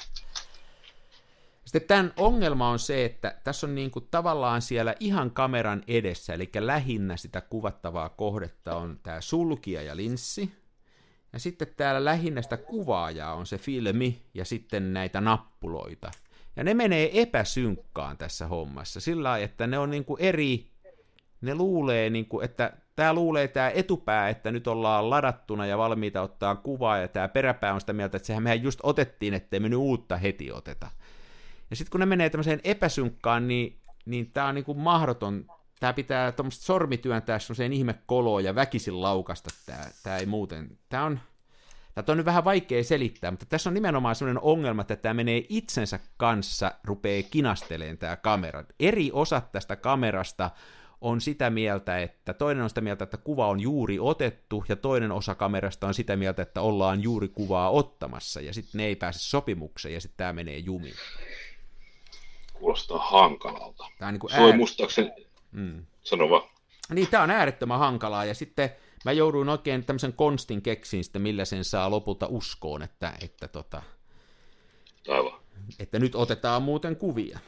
Sitten 1.65 1.81
tämän 1.81 2.13
ongelma 2.17 2.69
on 2.69 2.79
se, 2.79 3.05
että 3.05 3.35
tässä 3.43 3.67
on 3.67 3.75
niin 3.75 3.91
kuin 3.91 4.07
tavallaan 4.11 4.61
siellä 4.61 4.95
ihan 4.99 5.31
kameran 5.31 5.83
edessä, 5.87 6.33
eli 6.33 6.49
lähinnä 6.59 7.17
sitä 7.17 7.41
kuvattavaa 7.41 8.09
kohdetta 8.09 8.75
on 8.75 8.99
tämä 9.03 9.21
sulkija 9.21 9.81
ja 9.81 9.95
linssi, 9.95 10.51
ja 11.33 11.39
sitten 11.39 11.67
täällä 11.77 12.05
lähinnä 12.05 12.41
sitä 12.41 12.57
kuvaajaa 12.57 13.33
on 13.33 13.45
se 13.45 13.57
filmi 13.57 14.21
ja 14.33 14.45
sitten 14.45 14.93
näitä 14.93 15.21
nappuloita. 15.21 16.11
Ja 16.55 16.63
ne 16.63 16.73
menee 16.73 17.21
epäsynkkaan 17.21 18.17
tässä 18.17 18.47
hommassa, 18.47 18.99
sillä 18.99 19.29
lailla, 19.29 19.45
että 19.45 19.67
ne 19.67 19.79
on 19.79 19.89
niinku 19.89 20.17
eri, 20.19 20.71
ne 21.41 21.55
luulee, 21.55 22.09
niinku, 22.09 22.41
että 22.41 22.73
tämä 22.95 23.13
luulee 23.13 23.47
tämä 23.47 23.69
etupää, 23.69 24.29
että 24.29 24.51
nyt 24.51 24.67
ollaan 24.67 25.09
ladattuna 25.09 25.65
ja 25.65 25.77
valmiita 25.77 26.21
ottaa 26.21 26.55
kuvaa, 26.55 26.97
ja 26.97 27.07
tämä 27.07 27.27
peräpää 27.27 27.73
on 27.73 27.79
sitä 27.79 27.93
mieltä, 27.93 28.17
että 28.17 28.27
sehän 28.27 28.43
mehän 28.43 28.63
just 28.63 28.79
otettiin, 28.83 29.33
ettei 29.33 29.59
me 29.59 29.69
nyt 29.69 29.79
uutta 29.79 30.17
heti 30.17 30.51
oteta. 30.51 30.91
Ja 31.73 31.77
sitten 31.77 31.91
kun 31.91 31.99
ne 31.99 32.05
menee 32.05 32.29
tämmöiseen 32.29 32.61
epäsynkkaan, 32.63 33.47
niin, 33.47 33.79
niin 34.05 34.31
tämä 34.31 34.47
on 34.47 34.55
niinku 34.55 34.73
mahdoton. 34.73 35.45
Tämä 35.79 35.93
pitää 35.93 36.31
tuommoista 36.31 36.63
sormi 36.63 36.97
työntää 36.97 37.39
semmoiseen 37.39 37.73
ihmekoloon 37.73 38.43
ja 38.43 38.55
väkisin 38.55 39.01
laukasta. 39.01 39.49
Tämä, 39.65 39.85
tämä 40.03 40.17
ei 40.17 40.25
muuten. 40.25 40.77
Tämä 40.89 41.05
on, 41.05 41.19
Tätä 41.95 42.11
on 42.11 42.17
nyt 42.17 42.25
vähän 42.25 42.43
vaikea 42.43 42.83
selittää, 42.83 43.31
mutta 43.31 43.45
tässä 43.45 43.69
on 43.69 43.73
nimenomaan 43.73 44.15
sellainen 44.15 44.43
ongelma, 44.43 44.81
että 44.81 44.95
tämä 44.95 45.13
menee 45.13 45.45
itsensä 45.49 45.99
kanssa, 46.17 46.71
rupeaa 46.83 47.23
kinasteleen 47.31 47.97
tämä 47.97 48.15
kamera. 48.15 48.63
Eri 48.79 49.09
osat 49.13 49.51
tästä 49.51 49.75
kamerasta 49.75 50.51
on 51.01 51.21
sitä 51.21 51.49
mieltä, 51.49 51.99
että 51.99 52.33
toinen 52.33 52.63
on 52.63 52.69
sitä 52.69 52.81
mieltä, 52.81 53.03
että 53.03 53.17
kuva 53.17 53.47
on 53.47 53.59
juuri 53.59 53.99
otettu, 53.99 54.63
ja 54.69 54.75
toinen 54.75 55.11
osa 55.11 55.35
kamerasta 55.35 55.87
on 55.87 55.93
sitä 55.93 56.15
mieltä, 56.15 56.41
että 56.41 56.61
ollaan 56.61 57.03
juuri 57.03 57.27
kuvaa 57.27 57.69
ottamassa, 57.69 58.41
ja 58.41 58.53
sitten 58.53 58.79
ne 58.79 58.85
ei 58.85 58.95
pääse 58.95 59.19
sopimukseen, 59.19 59.93
ja 59.93 60.01
sitten 60.01 60.17
tämä 60.17 60.33
menee 60.33 60.57
jumiin. 60.57 60.95
Kuulostaa 62.63 62.99
hankalalta. 62.99 63.85
Tämä 63.97 64.07
on 64.07 64.13
niin 64.13 64.19
kuin 64.19 64.35
oli 64.35 64.49
äär... 64.49 64.57
muistaakseni, 64.57 65.11
mm. 65.51 65.85
sano 66.03 66.29
vaan. 66.29 66.49
Niin, 66.89 67.07
tämä 67.07 67.23
on 67.23 67.31
äärettömän 67.31 67.79
hankalaa, 67.79 68.25
ja 68.25 68.33
sitten 68.33 68.69
mä 69.05 69.11
jouduin 69.11 69.49
oikein 69.49 69.85
tämmöisen 69.85 70.13
konstin 70.13 70.61
keksiin 70.61 71.03
sitten, 71.03 71.21
millä 71.21 71.45
sen 71.45 71.63
saa 71.63 71.91
lopulta 71.91 72.27
uskoon, 72.29 72.81
että, 72.81 73.13
että, 73.21 73.47
tota, 73.47 73.81
Aivan. 75.07 75.39
että 75.79 75.99
nyt 75.99 76.15
otetaan 76.15 76.63
muuten 76.63 76.95
kuvia. 76.95 77.39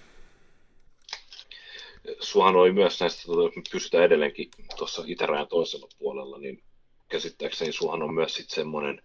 Suhan 2.20 2.56
oli 2.56 2.72
myös 2.72 3.00
näistä, 3.00 3.24
tota, 3.26 3.42
jos 3.42 3.56
me 3.56 3.62
pysytään 3.72 4.04
edelleenkin 4.04 4.50
tuossa 4.78 5.04
itärajan 5.06 5.48
toisella 5.48 5.88
puolella, 6.00 6.38
niin 6.38 6.64
käsittääkseni 7.10 7.72
suhan 7.72 8.04
on 8.04 8.14
myös 8.14 8.36
sitten 8.36 8.56
semmoinen 8.56 9.02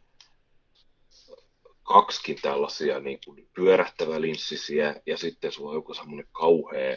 kaksikin 1.93 2.39
tällaisia 2.43 3.01
niin 3.01 3.19
kuin 3.25 3.49
pyörähtävä 3.55 4.21
linssisiä, 4.21 4.95
ja 5.07 5.17
sitten 5.19 5.53
sulla 5.53 5.71
on 5.71 5.77
joku 5.77 5.95
semmoinen 5.95 6.27
kauhea 6.33 6.97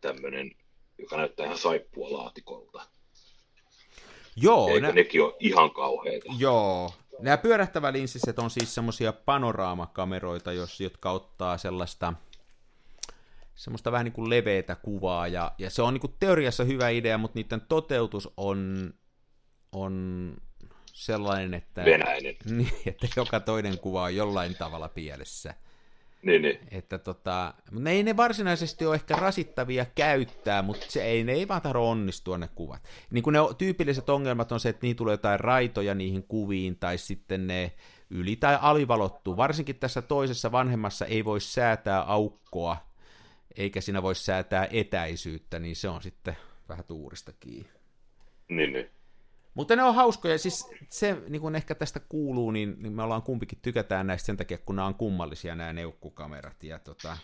tämmöinen, 0.00 0.50
joka 0.98 1.16
näyttää 1.16 1.46
ihan 1.46 1.58
saippua 1.58 2.12
laatikolta. 2.12 2.86
Joo, 4.36 4.68
Eikö 4.68 4.80
nä- 4.80 4.92
nekin 4.92 5.22
ole 5.22 5.34
ihan 5.40 5.70
kauheita? 5.70 6.32
joo. 6.38 6.92
Nämä 7.18 7.36
pyörähtävä 7.36 7.92
linssiset 7.92 8.38
on 8.38 8.50
siis 8.50 8.74
semmoisia 8.74 9.12
panoraamakameroita, 9.12 10.52
jos, 10.52 10.80
jotka 10.80 11.10
ottaa 11.10 11.58
sellaista, 11.58 12.12
semmoista 13.54 13.92
vähän 13.92 14.04
niin 14.04 14.12
kuin 14.12 14.30
leveätä 14.30 14.74
kuvaa, 14.74 15.28
ja, 15.28 15.52
ja 15.58 15.70
se 15.70 15.82
on 15.82 15.94
niin 15.94 16.00
kuin 16.00 16.14
teoriassa 16.20 16.64
hyvä 16.64 16.88
idea, 16.88 17.18
mutta 17.18 17.38
niiden 17.38 17.60
toteutus 17.60 18.28
on, 18.36 18.90
on 19.72 20.34
sellainen, 21.00 21.54
että, 21.54 21.84
Venäinen. 21.84 22.36
Niin, 22.56 22.72
että 22.86 23.06
joka 23.16 23.40
toinen 23.40 23.78
kuva 23.78 24.02
on 24.02 24.16
jollain 24.16 24.54
tavalla 24.54 24.88
pielessä. 24.88 25.54
Niin, 26.22 26.42
niin. 26.42 26.58
Että 26.70 26.98
tota, 26.98 27.54
ne 27.70 27.90
ei 27.90 28.02
ne 28.02 28.16
varsinaisesti 28.16 28.86
ole 28.86 28.94
ehkä 28.94 29.16
rasittavia 29.16 29.86
käyttää, 29.94 30.62
mutta 30.62 30.86
se 30.88 31.02
ei, 31.02 31.24
ne 31.24 31.32
ei 31.32 31.48
vaan 31.48 31.62
tarvitse 31.62 31.88
onnistua 31.88 32.38
ne 32.38 32.48
kuvat. 32.54 32.82
Niin 33.10 33.22
kuin 33.22 33.32
ne 33.32 33.38
tyypilliset 33.58 34.08
ongelmat 34.08 34.52
on 34.52 34.60
se, 34.60 34.68
että 34.68 34.86
niin 34.86 34.96
tulee 34.96 35.12
jotain 35.14 35.40
raitoja 35.40 35.94
niihin 35.94 36.22
kuviin, 36.22 36.76
tai 36.76 36.98
sitten 36.98 37.46
ne 37.46 37.72
yli- 38.10 38.36
tai 38.36 38.58
alivalottuu. 38.60 39.36
Varsinkin 39.36 39.76
tässä 39.76 40.02
toisessa 40.02 40.52
vanhemmassa 40.52 41.06
ei 41.06 41.24
voi 41.24 41.40
säätää 41.40 42.00
aukkoa, 42.02 42.76
eikä 43.56 43.80
siinä 43.80 44.02
voi 44.02 44.14
säätää 44.14 44.68
etäisyyttä, 44.72 45.58
niin 45.58 45.76
se 45.76 45.88
on 45.88 46.02
sitten 46.02 46.36
vähän 46.68 46.84
tuurista 46.84 47.32
kiinni. 47.40 47.70
Niin, 48.48 48.72
niin. 48.72 48.90
Mutta 49.54 49.76
ne 49.76 49.82
on 49.82 49.94
hauskoja, 49.94 50.38
siis 50.38 50.70
se 50.88 51.16
niin 51.28 51.42
kuin 51.42 51.56
ehkä 51.56 51.74
tästä 51.74 52.00
kuuluu, 52.00 52.50
niin, 52.50 52.76
niin 52.78 52.92
me 52.92 53.02
ollaan 53.02 53.22
kumpikin 53.22 53.58
tykätään 53.62 54.06
näistä 54.06 54.26
sen 54.26 54.36
takia, 54.36 54.58
kun 54.58 54.76
nämä 54.76 54.86
on 54.86 54.94
kummallisia 54.94 55.54
nämä 55.54 55.72
neukkukamerat. 55.72 56.62
Ja 56.62 56.78
tota, 56.78 57.16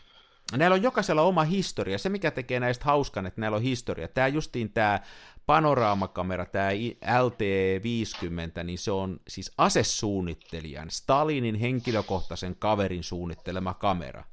näillä 0.57 0.75
on 0.75 0.83
jokaisella 0.83 1.23
oma 1.23 1.45
historia. 1.45 1.99
Se, 1.99 2.09
mikä 2.09 2.31
tekee 2.31 2.61
näistä 2.61 2.85
hauskan, 2.85 3.27
että 3.27 3.41
näillä 3.41 3.57
on 3.57 3.62
historia. 3.62 4.09
Tämä 4.09 4.29
justiin 4.29 4.73
tämä 4.73 5.01
panoraamakamera, 5.47 6.47
tämä 6.47 6.71
LT50, 7.05 8.65
niin 8.65 8.79
se 8.79 8.91
on 8.91 9.21
siis 9.29 9.53
asesuunnittelijan, 9.59 10.91
Stalinin 10.91 11.55
henkilökohtaisen 11.55 12.57
kaverin 12.57 13.05
suunnittelema 13.05 13.75
kamera. 13.75 14.25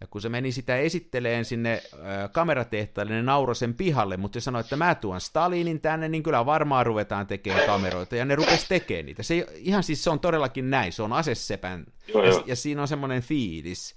Ja 0.00 0.06
kun 0.06 0.20
se 0.20 0.28
meni 0.28 0.52
sitä 0.52 0.76
esitteleen 0.76 1.44
sinne 1.44 1.72
äh, 1.72 2.32
kameratehtaalle, 2.32 3.12
ne 3.12 3.22
sen 3.54 3.74
pihalle, 3.74 4.16
mutta 4.16 4.40
se 4.40 4.44
sanoi, 4.44 4.60
että 4.60 4.76
mä 4.76 4.94
tuon 4.94 5.20
Stalinin 5.20 5.80
tänne, 5.80 6.08
niin 6.08 6.22
kyllä 6.22 6.46
varmaan 6.46 6.86
ruvetaan 6.86 7.26
tekemään 7.26 7.66
kameroita. 7.66 8.16
Ja 8.16 8.24
ne 8.24 8.34
rupes 8.34 8.64
tekemään 8.68 9.06
niitä. 9.06 9.22
Se, 9.22 9.46
ihan 9.54 9.82
siis 9.82 10.04
se 10.04 10.10
on 10.10 10.20
todellakin 10.20 10.70
näin, 10.70 10.92
se 10.92 11.02
on 11.02 11.12
asesepän. 11.12 11.86
Joo, 12.08 12.24
ja, 12.24 12.30
joo. 12.30 12.42
ja 12.46 12.56
siinä 12.56 12.82
on 12.82 12.88
semmoinen 12.88 13.22
fiilis. 13.22 13.94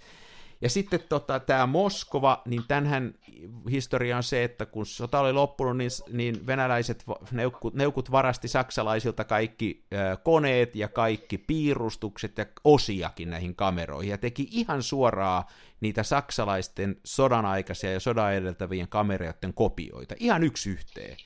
Ja 0.62 0.70
sitten 0.70 1.00
tota, 1.10 1.40
tämä 1.40 1.66
Moskova, 1.66 2.42
niin 2.46 2.64
tämänhän 2.68 3.14
historia 3.72 4.18
on 4.18 4.24
se, 4.24 4.44
että 4.44 4.66
kun 4.66 4.86
sota 4.86 5.20
oli 5.20 5.34
loppunut, 5.34 5.78
niin, 5.78 5.92
niin 6.12 6.48
venäläiset 6.48 7.04
neukut, 7.32 7.74
neukut 7.74 8.12
varasti 8.12 8.48
saksalaisilta 8.48 9.24
kaikki 9.24 9.86
ö, 9.94 10.18
koneet 10.18 10.76
ja 10.76 10.88
kaikki 10.88 11.38
piirustukset 11.38 12.38
ja 12.38 12.46
osiakin 12.64 13.30
näihin 13.30 13.56
kameroihin, 13.56 14.12
ja 14.12 14.18
teki 14.18 14.48
ihan 14.52 14.84
suoraa 14.84 15.48
niitä 15.82 16.04
saksalaisten 16.04 16.96
sodan 17.04 17.46
aikaisia 17.46 17.92
ja 17.92 18.00
sodan 18.00 18.34
edeltävien 18.34 18.88
kameroiden 18.88 19.54
kopioita, 19.54 20.16
ihan 20.20 20.44
yksi 20.44 20.70
yhteen. 20.70 21.18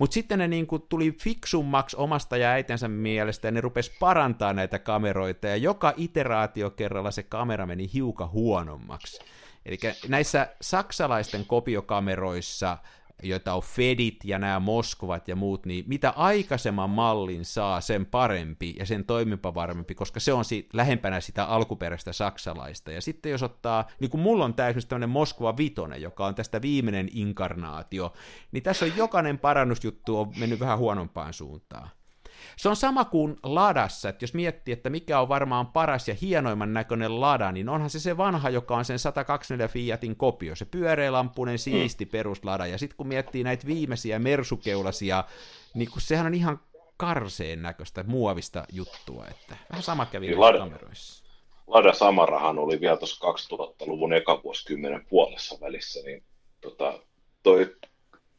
Mutta 0.00 0.14
sitten 0.14 0.38
ne 0.38 0.48
niinku 0.48 0.78
tuli 0.78 1.12
fiksummaksi 1.12 1.96
omasta 1.96 2.36
ja 2.36 2.50
äitensä 2.50 2.88
mielestä, 2.88 3.48
ja 3.48 3.52
ne 3.52 3.60
rupes 3.60 3.90
parantaa 4.00 4.52
näitä 4.52 4.78
kameroita, 4.78 5.46
ja 5.46 5.56
joka 5.56 5.92
iteraatio 5.96 6.70
kerralla 6.70 7.10
se 7.10 7.22
kamera 7.22 7.66
meni 7.66 7.90
hiukan 7.94 8.30
huonommaksi. 8.30 9.20
Eli 9.66 9.78
näissä 10.08 10.48
saksalaisten 10.60 11.46
kopiokameroissa, 11.46 12.78
joita 13.22 13.54
on 13.54 13.62
Fedit 13.62 14.16
ja 14.24 14.38
nämä 14.38 14.60
Moskovat 14.60 15.28
ja 15.28 15.36
muut, 15.36 15.66
niin 15.66 15.84
mitä 15.88 16.10
aikaisemman 16.10 16.90
mallin 16.90 17.44
saa, 17.44 17.80
sen 17.80 18.06
parempi 18.06 18.74
ja 18.78 18.86
sen 18.86 19.04
toimimpa 19.04 19.54
varmempi, 19.54 19.94
koska 19.94 20.20
se 20.20 20.32
on 20.32 20.44
si- 20.44 20.68
lähempänä 20.72 21.20
sitä 21.20 21.44
alkuperäistä 21.44 22.12
saksalaista. 22.12 22.92
Ja 22.92 23.00
sitten 23.00 23.32
jos 23.32 23.42
ottaa, 23.42 23.88
niin 24.00 24.10
kuin 24.10 24.20
mulla 24.20 24.44
on 24.44 24.54
tämä 24.54 24.68
esimerkiksi 24.68 24.88
tämmöinen 24.88 25.08
Moskova 25.08 25.56
Vitonen, 25.56 26.02
joka 26.02 26.26
on 26.26 26.34
tästä 26.34 26.62
viimeinen 26.62 27.08
inkarnaatio, 27.12 28.12
niin 28.52 28.62
tässä 28.62 28.84
on 28.84 28.96
jokainen 28.96 29.38
parannusjuttu 29.38 30.20
on 30.20 30.32
mennyt 30.38 30.60
vähän 30.60 30.78
huonompaan 30.78 31.32
suuntaan. 31.32 31.90
Se 32.60 32.68
on 32.68 32.76
sama 32.76 33.04
kuin 33.04 33.36
ladassa, 33.42 34.08
että 34.08 34.22
jos 34.22 34.34
miettii, 34.34 34.72
että 34.72 34.90
mikä 34.90 35.20
on 35.20 35.28
varmaan 35.28 35.66
paras 35.66 36.08
ja 36.08 36.14
hienoimman 36.22 36.74
näköinen 36.74 37.20
lada, 37.20 37.52
niin 37.52 37.68
onhan 37.68 37.90
se 37.90 38.00
se 38.00 38.16
vanha, 38.16 38.50
joka 38.50 38.76
on 38.76 38.84
sen 38.84 38.98
124 38.98 39.68
Fiatin 39.68 40.16
kopio, 40.16 40.56
se 40.56 40.64
pyöreälampunen 40.64 41.58
siisti 41.58 42.06
peruslada, 42.06 42.66
ja 42.66 42.78
sitten 42.78 42.96
kun 42.96 43.08
miettii 43.08 43.44
näitä 43.44 43.66
viimeisiä 43.66 44.18
mersukeulasia, 44.18 45.24
niin 45.74 45.90
kun 45.90 46.00
sehän 46.00 46.26
on 46.26 46.34
ihan 46.34 46.60
karseen 46.96 47.62
näköistä 47.62 48.04
muovista 48.06 48.64
juttua, 48.72 49.26
että 49.30 49.56
vähän 49.70 49.82
sama 49.82 50.06
kävi 50.06 50.26
Niin 50.26 50.40
lada- 50.40 50.58
kameroissa. 50.58 51.24
Lada 51.66 51.92
Samarahan 51.92 52.58
oli 52.58 52.80
vielä 52.80 52.96
tuossa 52.96 53.26
2000-luvun 53.32 54.12
ekavuosikymmenen 54.12 55.06
puolessa 55.08 55.58
välissä, 55.60 56.00
niin 56.04 56.22
tota, 56.60 56.98
toi 57.42 57.76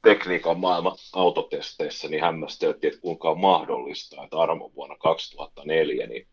tekniikan 0.02 0.60
maailman 0.60 0.98
autotesteissä 1.14 2.08
niin 2.08 2.22
hämmästeltiin, 2.22 2.94
että 2.94 3.02
kuinka 3.02 3.30
on 3.30 3.40
mahdollista, 3.40 4.24
että 4.24 4.38
Armo 4.38 4.72
vuonna 4.76 4.96
2004 4.98 6.08
niin 6.08 6.28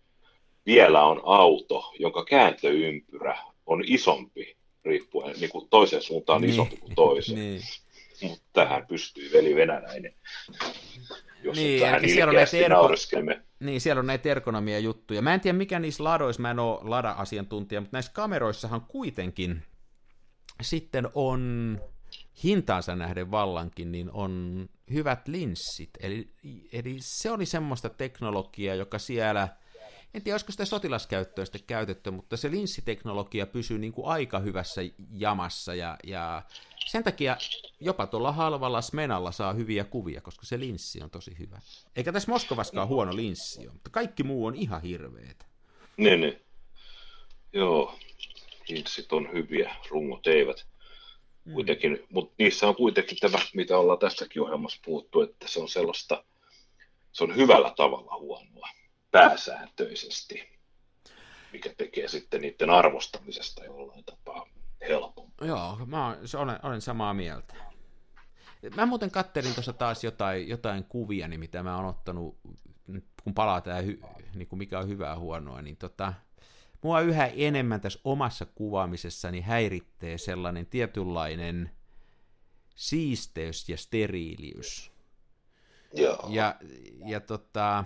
vielä 0.66 1.04
on 1.04 1.20
auto, 1.24 1.92
jonka 1.98 2.24
kääntöympyrä 2.24 3.38
on 3.66 3.85
isompi, 3.87 4.57
riippuen 4.85 5.35
niin 5.40 5.50
kuin 5.50 5.68
toiseen 5.68 6.02
suuntaan 6.02 6.40
niin. 6.40 6.50
isompi 6.52 6.76
kuin 6.76 6.94
toiseen. 6.94 7.38
Niin. 7.38 7.62
Mutta 8.22 8.44
tähän 8.52 8.87
pystyy 8.87 9.33
veli 9.33 9.54
venäläinen. 9.54 10.14
Jos 11.42 11.57
Niin, 11.57 11.81
tähän 11.81 12.09
siellä 12.46 12.78
on 12.81 12.90
erko-. 12.90 13.42
Niin, 13.61 13.81
siellä 13.81 14.00
on 14.00 14.07
näitä 14.07 14.28
ergonomia 14.28 14.78
juttuja. 14.78 15.22
Mä 15.22 15.35
en 15.35 15.40
tiedä, 15.40 15.59
mikä 15.59 15.78
niissä 15.78 16.04
ladoissa, 16.04 16.42
mä 16.42 16.50
en 16.50 16.59
ole 16.59 16.78
lada-asiantuntija, 16.83 17.81
mutta 17.81 17.96
näissä 17.96 18.12
kameroissahan 18.12 18.81
kuitenkin 18.81 19.62
sitten 20.62 21.09
on 21.14 21.81
hintaansa 22.44 22.96
nähden 22.96 23.31
vallankin, 23.31 23.92
niin 23.92 24.11
on 24.12 24.68
hyvät 24.92 25.29
linssit. 25.29 25.90
Eli, 26.01 26.29
eli 26.72 26.96
se 27.01 27.31
oli 27.31 27.46
semmoista 27.46 27.88
teknologiaa, 27.88 28.74
joka 28.74 28.98
siellä, 28.98 29.48
en 30.14 30.22
tiedä, 30.22 30.35
olisiko 30.35 30.53
sitä 30.53 30.64
sotilaskäyttöä 30.64 31.44
sitten 31.44 31.62
käytetty, 31.66 32.11
mutta 32.11 32.37
se 32.37 32.51
linssiteknologia 32.51 33.46
pysyy 33.46 33.79
niin 33.79 33.92
kuin 33.92 34.07
aika 34.07 34.38
hyvässä 34.38 34.81
jamassa, 35.12 35.74
ja, 35.74 35.96
ja 36.05 36.42
sen 36.87 37.05
takia 37.05 37.37
jopa 37.81 38.07
tuolla 38.07 38.33
halvalla 38.33 38.81
Smenalla 38.81 39.33
saa 39.33 39.53
hyviä 39.53 39.85
kuvia, 39.85 40.20
koska 40.20 40.46
se 40.46 40.61
linssi 40.61 41.03
on 41.03 41.11
tosi 41.11 41.38
hyvä. 41.38 41.61
Eikä 41.96 42.12
tässä 42.12 42.31
Moskovaskaan 42.31 42.88
huono 42.88 43.16
linssi 43.16 43.61
ole, 43.61 43.72
mutta 43.72 43.90
kaikki 43.90 44.22
muu 44.22 44.46
on 44.46 44.55
ihan 44.55 44.83
hirveetä. 44.83 45.44
Niin, 45.96 46.20
niin. 46.20 46.42
Joo, 47.53 47.98
linssit 48.68 49.12
on 49.12 49.33
hyviä, 49.33 49.77
rungot 49.90 50.27
eivät. 50.27 50.66
Mm. 51.48 51.54
Kuitenkin, 51.54 52.06
mutta 52.11 52.34
niissä 52.38 52.68
on 52.68 52.76
kuitenkin 52.76 53.18
tämä, 53.18 53.38
mitä 53.54 53.78
ollaan 53.78 53.98
tässäkin 53.98 54.42
ohjelmassa 54.42 54.80
puhuttu, 54.84 55.20
että 55.20 55.48
se 55.48 55.61
on 55.61 55.68
sellaista, 55.68 56.24
se 57.12 57.24
on 57.24 57.37
hyvällä 57.37 57.72
tavalla 57.76 58.18
huonoa, 58.18 58.68
pääsääntöisesti, 59.11 60.48
mikä 61.52 61.74
tekee 61.76 62.08
sitten 62.08 62.40
niiden 62.40 62.70
arvostamisesta 62.70 63.64
jollain 63.64 64.04
tapaa 64.04 64.46
helpompaa. 64.80 65.46
Joo, 65.46 65.78
mä 65.87 66.16
olen, 66.38 66.58
olen 66.62 66.80
samaa 66.80 67.14
mieltä. 67.14 67.54
Mä 68.76 68.87
muuten 68.87 69.11
kattelin 69.11 69.54
tuossa 69.54 69.72
taas 69.72 70.04
jotain, 70.04 70.48
jotain 70.48 70.84
kuvia, 70.84 71.28
niin 71.28 71.40
mitä 71.40 71.62
mä 71.62 71.76
oon 71.76 71.87
ottanut, 71.87 72.38
kun 73.24 73.34
palaa 73.34 73.62
hy, 73.87 74.00
niin 74.34 74.48
kuin 74.48 74.58
mikä 74.58 74.78
on 74.78 74.88
hyvää 74.88 75.18
huonoa, 75.18 75.62
niin 75.62 75.76
tota, 75.76 76.14
mua 76.82 77.00
yhä 77.00 77.26
enemmän 77.26 77.80
tässä 77.80 78.00
omassa 78.04 78.46
kuvaamisessani 78.46 79.40
häiritsee 79.40 80.18
sellainen 80.18 80.66
tietynlainen 80.66 81.70
siisteys 82.74 83.68
ja 83.68 83.76
steriiliys. 83.76 84.92
Joo. 85.94 86.28
Ja, 86.30 86.56
ja 87.06 87.20
tota, 87.20 87.84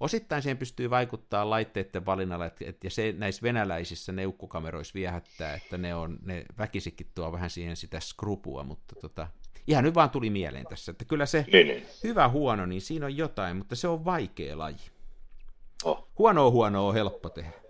osittain 0.00 0.42
siihen 0.42 0.58
pystyy 0.58 0.90
vaikuttaa 0.90 1.50
laitteiden 1.50 2.06
valinnalla, 2.06 2.46
että, 2.46 2.64
että 2.68 2.86
ja 2.86 2.90
se 2.90 3.14
näissä 3.18 3.42
venäläisissä 3.42 4.12
neukkokameroissa 4.12 4.94
viehättää, 4.94 5.54
että 5.54 5.78
ne, 5.78 5.94
on, 5.94 6.18
ne 6.22 6.44
väkisikin 6.58 7.10
tuo 7.14 7.32
vähän 7.32 7.50
siihen 7.50 7.76
sitä 7.76 8.00
skrupua, 8.00 8.64
mutta 8.64 8.94
tota, 9.00 9.28
ihan 9.66 9.84
nyt 9.84 9.94
vaan 9.94 10.10
tuli 10.10 10.30
mieleen 10.30 10.66
tässä, 10.66 10.92
että 10.92 11.04
kyllä 11.04 11.26
se 11.26 11.46
Niin, 11.52 11.66
niin. 11.66 11.86
hyvä 12.04 12.28
huono, 12.28 12.66
niin 12.66 12.80
siinä 12.80 13.06
on 13.06 13.16
jotain, 13.16 13.56
mutta 13.56 13.76
se 13.76 13.88
on 13.88 14.04
vaikea 14.04 14.58
laji. 14.58 14.90
Oh. 15.84 16.08
Huonoa 16.18 16.50
huonoa 16.50 16.88
on 16.88 16.94
helppo 16.94 17.28
tehdä. 17.30 17.63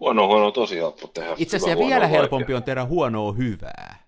Huono, 0.00 0.26
huono 0.26 0.46
on 0.46 0.52
tosi 0.52 0.76
helppo 0.76 1.06
tehdä. 1.06 1.34
Itse 1.36 1.56
asiassa 1.56 1.78
vielä 1.78 2.00
vaikea. 2.00 2.08
helpompi 2.08 2.54
on 2.54 2.62
tehdä 2.62 2.84
huonoa 2.84 3.32
hyvää. 3.32 4.06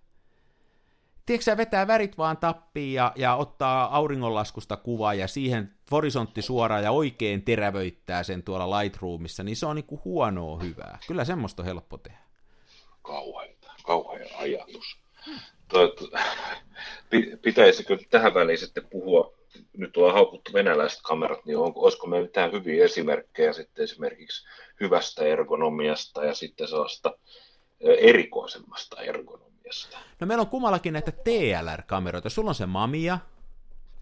Tiedätkö 1.27 1.45
sä 1.45 1.57
vetää 1.57 1.87
värit 1.87 2.19
vaan 2.19 2.37
tappiin 2.37 2.95
ja, 2.95 3.13
ja 3.17 3.35
ottaa 3.37 3.97
auringonlaskusta 3.97 4.77
kuvaa 4.77 5.15
ja 5.15 5.29
siihen 5.29 5.75
horisontti 5.91 6.43
suoraan 6.43 6.83
ja 6.85 6.91
oikein 6.91 7.43
terävöittää 7.43 8.23
sen 8.23 8.43
tuolla 8.43 8.81
Lightroomissa, 8.81 9.43
niin 9.43 9.57
se 9.57 9.67
on 9.67 9.77
niinku 9.77 10.01
huonoa 10.05 10.59
hyvää. 10.59 10.99
Kyllä 11.07 11.25
semmoista 11.25 11.63
on 11.63 11.67
helppo 11.67 11.99
tehdä. 11.99 12.19
kauheita, 13.03 13.73
kauhea 13.85 14.27
ajatus. 14.39 14.99
Toi, 15.69 15.95
pi- 17.11 17.37
pitäisikö 17.43 17.99
tähän 18.11 18.35
väliin 18.35 18.59
sitten 18.59 18.87
puhua, 18.91 19.33
nyt 19.77 19.97
ollaan 19.97 20.15
haukuttu 20.15 20.53
venäläiset 20.53 21.01
kamerat, 21.03 21.45
niin 21.45 21.59
onko, 21.59 21.81
olisiko 21.81 22.07
meillä 22.07 22.27
mitään 22.27 22.53
hyviä 22.53 22.85
esimerkkejä 22.85 23.53
sitten 23.53 23.85
esimerkiksi 23.85 24.49
hyvästä 24.81 25.25
ergonomiasta 25.25 26.25
ja 26.25 26.35
sitten 26.35 26.69
sellaista 26.69 27.19
erikoisemmasta 27.81 29.03
ergonomiasta. 29.03 29.99
No 30.21 30.27
meillä 30.27 30.43
on 30.43 30.49
kummallakin 30.49 30.93
näitä 30.93 31.13
TLR-kameroita. 31.13 32.31
Sulla 32.31 32.51
on 32.51 32.55
se 32.55 32.67
Mamia. 32.67 33.19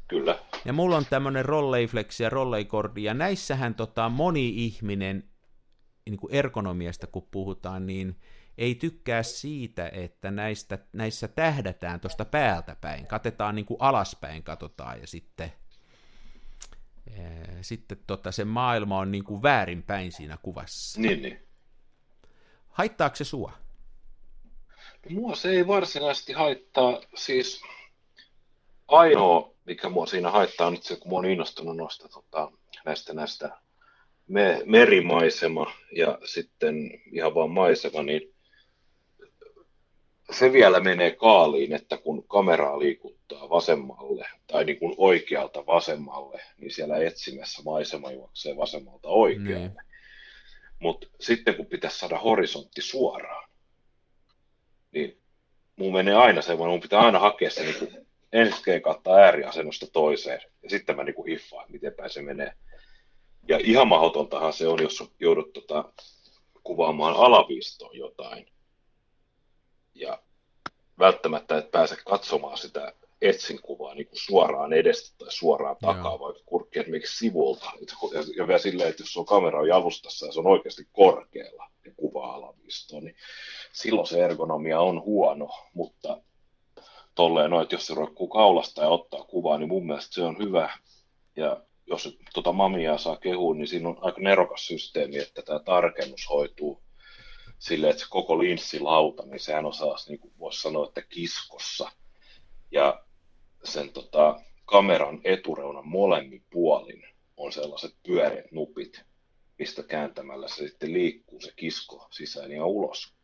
Kyllä. 0.08 0.38
Ja 0.64 0.72
mulla 0.72 0.96
on 0.96 1.06
tämmöinen 1.10 1.44
Rolleiflex 1.44 2.20
ja 2.20 2.30
Rolleikordi, 2.30 3.04
ja 3.04 3.14
näissähän 3.14 3.74
tota, 3.74 4.08
moni 4.08 4.48
ihminen 4.48 5.24
niin 6.10 6.20
kuin 6.20 6.34
ergonomiasta 6.34 7.06
kun 7.06 7.28
puhutaan, 7.30 7.86
niin 7.86 8.16
ei 8.60 8.74
tykkää 8.74 9.22
siitä, 9.22 9.88
että 9.92 10.30
näistä, 10.30 10.78
näissä 10.92 11.28
tähdätään 11.28 12.00
tuosta 12.00 12.24
päältä 12.24 12.76
päin. 12.80 13.06
Katetaan 13.06 13.54
niin 13.54 13.66
kuin 13.66 13.80
alaspäin, 13.80 14.42
katsotaan, 14.42 15.00
ja 15.00 15.06
sitten, 15.06 15.52
ää, 17.18 17.58
sitten 17.60 17.98
tota, 18.06 18.32
se 18.32 18.44
maailma 18.44 18.98
on 18.98 19.12
niin 19.12 19.24
kuin 19.24 19.42
väärinpäin 19.42 20.12
siinä 20.12 20.38
kuvassa. 20.42 21.00
Niin, 21.00 21.22
niin. 21.22 21.46
Haittaako 22.68 23.16
se 23.16 23.24
sua? 23.24 23.52
Mua 25.10 25.34
se 25.34 25.50
ei 25.50 25.66
varsinaisesti 25.66 26.32
haittaa, 26.32 27.00
siis 27.14 27.62
ainoa, 28.88 29.54
mikä 29.64 29.88
mua 29.88 30.06
siinä 30.06 30.30
haittaa 30.30 30.66
on 30.66 30.72
nyt 30.72 30.82
se, 30.82 30.96
kun 30.96 31.10
mä 31.10 31.14
oon 31.14 31.26
innostunut 31.26 31.76
noista 31.76 32.08
tota, 32.08 32.52
näistä, 32.84 33.14
näistä 33.14 33.58
me, 34.28 34.62
merimaisema 34.66 35.72
ja 35.92 36.18
sitten 36.24 36.90
ihan 37.12 37.34
vaan 37.34 37.50
maisema, 37.50 38.02
niin 38.02 38.34
se 40.30 40.52
vielä 40.52 40.80
menee 40.80 41.10
kaaliin, 41.10 41.72
että 41.72 41.96
kun 41.96 42.28
kameraa 42.28 42.78
liikuttaa 42.78 43.50
vasemmalle 43.50 44.26
tai 44.46 44.64
niin 44.64 44.78
kuin 44.78 44.94
oikealta 44.96 45.66
vasemmalle, 45.66 46.40
niin 46.58 46.72
siellä 46.72 46.96
etsimessä 46.96 47.62
maisema 47.62 48.12
juoksee 48.12 48.56
vasemmalta 48.56 49.08
oikealle. 49.08 49.68
Niin. 49.68 49.82
Mutta 50.78 51.06
sitten 51.20 51.54
kun 51.54 51.66
pitäisi 51.66 51.98
saada 51.98 52.18
horisontti 52.18 52.82
suoraan, 52.82 53.48
niin 54.92 55.18
mun 55.76 55.92
menee 55.92 56.14
aina 56.14 56.42
semmoinen, 56.42 56.72
mun 56.72 56.80
pitää 56.80 57.00
aina 57.00 57.18
hakea 57.18 57.50
se 57.50 57.62
niin 57.62 57.78
kuin 57.78 58.06
ensin 58.32 58.82
kattaa 58.82 59.16
ääriasennosta 59.16 59.86
toiseen, 59.92 60.40
ja 60.62 60.70
sitten 60.70 60.96
mä 60.96 61.04
niin 61.04 61.14
kuin 61.14 61.30
hiffaan, 61.30 61.66
miten 61.68 61.94
se 62.06 62.22
menee. 62.22 62.52
Ja 63.48 63.58
ihan 63.62 63.88
mahdotontahan 63.88 64.52
se 64.52 64.68
on, 64.68 64.82
jos 64.82 65.12
joudut 65.20 65.52
tota, 65.52 65.92
kuvaamaan 66.62 67.14
alaviistoon 67.16 67.96
jotain, 67.96 68.46
välttämättä 71.00 71.58
et 71.58 71.70
pääse 71.70 71.96
katsomaan 72.06 72.58
sitä 72.58 72.92
etsin 73.22 73.62
kuvaa 73.62 73.94
niin 73.94 74.06
kuin 74.06 74.18
suoraan 74.18 74.72
edestä 74.72 75.18
tai 75.18 75.32
suoraan 75.32 75.76
takaa, 75.80 76.12
Joo. 76.12 76.20
vaikka 76.20 76.42
kurkki 76.46 76.78
esimerkiksi 76.78 77.18
sivulta. 77.18 77.72
Ja, 78.14 78.22
ja 78.36 78.46
vielä 78.46 78.58
silleen, 78.58 78.88
että 78.88 79.02
jos 79.02 79.16
on 79.16 79.26
kamera 79.26 79.60
on 79.60 79.68
jalustassa 79.68 80.26
ja 80.26 80.32
se 80.32 80.40
on 80.40 80.46
oikeasti 80.46 80.88
korkealla 80.92 81.70
ja 81.84 81.92
kuva 81.96 82.34
alaviistoon, 82.34 83.04
niin 83.04 83.16
silloin 83.72 84.06
se 84.06 84.24
ergonomia 84.24 84.80
on 84.80 85.02
huono, 85.02 85.48
mutta 85.74 86.22
tolleen 87.14 87.50
no, 87.50 87.62
että 87.62 87.74
jos 87.74 87.86
se 87.86 87.94
roikkuu 87.94 88.28
kaulasta 88.28 88.82
ja 88.82 88.88
ottaa 88.88 89.24
kuvaa, 89.24 89.58
niin 89.58 89.68
mun 89.68 89.86
mielestä 89.86 90.14
se 90.14 90.22
on 90.22 90.38
hyvä. 90.38 90.78
Ja 91.36 91.60
jos 91.86 92.18
tuota 92.34 92.52
mamiaa 92.52 92.98
saa 92.98 93.16
kehua, 93.16 93.54
niin 93.54 93.68
siinä 93.68 93.88
on 93.88 93.98
aika 94.00 94.20
nerokas 94.20 94.66
systeemi, 94.66 95.18
että 95.18 95.42
tämä 95.42 95.58
tarkennus 95.58 96.30
hoituu 96.30 96.82
silleen, 97.60 97.90
että 97.90 98.02
se 98.02 98.10
koko 98.10 98.38
linssilauta, 98.38 99.26
niin 99.26 99.40
sehän 99.40 99.72
sellaista, 99.72 100.10
niin 100.10 100.20
kuin 100.20 100.34
voisi 100.38 100.60
sanoa, 100.60 100.86
että 100.86 101.02
kiskossa. 101.02 101.90
Ja 102.70 103.04
sen 103.64 103.92
tota, 103.92 104.40
kameran 104.64 105.20
etureunan 105.24 105.88
molemmin 105.88 106.44
puolin 106.50 107.02
on 107.36 107.52
sellaiset 107.52 107.94
pyöreät 108.06 108.52
nupit, 108.52 109.04
mistä 109.58 109.82
kääntämällä 109.82 110.48
se 110.48 110.68
sitten 110.68 110.92
liikkuu 110.92 111.40
se 111.40 111.52
kisko 111.56 112.08
sisään 112.10 112.52
ja 112.52 112.66
ulos. 112.66 113.14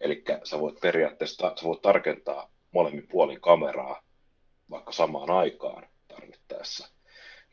Eli 0.00 0.24
sä 0.44 0.60
voit 0.60 0.80
periaatteessa 0.80 1.54
sä 1.56 1.64
voit 1.64 1.82
tarkentaa 1.82 2.52
molemmin 2.72 3.08
puolin 3.08 3.40
kameraa 3.40 4.02
vaikka 4.70 4.92
samaan 4.92 5.30
aikaan 5.30 5.88
tarvittaessa. 6.08 6.88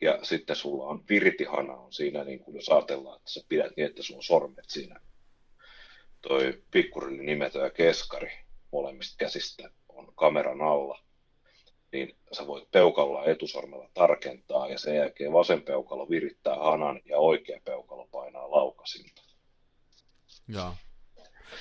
Ja 0.00 0.18
sitten 0.22 0.56
sulla 0.56 0.84
on 0.84 1.04
virtihana 1.08 1.74
on 1.74 1.92
siinä, 1.92 2.24
niin 2.24 2.38
kuin 2.38 2.54
jos 2.54 2.68
ajatellaan, 2.68 3.16
että 3.16 3.30
sä 3.30 3.40
pidät 3.48 3.72
niin, 3.76 3.86
että 3.86 4.02
sulla 4.02 4.18
on 4.18 4.22
sormet 4.22 4.64
siinä. 4.68 5.00
Toi 6.22 6.62
pikkurilli 6.70 7.26
nimetö 7.26 7.58
ja 7.58 7.70
keskari 7.70 8.30
molemmista 8.72 9.16
käsistä 9.18 9.70
on 9.88 10.14
kameran 10.14 10.62
alla. 10.62 10.98
Niin 11.92 12.16
sä 12.32 12.46
voit 12.46 12.70
peukalla 12.70 13.24
etusormella 13.24 13.90
tarkentaa 13.94 14.68
ja 14.68 14.78
sen 14.78 14.96
jälkeen 14.96 15.32
vasen 15.32 15.62
peukalo 15.62 16.10
virittää 16.10 16.56
hanan 16.56 17.00
ja 17.04 17.18
oikea 17.18 17.60
peukalo 17.64 18.06
painaa 18.06 18.50
laukasinta. 18.50 19.22
Joo. 20.48 20.74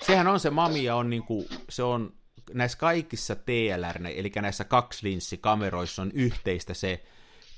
Sehän 0.05 0.27
on 0.27 0.39
se 0.39 0.49
mamia, 0.49 0.95
on 0.95 1.09
niinku, 1.09 1.45
se 1.69 1.83
on 1.83 2.13
näissä 2.53 2.77
kaikissa 2.77 3.35
TLR, 3.35 4.07
eli 4.15 4.31
näissä 4.35 4.63
kakslinssikameroissa 4.63 6.01
on 6.01 6.11
yhteistä 6.13 6.73
se 6.73 7.03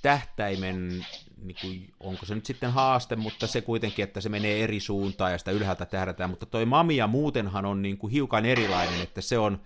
tähtäimen, 0.01 1.05
niin 1.43 1.57
kuin, 1.61 1.93
onko 1.99 2.25
se 2.25 2.35
nyt 2.35 2.45
sitten 2.45 2.71
haaste, 2.71 3.15
mutta 3.15 3.47
se 3.47 3.61
kuitenkin, 3.61 4.03
että 4.03 4.21
se 4.21 4.29
menee 4.29 4.63
eri 4.63 4.79
suuntaan 4.79 5.31
ja 5.31 5.37
sitä 5.37 5.51
ylhäältä 5.51 5.85
tähdätään, 5.85 6.29
mutta 6.29 6.45
toi 6.45 6.65
Mamia 6.65 7.07
muutenhan 7.07 7.65
on 7.65 7.81
niin 7.81 7.97
kuin 7.97 8.11
hiukan 8.11 8.45
erilainen, 8.45 9.01
että 9.01 9.21
se 9.21 9.37
on, 9.39 9.61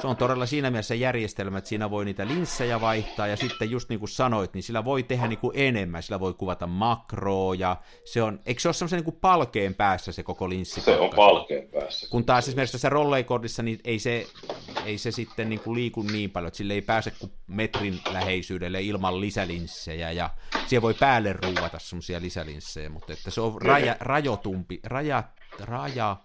se 0.00 0.06
on 0.06 0.16
todella 0.16 0.46
siinä 0.46 0.70
mielessä 0.70 0.94
järjestelmä, 0.94 1.58
että 1.58 1.68
siinä 1.68 1.90
voi 1.90 2.04
niitä 2.04 2.26
linssejä 2.26 2.80
vaihtaa, 2.80 3.26
ja 3.26 3.36
sitten 3.36 3.70
just 3.70 3.88
niin 3.88 3.98
kuin 3.98 4.08
sanoit, 4.08 4.54
niin 4.54 4.62
sillä 4.62 4.84
voi 4.84 5.02
tehdä 5.02 5.26
niin 5.26 5.38
kuin 5.38 5.52
enemmän, 5.54 6.02
sillä 6.02 6.20
voi 6.20 6.34
kuvata 6.34 6.66
makroa, 6.66 7.54
ja 7.54 7.76
se 8.04 8.22
on, 8.22 8.40
eikö 8.46 8.60
se 8.60 8.68
ole 8.68 8.74
semmoisen 8.74 8.96
niin 8.96 9.04
kuin 9.04 9.18
palkeen 9.20 9.74
päässä 9.74 10.12
se 10.12 10.22
koko 10.22 10.48
linssi? 10.48 10.80
Se 10.80 10.98
on 10.98 11.10
palkeen 11.16 11.68
päässä. 11.68 12.08
Kun 12.10 12.24
taas 12.24 12.48
esimerkiksi 12.48 12.72
tässä 12.72 12.88
rolleikordissa, 12.88 13.62
niin 13.62 13.80
ei 13.84 13.98
se, 13.98 14.26
ei 14.84 14.98
se 14.98 15.10
sitten 15.10 15.48
niin 15.48 15.60
kuin 15.60 15.74
liiku 15.74 16.02
niin 16.02 16.30
paljon, 16.30 16.48
että 16.48 16.58
sille 16.58 16.74
ei 16.74 16.82
pääse 16.82 17.10
kuin 17.10 17.32
metrin 17.46 18.00
läheisyydelle 18.12 18.82
ilman 18.82 19.20
lisälinssejä, 19.20 20.12
ja 20.12 20.30
siellä 20.66 20.82
voi 20.82 20.94
päälle 20.94 21.32
ruuvata 21.32 21.78
semmoisia 21.78 22.20
lisälinssejä, 22.20 22.88
mutta 22.88 23.12
että 23.12 23.30
se 23.30 23.40
on 23.40 23.62
raja, 23.62 23.96
rajotumpi, 24.00 24.80
raja, 24.84 25.22
raja, 25.60 26.16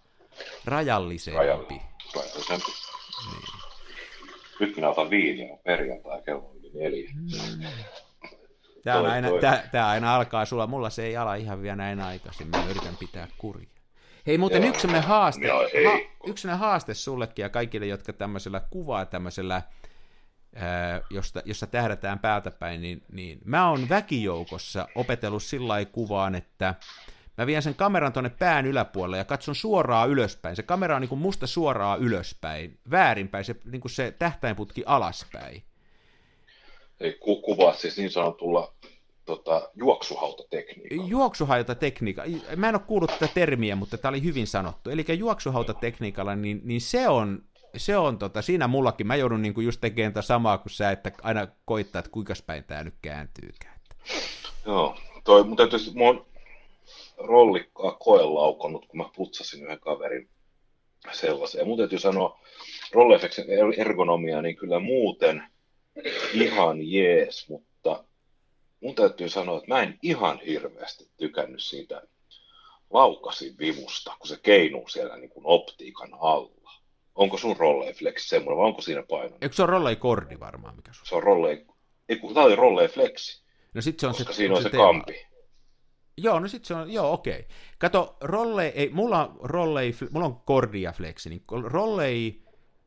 rajallisempi. 0.65 1.37
Rajallisempi. 1.37 2.84
Nyt 4.59 4.75
minä 4.75 4.89
otan 4.89 5.09
viiniä 5.09 5.57
perjantai 5.63 6.21
kello 6.21 6.51
yli 6.59 6.71
neljä. 6.73 7.09
Mm. 7.13 7.29
Tämä, 8.83 8.99
on 8.99 9.05
aina, 9.05 9.29
Tämä, 9.41 9.63
tämä 9.71 9.87
aina 9.87 10.15
alkaa 10.15 10.45
sulla, 10.45 10.67
mulla 10.67 10.89
se 10.89 11.05
ei 11.05 11.17
ala 11.17 11.35
ihan 11.35 11.61
vielä 11.61 11.75
näin 11.75 11.99
aikaisin, 11.99 12.47
mä 12.47 12.65
yritän 12.69 12.95
pitää 12.99 13.27
kuria. 13.37 13.67
Hei 14.27 14.37
muuten 14.37 14.63
Joo, 14.63 14.69
yksi 14.69 14.87
haaste, 14.87 15.47
Joo, 15.47 15.61
ha, 15.61 15.99
yksi 16.25 16.47
haaste 16.47 16.93
sullekin 16.93 17.43
ja 17.43 17.49
kaikille, 17.49 17.85
jotka 17.85 18.13
tämmöisellä 18.13 18.61
kuvaa 18.69 19.05
tämmöisellä, 19.05 19.61
ää, 20.55 21.01
josta, 21.09 21.41
jossa 21.45 21.67
tähdätään 21.67 22.19
päältä 22.19 22.51
päin, 22.51 22.81
niin, 22.81 23.03
niin 23.11 23.39
mä 23.45 23.69
oon 23.69 23.89
väkijoukossa 23.89 24.87
opetellut 24.95 25.43
sillä 25.43 25.85
kuvaan, 25.85 26.35
että 26.35 26.75
Mä 27.37 27.47
vien 27.47 27.61
sen 27.61 27.75
kameran 27.75 28.13
tuonne 28.13 28.29
pään 28.29 28.65
yläpuolelle 28.65 29.17
ja 29.17 29.25
katson 29.25 29.55
suoraan 29.55 30.09
ylöspäin. 30.09 30.55
Se 30.55 30.63
kamera 30.63 30.95
on 30.95 31.01
niin 31.01 31.09
kuin 31.09 31.21
musta 31.21 31.47
suoraan 31.47 31.99
ylöspäin, 31.99 32.79
väärinpäin, 32.91 33.45
se, 33.45 33.55
niin 33.65 33.81
kuin 33.81 33.91
se 33.91 34.11
tähtäinputki 34.19 34.83
alaspäin. 34.85 35.63
Eli 36.99 37.13
ku- 37.13 37.41
kuvaat 37.41 37.77
siis 37.77 37.97
niin 37.97 38.11
sanotulla 38.11 38.73
tota, 39.25 39.69
juoksuhautatekniikalla. 39.73 41.09
Juoksuhautatekniikka. 41.09 42.23
Mä 42.55 42.69
en 42.69 42.75
ole 42.75 42.81
kuullut 42.87 43.11
tätä 43.19 43.33
termiä, 43.33 43.75
mutta 43.75 43.97
tämä 43.97 44.09
oli 44.09 44.23
hyvin 44.23 44.47
sanottu. 44.47 44.89
Eli 44.89 45.05
juoksuhautatekniikalla, 45.17 46.35
niin, 46.35 46.61
niin 46.63 46.81
se 46.81 47.09
on, 47.09 47.43
se 47.77 47.97
on 47.97 48.17
tota, 48.17 48.41
siinä 48.41 48.67
mullakin. 48.67 49.07
Mä 49.07 49.15
joudun 49.15 49.41
niinku 49.41 49.61
just 49.61 49.81
tekemään 49.81 50.13
tätä 50.13 50.21
samaa 50.21 50.57
kuin 50.57 50.71
sä, 50.71 50.91
että 50.91 51.11
aina 51.21 51.47
koittaa, 51.65 51.99
että 51.99 52.11
kuinka 52.11 52.33
päin 52.45 52.63
tämä 52.63 52.83
nyt 52.83 52.95
kääntyykään. 53.01 53.79
Joo, 54.65 54.97
toi, 55.23 55.43
mutta 55.43 55.67
tietysti 55.67 55.99
oon 55.99 56.25
rollikkaa 57.17 57.91
koelaukannut, 57.91 58.85
kun 58.85 58.97
mä 58.97 59.09
putsasin 59.15 59.63
yhden 59.63 59.79
kaverin 59.79 60.29
sellaisen. 61.11 61.59
Ja 61.59 61.65
mun 61.65 61.77
täytyy 61.77 61.99
sanoa, 61.99 62.39
rollefeksin 62.91 63.45
ergonomia, 63.77 64.41
niin 64.41 64.55
kyllä 64.55 64.79
muuten 64.79 65.43
ihan 66.33 66.91
jees, 66.91 67.49
mutta 67.49 68.03
mun 68.81 68.95
täytyy 68.95 69.29
sanoa, 69.29 69.57
että 69.57 69.73
mä 69.73 69.83
en 69.83 69.99
ihan 70.01 70.39
hirveästi 70.39 71.09
tykännyt 71.17 71.63
siitä 71.63 72.01
laukasin 72.89 73.57
vivusta, 73.57 74.15
kun 74.19 74.27
se 74.27 74.39
keinuu 74.43 74.87
siellä 74.87 75.17
niin 75.17 75.29
kuin 75.29 75.45
optiikan 75.45 76.09
alla. 76.19 76.71
Onko 77.15 77.37
sun 77.37 77.57
rolleiflex 77.57 78.29
semmoinen, 78.29 78.57
vai 78.57 78.65
onko 78.65 78.81
siinä 78.81 79.03
paino? 79.09 79.37
Eikö 79.41 79.55
se 79.55 79.63
ole 79.63 79.71
rollei-kordi 79.71 80.39
varmaan, 80.39 80.75
mikä 80.75 80.93
sun? 80.93 81.07
Se 81.07 81.15
on 81.15 81.23
rollei, 81.23 81.65
ei 82.09 82.15
kun 82.15 82.33
tämä 82.33 82.45
oli 82.45 82.55
rolleiflexi. 82.55 83.43
No 83.73 83.81
sit 83.81 83.99
se 83.99 84.07
on 84.07 84.13
koska 84.13 84.33
se, 84.33 84.37
siinä 84.37 84.55
on 84.55 84.63
se, 84.63 84.69
se 84.69 84.77
kampi. 84.77 85.27
Joo, 86.17 86.39
no 86.39 86.47
sitten 86.47 86.67
se 86.67 86.73
on, 86.73 86.91
joo 86.91 87.13
okei. 87.13 87.39
Okay. 87.39 87.43
Kato, 87.77 88.17
rollei, 88.21 88.69
ei, 88.75 88.89
mulla 88.89 89.27
on 89.27 89.37
rollei, 89.41 89.95
mulla 90.11 90.25
on 90.25 90.41
kordia 90.45 90.91
flexi, 90.91 91.29
niin 91.29 91.43
rollei 91.63 92.43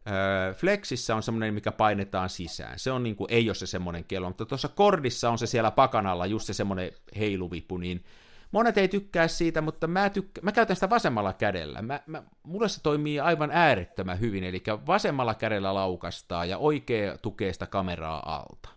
äh, 0.08 0.56
flexissä 0.56 1.16
on 1.16 1.22
semmoinen, 1.22 1.54
mikä 1.54 1.72
painetaan 1.72 2.28
sisään. 2.28 2.78
Se 2.78 2.90
on 2.90 3.02
niin 3.02 3.16
kuin, 3.16 3.32
ei 3.32 3.48
ole 3.48 3.54
se 3.54 3.66
semmoinen 3.66 4.04
kello, 4.04 4.28
mutta 4.28 4.46
tuossa 4.46 4.68
kordissa 4.68 5.30
on 5.30 5.38
se 5.38 5.46
siellä 5.46 5.70
pakanalla, 5.70 6.26
just 6.26 6.46
se 6.46 6.52
semmoinen 6.52 6.92
heiluvipu, 7.18 7.76
niin 7.76 8.04
monet 8.52 8.78
ei 8.78 8.88
tykkää 8.88 9.28
siitä, 9.28 9.60
mutta 9.60 9.86
mä, 9.86 10.10
tykkä, 10.10 10.40
mä 10.40 10.52
käytän 10.52 10.76
sitä 10.76 10.90
vasemmalla 10.90 11.32
kädellä. 11.32 11.82
Mä, 11.82 12.00
mä, 12.06 12.22
mulle 12.42 12.68
se 12.68 12.82
toimii 12.82 13.20
aivan 13.20 13.50
äärettömän 13.52 14.20
hyvin, 14.20 14.44
eli 14.44 14.62
vasemmalla 14.86 15.34
kädellä 15.34 15.74
laukastaa 15.74 16.44
ja 16.44 16.58
oikea 16.58 17.18
tukee 17.18 17.52
sitä 17.52 17.66
kameraa 17.66 18.36
alta. 18.36 18.68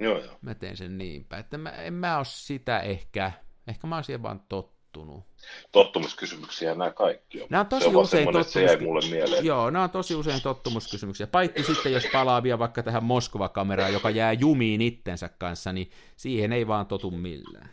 Joo, 0.00 0.18
joo. 0.18 0.38
Mä 0.42 0.54
teen 0.54 0.76
sen 0.76 0.98
niinpä, 0.98 1.38
että 1.38 1.58
mä, 1.58 1.70
en 1.70 1.94
mä 1.94 2.16
ole 2.16 2.24
sitä 2.24 2.80
ehkä, 2.80 3.32
ehkä 3.70 3.86
mä 3.86 3.94
oon 3.94 4.04
siihen 4.04 4.22
vaan 4.22 4.42
tottunut. 4.48 5.24
Tottumuskysymyksiä 5.72 6.74
nämä 6.74 6.90
kaikki 6.90 7.42
on. 7.42 7.46
Nämä 7.50 7.60
on 7.60 7.66
tosi 7.66 7.82
se 7.82 7.88
on 7.88 7.96
usein 7.96 8.24
tottumus... 8.24 8.52
se 8.52 8.62
jäi 8.62 8.76
mulle 8.80 9.00
mieleen. 9.10 9.44
Joo, 9.44 9.70
nämä 9.70 9.82
on 9.82 9.90
tosi 9.90 10.14
usein 10.14 10.42
tottumuskysymyksiä. 10.42 11.26
Paitsi 11.26 11.64
sitten, 11.64 11.92
jos 11.92 12.06
palaa 12.12 12.42
vielä 12.42 12.58
vaikka 12.58 12.82
tähän 12.82 13.04
Moskova-kameraan, 13.04 13.92
joka 13.92 14.10
jää 14.10 14.32
jumiin 14.32 14.80
itsensä 14.80 15.28
kanssa, 15.28 15.72
niin 15.72 15.90
siihen 16.16 16.52
ei 16.52 16.66
vaan 16.66 16.86
totu 16.86 17.10
millään. 17.10 17.70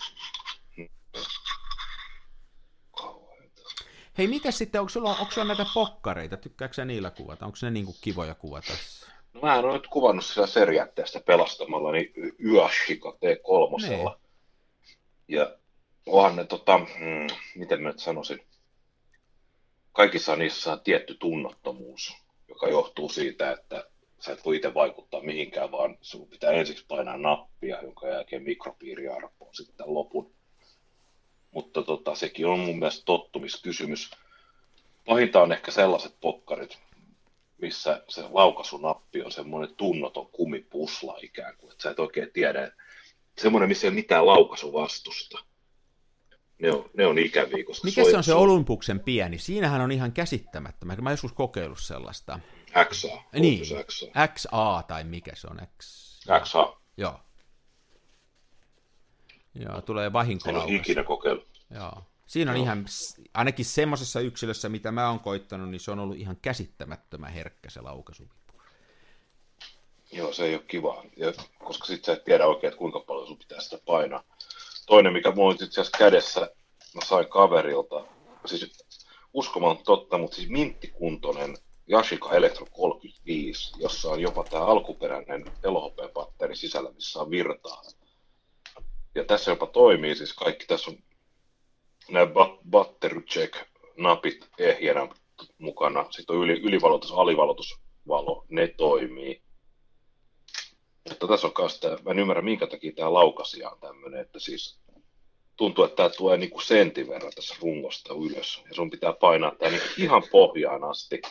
Hei, 4.18 4.28
mitä 4.28 4.52
sitten, 4.52 4.82
onko 4.82 4.90
sulla, 4.90 5.10
onko 5.10 5.32
sulla 5.32 5.48
näitä 5.48 5.66
pokkareita? 5.74 6.38
Tykkääkö 6.38 6.86
niillä 6.86 7.12
kuvata? 7.12 7.46
Onko 7.46 7.58
ne 7.62 7.72
niinku 7.72 7.96
kivoja 8.02 8.36
kuvata? 8.36 8.74
No, 9.34 9.42
mä 9.42 9.56
en 9.56 9.66
ole 9.66 9.74
nyt 9.74 9.88
kuvannut 9.88 10.26
sillä 10.26 10.48
seriätteestä 10.48 11.20
pelastamalla 11.20 11.92
niin 11.92 12.14
Yashika 12.40 13.10
T3. 13.10 13.90
Ne. 13.90 14.04
Ja 15.28 15.58
onhan 16.08 16.36
ne, 16.36 16.46
tota, 16.46 16.78
hmm, 16.78 17.28
miten 17.56 17.82
mä 17.82 17.90
nyt 17.90 18.00
sanoisin, 18.00 18.40
kaikissa 19.92 20.36
niissä 20.36 20.72
on 20.72 20.82
tietty 20.82 21.16
tunnottomuus, 21.16 22.18
joka 22.48 22.68
johtuu 22.68 23.10
siitä, 23.10 23.52
että 23.52 23.84
sä 24.20 24.32
et 24.32 24.46
voi 24.46 24.56
itse 24.56 24.74
vaikuttaa 24.74 25.22
mihinkään, 25.22 25.72
vaan 25.72 25.98
sun 26.02 26.28
pitää 26.28 26.52
ensiksi 26.52 26.86
painaa 26.88 27.18
nappia, 27.18 27.82
jonka 27.82 28.08
jälkeen 28.08 28.44
mikropiiri 28.44 29.08
arpoo 29.08 29.54
sitten 29.54 29.94
lopun. 29.94 30.34
Mutta 31.52 31.84
tota, 31.84 32.16
sekin 32.16 32.46
on 32.46 32.60
mun 32.60 32.80
mielestä 32.80 33.06
tottumiskysymys. 33.06 34.12
Pahinta 35.06 35.42
on 35.42 35.52
ehkä 35.52 35.72
sellaiset 35.72 36.16
pokkarit, 36.22 36.78
missä 37.58 38.04
se 38.10 38.24
laukaisunappi 38.30 39.22
on 39.22 39.32
semmoinen 39.32 39.76
tunnoton 39.76 40.28
kumipusla 40.32 41.20
ikään 41.22 41.58
kuin, 41.58 41.72
että 41.72 41.84
sä 41.84 41.92
et 41.92 42.00
oikein 42.00 42.34
tiedä, 42.34 42.72
semmoinen, 43.38 43.70
missä 43.70 43.88
ei 43.88 43.90
ole 43.90 43.96
mitään 43.96 44.28
laukaisuvastusta. 44.28 45.40
Ne 46.60 46.72
on, 46.72 46.90
ne 46.94 47.08
on 47.08 47.18
ikäviä, 47.18 47.64
koska 47.64 47.86
Mikä 47.86 48.04
se 48.04 48.18
on 48.18 48.24
se 48.24 48.34
Olympuksen 48.34 49.00
pieni? 49.00 49.38
Siinähän 49.38 49.82
on 49.82 49.92
ihan 49.92 50.12
käsittämättä. 50.12 50.86
Mä 50.86 51.12
joskus 51.12 51.34
kokeillut 51.34 51.80
sellaista. 51.80 52.40
XA. 52.90 53.22
Niin, 53.40 53.64
XA. 53.84 54.28
XA 54.28 54.84
tai 54.88 55.04
mikä 55.04 55.36
se 55.36 55.48
on? 55.48 55.58
X... 55.78 56.20
XA. 56.44 56.78
Joo. 56.98 57.20
Joo, 59.56 59.82
tulee 59.82 60.14
vahinkolaukas. 60.14 60.70
En 60.70 60.76
ole 60.76 60.82
ikinä 60.82 61.04
kokeillut. 61.04 61.48
Joo. 61.74 62.04
Siinä 62.28 62.52
on 62.52 62.58
Joo. 62.58 62.64
ihan, 62.64 62.86
ainakin 63.34 63.66
semmoisessa 63.66 64.20
yksilössä, 64.20 64.70
mitä 64.70 64.92
mä 64.92 65.10
oon 65.10 65.20
koittanut, 65.20 65.70
niin 65.70 65.80
se 65.80 65.92
on 65.92 66.00
ollut 66.00 66.18
ihan 66.18 66.38
käsittämättömän 66.42 67.34
herkkä 67.34 67.70
se 67.70 67.82
laukaisuvipu. 67.82 68.36
Joo, 70.12 70.34
se 70.34 70.46
ei 70.46 70.56
ole 70.56 70.64
kiva, 70.68 71.04
ja, 71.18 71.34
koska 71.60 71.86
sitten 71.86 72.06
sä 72.06 72.14
et 72.14 72.24
tiedä 72.24 72.46
oikein, 72.46 72.68
että 72.68 72.80
kuinka 72.80 73.00
paljon 73.00 73.28
sun 73.28 73.38
pitää 73.38 73.62
sitä 73.62 73.78
painaa. 73.86 74.24
Toinen, 74.88 75.14
mikä 75.14 75.32
mulla 75.32 75.50
on 75.50 75.54
itse 75.54 75.66
asiassa 75.82 75.98
kädessä, 75.98 76.40
mä 76.96 77.02
sain 77.06 77.30
kaverilta, 77.30 78.06
siis 78.46 78.86
uskomaan 79.34 79.78
totta, 79.78 80.18
mutta 80.18 80.36
siis 80.36 80.50
minttikuntoinen 80.50 81.58
Yashica 81.92 82.36
Electro 82.36 82.66
35, 82.72 83.74
jossa 83.80 84.10
on 84.10 84.20
jopa 84.20 84.44
tämä 84.44 84.66
alkuperäinen 84.66 85.46
elohopeapatteri 85.64 86.56
sisällä, 86.56 86.92
missä 86.92 87.20
on 87.20 87.30
virtaa. 87.30 87.82
Ja 89.16 89.24
tässä 89.24 89.52
jopa 89.52 89.66
toimii, 89.66 90.16
siis 90.16 90.34
kaikki 90.34 90.66
tässä 90.66 90.92
on 90.92 90.98
nämä 92.10 92.28
battery 92.70 93.22
check 93.22 93.54
napit 93.98 94.50
ehjänä 94.60 95.08
mukana. 95.58 96.06
Sitten 96.10 96.36
on 96.36 96.44
yli, 96.44 96.62
ylivalotus, 96.62 97.12
alivalotusvalo, 97.12 98.46
ne 98.50 98.68
toimii. 98.68 99.42
Mutta 101.10 101.28
tässä 101.28 101.48
on 101.48 101.54
tämä, 101.82 101.98
mä 102.06 102.12
en 102.12 102.20
ymmärrä 102.20 102.42
minkä 102.42 102.68
takia 102.68 102.92
tämä 102.96 103.14
laukasia 103.14 103.70
on 103.70 103.80
tämmöinen, 103.80 104.22
että 104.22 104.40
siis 104.40 104.80
tuntuu, 105.56 105.84
että 105.84 105.96
tämä 105.96 106.10
tulee 106.10 106.38
niin 106.38 106.50
kuin 106.50 106.66
sentin 106.66 107.08
verran 107.08 107.32
tässä 107.36 107.56
rungosta 107.62 108.14
ylös. 108.14 108.64
Ja 108.70 108.76
sun 108.76 108.90
pitää 108.90 109.14
painaa 109.14 109.56
tämä 109.60 109.72
niin 109.72 109.82
ihan 109.98 110.24
pohjaan 110.32 110.84
asti. 110.84 111.22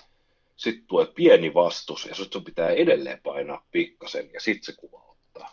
Sitten 0.57 0.87
tulee 0.87 1.07
pieni 1.07 1.55
vastus 1.55 2.07
ja 2.07 2.15
sun 2.15 2.45
pitää 2.45 2.69
edelleen 2.69 3.21
painaa 3.23 3.67
pikkasen 3.71 4.31
ja 4.33 4.41
sitten 4.41 4.65
se 4.65 4.81
kuva 4.81 5.03
ottaa. 5.03 5.53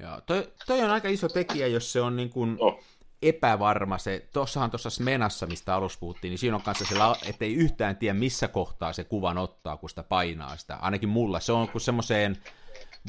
Joo, 0.00 0.20
toi, 0.26 0.52
toi, 0.66 0.80
on 0.80 0.90
aika 0.90 1.08
iso 1.08 1.28
tekijä, 1.28 1.66
jos 1.66 1.92
se 1.92 2.00
on 2.00 2.16
niin 2.16 2.30
kuin, 2.30 2.56
no 2.60 2.78
epävarma 3.22 3.98
se, 3.98 4.26
tuossahan 4.32 4.70
tuossa 4.70 4.90
Smenassa, 4.90 5.46
mistä 5.46 5.74
alussa 5.74 5.98
puhuttiin, 5.98 6.30
niin 6.30 6.38
siinä 6.38 6.56
on 6.56 6.62
kanssa 6.62 6.84
se, 6.84 6.94
että 7.28 7.44
ei 7.44 7.54
yhtään 7.54 7.96
tiedä 7.96 8.14
missä 8.14 8.48
kohtaa 8.48 8.92
se 8.92 9.04
kuvan 9.04 9.38
ottaa, 9.38 9.76
kun 9.76 9.88
sitä 9.88 10.02
painaa 10.02 10.56
sitä. 10.56 10.76
Ainakin 10.76 11.08
mulla 11.08 11.40
se 11.40 11.52
on 11.52 11.68
kuin 11.68 11.82
semmoiseen 11.82 12.38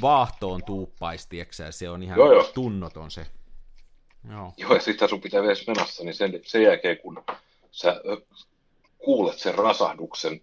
vaahtoon 0.01 0.63
tuuppaisti, 0.63 1.37
ja 1.37 1.45
se 1.71 1.89
on 1.89 2.03
ihan 2.03 2.17
joo, 2.17 2.33
joo. 2.33 2.43
tunnoton 2.53 3.11
se. 3.11 3.25
Joo, 4.31 4.53
joo 4.57 4.73
ja 4.73 4.81
sitten 4.81 5.09
sun 5.09 5.21
pitää 5.21 5.41
vielä 5.41 5.55
Smenassa, 5.55 6.03
niin 6.03 6.15
sen, 6.15 6.39
sen 6.43 6.63
jälkeen 6.63 6.97
kun 6.97 7.23
sä 7.71 8.01
kuulet 8.97 9.39
sen 9.39 9.55
rasahduksen, 9.55 10.41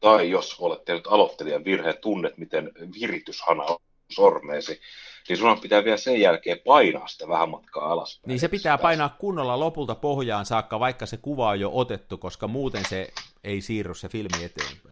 tai 0.00 0.30
jos 0.30 0.56
olet 0.60 0.84
tehnyt 0.84 1.06
aloittelijan 1.06 1.64
virheen, 1.64 1.98
tunnet, 2.00 2.38
miten 2.38 2.70
virityshana 3.00 3.64
on 3.64 3.76
sormeesi, 4.08 4.80
niin 5.28 5.36
sun 5.36 5.60
pitää 5.60 5.84
vielä 5.84 5.96
sen 5.96 6.20
jälkeen 6.20 6.58
painaa 6.66 7.08
sitä 7.08 7.28
vähän 7.28 7.48
matkaa 7.48 7.92
alaspäin. 7.92 8.28
Niin 8.28 8.40
se 8.40 8.48
pitää 8.48 8.78
painaa 8.78 9.16
kunnolla 9.18 9.60
lopulta 9.60 9.94
pohjaan 9.94 10.46
saakka, 10.46 10.80
vaikka 10.80 11.06
se 11.06 11.16
kuva 11.16 11.48
on 11.48 11.60
jo 11.60 11.70
otettu, 11.74 12.18
koska 12.18 12.48
muuten 12.48 12.84
se 12.88 13.12
ei 13.44 13.60
siirry 13.60 13.94
se 13.94 14.08
filmi 14.08 14.44
eteenpäin. 14.44 14.91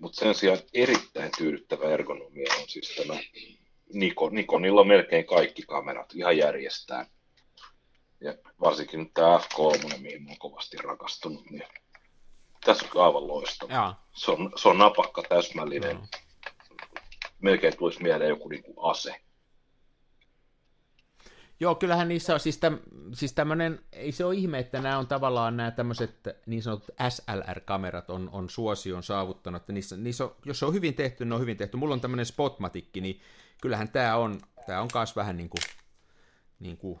Mutta 0.00 0.18
sen 0.20 0.34
sijaan 0.34 0.58
erittäin 0.74 1.30
tyydyttävä 1.38 1.84
ergonomia 1.84 2.54
on 2.62 2.68
siis 2.68 2.94
tämä 2.96 3.20
Nikon. 3.92 4.34
Nikonilla 4.34 4.80
on 4.80 4.88
melkein 4.88 5.26
kaikki 5.26 5.62
kamerat 5.62 6.12
ihan 6.14 6.36
järjestään. 6.36 7.06
Ja 8.20 8.34
varsinkin 8.60 9.00
nyt 9.00 9.14
tämä 9.14 9.38
F3, 9.38 9.98
mihin 9.98 10.22
mä 10.22 10.28
oon 10.28 10.38
kovasti 10.38 10.76
rakastunut, 10.76 11.50
niin 11.50 11.62
tässä 12.64 12.86
on 12.94 13.04
aivan 13.04 13.28
loistava. 13.28 13.94
Se 14.14 14.30
on, 14.30 14.52
se 14.56 14.68
on 14.68 14.78
napakka, 14.78 15.22
täsmällinen. 15.28 15.96
Jaa 15.96 16.26
melkein 17.38 17.76
tulisi 17.76 18.02
mieleen 18.02 18.28
joku 18.28 18.48
niin 18.48 18.62
kuin 18.62 18.76
ase. 18.80 19.20
Joo, 21.60 21.74
kyllähän 21.74 22.08
niissä 22.08 22.34
on 22.34 22.40
siis, 22.40 22.58
täm, 22.58 22.78
siis 23.12 23.32
tämmöinen, 23.32 23.80
ei 23.92 24.12
se 24.12 24.24
ole 24.24 24.34
ihme, 24.34 24.58
että 24.58 24.80
nämä 24.80 24.98
on 24.98 25.06
tavallaan 25.06 25.56
nämä 25.56 25.70
tämmöiset 25.70 26.28
niin 26.46 26.62
sanotut 26.62 26.94
SLR-kamerat 27.08 28.10
on, 28.10 28.30
on 28.32 28.50
suosion 28.50 29.02
saavuttanut, 29.02 29.62
että 29.62 29.72
niissä, 29.72 29.96
niissä 29.96 30.24
on, 30.24 30.36
jos 30.44 30.58
se 30.58 30.66
on 30.66 30.74
hyvin 30.74 30.94
tehty, 30.94 31.24
ne 31.24 31.34
on 31.34 31.40
hyvin 31.40 31.56
tehty. 31.56 31.76
Mulla 31.76 31.94
on 31.94 32.00
tämmöinen 32.00 32.26
Spotmatikki, 32.26 33.00
niin 33.00 33.20
kyllähän 33.62 33.88
tämä 33.88 34.16
on, 34.16 34.40
tämä 34.66 34.80
on 34.80 34.88
myös 34.94 35.16
vähän 35.16 35.36
niin 35.36 35.48
kuin, 35.48 35.62
niin 36.60 36.76
kuin, 36.76 37.00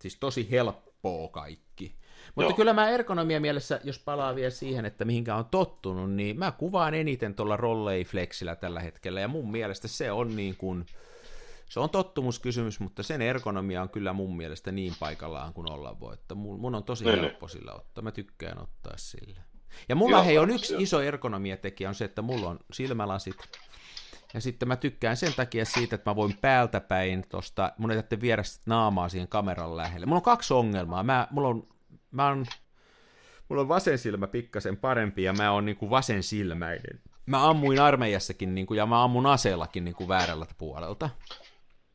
siis 0.00 0.16
tosi 0.16 0.50
helppoa 0.50 1.28
kaikki. 1.28 1.96
Mutta 2.34 2.50
Joo. 2.50 2.56
kyllä 2.56 2.72
mä 2.72 2.88
ergonomia 2.88 3.40
mielessä, 3.40 3.80
jos 3.84 3.98
palaa 3.98 4.34
vielä 4.34 4.50
siihen, 4.50 4.84
että 4.84 5.04
mihinkä 5.04 5.34
on 5.36 5.44
tottunut, 5.44 6.12
niin 6.12 6.38
mä 6.38 6.52
kuvaan 6.52 6.94
eniten 6.94 7.34
tuolla 7.34 7.56
Rollei 7.56 8.04
Flexillä 8.04 8.56
tällä 8.56 8.80
hetkellä, 8.80 9.20
ja 9.20 9.28
mun 9.28 9.50
mielestä 9.50 9.88
se 9.88 10.12
on 10.12 10.36
niin 10.36 10.56
kuin, 10.56 10.86
se 11.68 11.80
on 11.80 11.90
tottumuskysymys, 11.90 12.80
mutta 12.80 13.02
sen 13.02 13.22
ergonomia 13.22 13.82
on 13.82 13.88
kyllä 13.88 14.12
mun 14.12 14.36
mielestä 14.36 14.72
niin 14.72 14.92
paikallaan 15.00 15.52
kuin 15.52 15.72
olla 15.72 16.00
voi, 16.00 16.14
että 16.14 16.34
mun, 16.34 16.60
mun 16.60 16.74
on 16.74 16.84
tosi 16.84 17.04
niin, 17.04 17.20
helppo 17.20 17.48
sillä 17.48 17.72
ottaa, 17.72 18.04
mä 18.04 18.12
tykkään 18.12 18.62
ottaa 18.62 18.92
sillä. 18.96 19.42
Ja 19.88 19.96
mulla 19.96 20.22
hei 20.22 20.38
on 20.38 20.50
yksi 20.50 20.74
iso 20.78 21.00
ergonomiatekijä 21.00 21.88
on 21.88 21.94
se, 21.94 22.04
että 22.04 22.22
mulla 22.22 22.48
on 22.48 22.58
silmälasit, 22.72 23.36
ja 24.34 24.40
sitten 24.40 24.68
mä 24.68 24.76
tykkään 24.76 25.16
sen 25.16 25.34
takia 25.34 25.64
siitä, 25.64 25.94
että 25.94 26.10
mä 26.10 26.16
voin 26.16 26.38
päältä 26.40 26.80
päin 26.80 27.24
tosta, 27.28 27.72
mun 27.78 27.90
ei 27.90 27.96
tarvitse 27.96 28.20
viedä 28.20 28.42
naamaa 28.66 29.08
siihen 29.08 29.28
kameran 29.28 29.76
lähelle. 29.76 30.06
Mulla 30.06 30.18
on 30.18 30.22
kaksi 30.22 30.54
ongelmaa. 30.54 31.02
Mä, 31.02 31.28
mulla 31.30 31.48
on 31.48 31.66
mä 32.10 32.28
oon, 32.28 32.46
mulla 33.48 33.62
on 33.62 33.68
vasen 33.68 33.98
silmä 33.98 34.26
pikkasen 34.26 34.76
parempi 34.76 35.22
ja 35.22 35.32
mä 35.32 35.52
oon 35.52 35.64
niinku 35.64 35.90
vasen 35.90 36.22
silmäinen. 36.22 37.00
Mä 37.26 37.48
ammuin 37.48 37.80
armeijassakin 37.80 38.54
niinku, 38.54 38.74
ja 38.74 38.86
mä 38.86 39.04
ammun 39.04 39.26
aseellakin 39.26 39.84
niinku 39.84 40.08
väärällä 40.08 40.46
puolelta. 40.58 41.10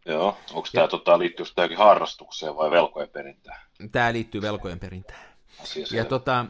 Joo, 0.05 0.37
onko 0.53 0.67
tämä 0.71 0.87
tota, 0.87 1.19
liittyy 1.19 1.45
tämäkin 1.55 1.77
harrastukseen 1.77 2.55
vai 2.55 2.71
velkojen 2.71 3.09
perintään? 3.09 3.61
Tämä 3.91 4.13
liittyy 4.13 4.41
velkojen 4.41 4.79
perintään. 4.79 5.21
Asia 5.61 5.85
ja 5.91 6.05
tota, 6.05 6.45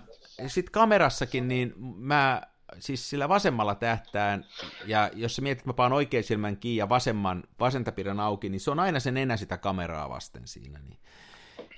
sitten 0.47 0.71
kamerassakin, 0.71 1.47
niin 1.47 1.73
mä 1.97 2.41
siis 2.79 3.09
sillä 3.09 3.29
vasemmalla 3.29 3.75
tähtään, 3.75 4.45
ja 4.85 5.09
jos 5.13 5.35
sä 5.35 5.41
mietit, 5.41 5.59
että 5.59 5.69
mä 5.69 5.73
paan 5.73 5.93
oikein 5.93 6.23
silmän 6.23 6.57
kiinni 6.57 6.77
ja 6.77 6.89
vasemman, 6.89 7.43
vasenta 7.59 7.91
pidän 7.91 8.19
auki, 8.19 8.49
niin 8.49 8.59
se 8.59 8.71
on 8.71 8.79
aina 8.79 8.99
sen 8.99 9.17
enää 9.17 9.37
sitä 9.37 9.57
kameraa 9.57 10.09
vasten 10.09 10.47
siinä. 10.47 10.79
Niin 10.79 10.97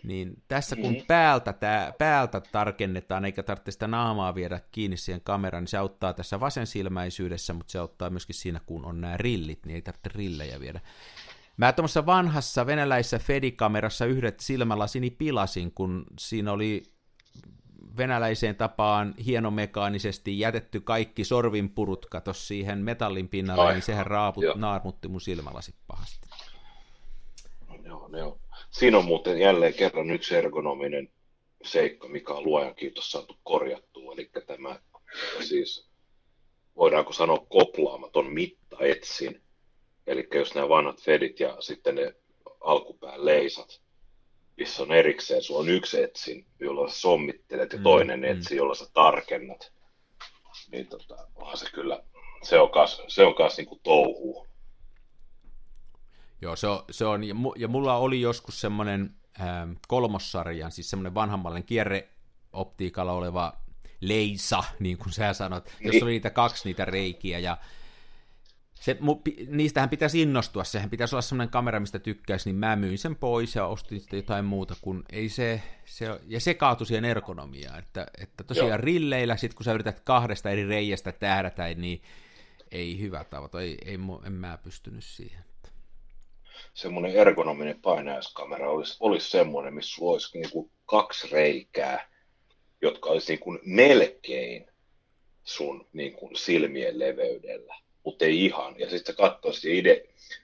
niin 0.03 0.43
tässä 0.47 0.76
kun 0.76 0.93
mm. 0.93 1.05
päältä, 1.07 1.53
tää, 1.53 1.93
päältä 1.97 2.41
tarkennetaan, 2.51 3.26
eikä 3.26 3.43
tarvitse 3.43 3.71
sitä 3.71 3.88
naamaa 3.88 4.36
viedä 4.36 4.61
kiinni 4.71 4.97
siihen 4.97 5.21
kameraan, 5.21 5.61
niin 5.61 5.69
se 5.69 5.78
auttaa 5.78 6.13
tässä 6.13 6.39
vasensilmäisyydessä, 6.39 7.53
mutta 7.53 7.71
se 7.71 7.80
auttaa 7.80 8.09
myöskin 8.09 8.36
siinä, 8.36 8.59
kun 8.65 8.86
on 8.86 9.01
nämä 9.01 9.17
rillit, 9.17 9.65
niin 9.65 9.76
ei 9.76 9.82
tarvitse 9.82 10.09
rillejä 10.13 10.59
viedä. 10.59 10.82
Mä 11.57 11.73
tuommoisessa 11.73 12.05
vanhassa 12.05 12.65
venäläisessä 12.65 13.19
Fedikamerassa 13.19 14.05
yhdet 14.05 14.39
silmälasini 14.39 15.09
pilasin, 15.09 15.71
kun 15.71 16.05
siinä 16.19 16.51
oli 16.51 16.83
venäläiseen 17.97 18.55
tapaan 18.55 19.15
hienomekaanisesti 19.25 20.39
jätetty 20.39 20.81
kaikki 20.81 21.23
sorvinpurut 21.23 22.05
katos 22.05 22.47
siihen 22.47 22.79
metallin 22.79 23.29
pinnalle, 23.29 23.63
Ai, 23.63 23.73
niin 23.73 23.81
sehän 23.81 24.07
raaput, 24.07 24.45
naarmutti 24.55 25.07
mun 25.07 25.21
silmälasit 25.21 25.75
pahasti. 25.87 26.27
Joo, 27.83 28.07
ne 28.07 28.23
on. 28.23 28.39
Siinä 28.71 28.97
on 28.97 29.05
muuten 29.05 29.39
jälleen 29.39 29.73
kerran 29.73 30.11
yksi 30.11 30.35
ergonominen 30.35 31.09
seikka, 31.63 32.07
mikä 32.07 32.33
on 32.33 32.43
luojan 32.43 32.75
kiitos 32.75 33.11
saatu 33.11 33.37
korjattua, 33.43 34.13
eli 34.13 34.31
tämä 34.47 34.79
siis 35.47 35.89
voidaanko 36.75 37.13
sanoa 37.13 37.45
koplaamaton 37.49 38.33
mittaetsin, 38.33 39.41
eli 40.07 40.27
jos 40.33 40.55
nämä 40.55 40.69
vanhat 40.69 41.01
fedit 41.01 41.39
ja 41.39 41.57
sitten 41.59 41.95
ne 41.95 42.15
alkupään 42.61 43.25
leisat, 43.25 43.81
missä 44.57 44.83
on 44.83 44.91
erikseen, 44.91 45.43
sulla 45.43 45.59
on 45.59 45.69
yksi 45.69 46.03
etsin, 46.03 46.45
jolla 46.59 46.89
sä 46.89 46.99
sommittelet 46.99 47.71
ja 47.73 47.77
mm, 47.77 47.83
toinen 47.83 48.19
mm, 48.19 48.25
etsi, 48.25 48.55
jolla 48.55 48.75
sä 48.75 48.85
tarkennat, 48.93 49.71
niin 50.71 50.87
tota, 50.87 51.27
onhan 51.35 51.57
se 51.57 51.71
kyllä, 51.71 52.03
se 52.43 52.59
on 52.59 52.71
kas, 52.71 53.01
se 53.07 53.25
on 53.25 53.35
kas 53.35 53.57
niinku 53.57 53.79
touhuu. 53.83 54.47
Joo, 56.41 56.55
se 56.55 56.67
on, 56.67 56.83
se 56.91 57.05
on 57.05 57.23
ja 57.55 57.67
mulla 57.67 57.97
oli 57.97 58.21
joskus 58.21 58.61
semmoinen 58.61 59.15
ähm, 59.41 59.71
kolmossarjan, 59.87 60.71
siis 60.71 60.89
semmoinen 60.89 61.15
vanhammallinen 61.15 61.63
kierreoptiikalla 61.63 63.11
oleva 63.11 63.53
leisa, 64.01 64.63
niin 64.79 64.97
kuin 64.97 65.13
sä 65.13 65.33
sanot, 65.33 65.65
niin. 65.65 65.87
jossa 65.87 66.05
oli 66.05 66.11
niitä 66.11 66.29
kaksi 66.29 66.69
niitä 66.69 66.85
reikiä, 66.85 67.39
ja 67.39 67.57
se, 68.84 68.97
mu, 68.99 69.21
niistähän 69.47 69.89
pitäisi 69.89 70.21
innostua, 70.21 70.63
sehän 70.63 70.89
pitäisi 70.89 71.15
olla 71.15 71.21
semmoinen 71.21 71.51
kamera, 71.51 71.79
mistä 71.79 71.99
tykkäisi, 71.99 72.49
niin 72.49 72.55
mä 72.55 72.75
myin 72.75 72.97
sen 72.97 73.15
pois 73.15 73.55
ja 73.55 73.65
ostin 73.65 73.99
sitten 73.99 74.17
jotain 74.17 74.45
muuta, 74.45 74.75
kun 74.81 75.03
ei 75.11 75.29
se, 75.29 75.61
se 75.86 76.05
ja 76.27 76.39
se 76.39 76.53
kaatui 76.53 76.88
siihen 76.88 77.05
ergonomiaan, 77.05 77.79
että, 77.79 78.07
että 78.21 78.43
tosiaan 78.43 78.69
Joo. 78.69 78.77
rilleillä, 78.77 79.38
sit 79.38 79.53
kun 79.53 79.63
sä 79.63 79.73
yrität 79.73 79.99
kahdesta 79.99 80.49
eri 80.49 80.67
reiästä 80.67 81.11
tähdätä, 81.11 81.73
niin 81.73 82.01
ei 82.71 82.99
hyvä 82.99 83.23
tavoite, 83.23 83.59
ei, 83.59 83.77
ei, 83.86 83.97
en 84.25 84.34
mä 84.34 84.57
pystynyt 84.63 85.03
siihen. 85.03 85.43
Semmoinen 86.73 87.15
ergonominen 87.15 87.81
painajaiskamera 87.81 88.69
olisi, 88.69 88.97
olisi 88.99 89.29
semmoinen, 89.29 89.73
missä 89.73 89.95
sulla 89.95 90.11
olisi 90.11 90.38
niin 90.38 90.51
kuin 90.51 90.71
kaksi 90.86 91.27
reikää, 91.31 92.09
jotka 92.81 93.09
olisi 93.09 93.31
niin 93.31 93.39
kuin 93.39 93.59
melkein 93.65 94.67
sun 95.43 95.88
niin 95.93 96.13
kuin 96.13 96.36
silmien 96.36 96.99
leveydellä, 96.99 97.84
mutta 98.03 98.25
ei 98.25 98.45
ihan. 98.45 98.79
Ja 98.79 98.89
sitten 98.89 99.15
sä 99.15 99.21
katsoisit, 99.21 99.65
ide, 99.65 100.03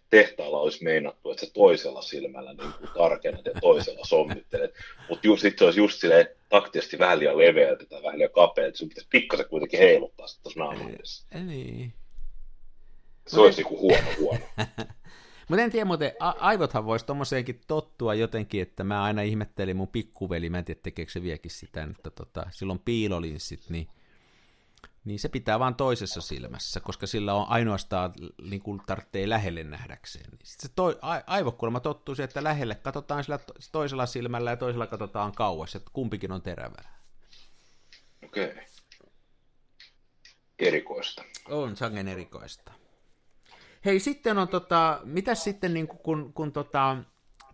tehtaalla 0.10 0.60
olisi 0.60 0.84
meinattu, 0.84 1.32
että 1.32 1.46
se 1.46 1.52
toisella 1.54 2.02
silmällä 2.02 2.54
niin 2.54 2.74
kuin 2.74 2.90
tarkennat 2.98 3.46
ja 3.46 3.54
toisella 3.62 4.06
sommittelet, 4.06 4.74
mutta 5.10 5.28
sitten 5.38 5.60
se 5.60 5.66
olisi 5.66 5.80
just 5.80 6.00
silleen 6.00 6.28
taktisesti 6.50 7.00
vähän 7.00 7.20
liian 7.20 7.38
leveältä 7.38 7.86
tai 7.86 8.04
vähän 8.04 8.18
liian 8.18 8.32
kapealta, 8.32 8.78
sun 8.78 8.90
pitäisi 8.90 9.10
pikkasen 9.10 9.50
kuitenkin 9.50 9.80
heiluttaa 9.80 10.28
sitä 10.28 10.44
tuossa 10.44 10.60
naamallissa. 10.60 11.28
Niin. 11.46 11.94
Se 13.28 13.40
olisi 13.40 13.58
niin 13.58 13.68
kuin 13.68 13.82
huono 13.82 14.08
huono. 14.20 14.46
Mutta 15.50 15.64
en 15.64 15.72
tiedä 15.72 15.86
muuten, 15.86 16.12
a- 16.20 16.36
aivothan 16.40 16.86
voisi 16.86 17.06
tommoseenkin 17.06 17.62
tottua 17.68 18.14
jotenkin, 18.14 18.62
että 18.62 18.84
mä 18.84 19.04
aina 19.04 19.22
ihmettelin 19.22 19.78
mun 19.78 19.88
pikkuveli, 19.88 20.50
mä 20.50 20.58
en 20.58 20.66
tiedä 20.66 20.80
tekeekö 20.84 21.12
se 21.12 21.24
viekin 21.24 21.52
sitä, 21.52 21.84
että 21.84 22.10
tota, 22.10 22.46
silloin 22.52 22.80
piilolinssit, 22.80 23.70
niin, 23.70 23.88
niin 25.06 25.20
se 25.20 25.30
pitää 25.30 25.60
vaan 25.60 25.76
toisessa 25.76 26.22
silmässä, 26.22 26.80
koska 26.80 27.08
sillä 27.08 27.34
on 27.34 27.46
ainoastaan, 27.50 28.14
niin 28.42 28.62
kuin 28.62 28.82
tarvitsee 28.86 29.30
lähelle 29.30 29.64
nähdäkseen. 29.64 30.30
Niin 30.32 30.40
Sitten 30.44 30.70
se 30.70 30.76
toi, 30.76 30.98
a- 31.02 31.22
aivokulma 31.28 31.80
tottuu 31.80 32.16
siihen, 32.16 32.30
että 32.30 32.44
lähelle 32.44 32.76
katsotaan 32.76 33.24
sillä 33.24 33.40
toisella 33.72 34.06
silmällä 34.06 34.50
ja 34.50 34.58
toisella 34.58 34.88
katsotaan 34.88 35.32
kauas, 35.32 35.76
että 35.76 35.90
kumpikin 35.94 36.32
on 36.32 36.42
terävää. 36.42 37.00
Okei. 38.26 38.52
Okay. 38.52 38.64
Erikoista. 40.60 41.24
On 41.50 41.78
sangen 41.78 42.08
erikoista. 42.08 42.72
Hei, 43.86 44.00
sitten 44.00 44.38
on 44.38 44.48
tota, 44.48 45.02
mitä 45.04 45.36
sitten 45.36 45.74
niin 45.74 45.88
kun, 45.88 46.34
kun 46.34 46.52
tota, 46.52 46.98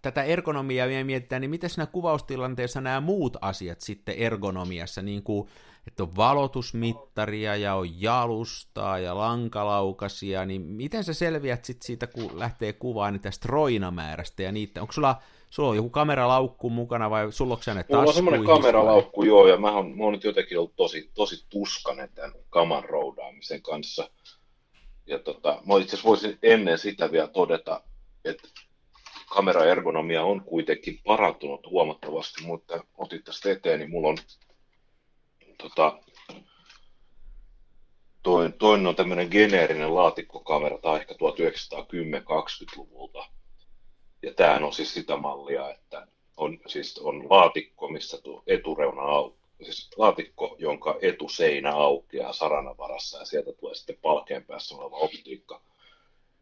tätä 0.02 0.24
ergonomiaa 0.24 0.88
vielä 0.88 1.04
mietitään, 1.04 1.42
niin 1.42 1.50
mitä 1.50 1.68
siinä 1.68 1.86
kuvaustilanteessa 1.86 2.82
nämä 2.82 3.02
muut 3.02 3.38
asiat 3.42 3.82
sitten 3.82 4.16
ergonomiassa, 4.16 5.02
niin 5.02 5.24
kuin, 5.24 5.50
että 5.88 6.04
on 6.04 6.16
valotusmittaria 6.16 7.56
ja 7.56 7.76
on 7.76 8.02
jalustaa 8.02 9.00
ja 9.00 9.18
lankalaukasia, 9.18 10.46
niin 10.46 10.62
miten 10.62 11.04
sä 11.04 11.14
selviät 11.14 11.66
sitten 11.66 11.86
siitä, 11.86 12.08
kun 12.08 12.40
lähtee 12.40 12.74
kuvaan 12.74 13.14
niin 13.14 13.22
tästä 13.22 13.48
roinamäärästä 13.50 14.44
ja 14.44 14.52
niitä, 14.52 14.82
onko 14.82 14.94
sulla, 14.94 15.16
sulla 15.50 15.70
on 15.70 15.76
joku 15.76 15.90
kameralaukku 15.90 16.70
mukana 16.70 17.10
vai 17.10 17.32
sulla 17.32 17.54
onko 17.54 17.74
ne 17.74 17.86
Mulla 17.90 18.04
on 18.04 18.14
semmoinen 18.14 18.46
kameralaukku, 18.46 19.22
vai? 19.22 19.28
joo, 19.28 19.48
ja 19.48 19.58
mä 19.58 19.72
oon, 19.72 19.98
mä 19.98 20.04
oon 20.04 20.14
nyt 20.14 20.24
jotenkin 20.24 20.60
ollut 20.60 20.76
tosi, 20.76 21.12
tosi 21.14 21.46
tuskanen 21.50 22.10
tämän 22.16 22.32
kaman 22.50 22.84
roudaamisen 22.84 23.62
kanssa– 23.62 24.10
ja 25.08 25.20
tota, 25.20 25.62
mä 25.66 25.76
itse 25.76 25.96
asiassa 25.96 26.08
voisin 26.08 26.38
ennen 26.44 26.78
sitä 26.78 27.12
vielä 27.12 27.28
todeta, 27.28 27.84
että 28.26 28.48
kameraergonomia 29.30 30.24
on 30.24 30.42
kuitenkin 30.42 31.00
parantunut 31.06 31.68
huomattavasti, 31.70 32.44
mutta 32.44 32.84
otit 32.98 33.24
tästä 33.24 33.52
eteen, 33.52 33.80
niin 33.80 33.90
mulla 33.90 34.08
on 34.08 34.18
tota, 35.58 36.00
toinen, 38.24 38.54
toinen 38.54 38.88
on 38.88 38.96
tämmöinen 38.96 39.28
geneerinen 39.32 39.96
laatikkokamera, 39.96 40.78
tai 40.78 41.00
ehkä 41.00 41.14
1910-20-luvulta. 41.14 43.26
Ja 44.22 44.34
tämähän 44.34 44.64
on 44.64 44.74
siis 44.74 44.94
sitä 44.94 45.18
mallia, 45.18 45.72
että 45.72 46.08
on, 46.38 46.60
siis 46.68 46.98
on 46.98 47.30
laatikko, 47.30 47.88
missä 47.88 48.22
tuo 48.22 48.44
etureuna 48.48 49.02
siis 49.64 49.90
laatikko, 49.98 50.56
jonka 50.60 50.98
etuseinä 51.02 51.72
aukeaa 51.72 52.32
varassa 52.78 53.20
ja 53.20 53.26
sieltä 53.26 53.54
tulee 53.54 53.76
sitten 53.76 53.98
palkeen 54.02 54.46
päässä 54.46 54.76
oleva 54.76 54.98
optiikka. 54.98 55.62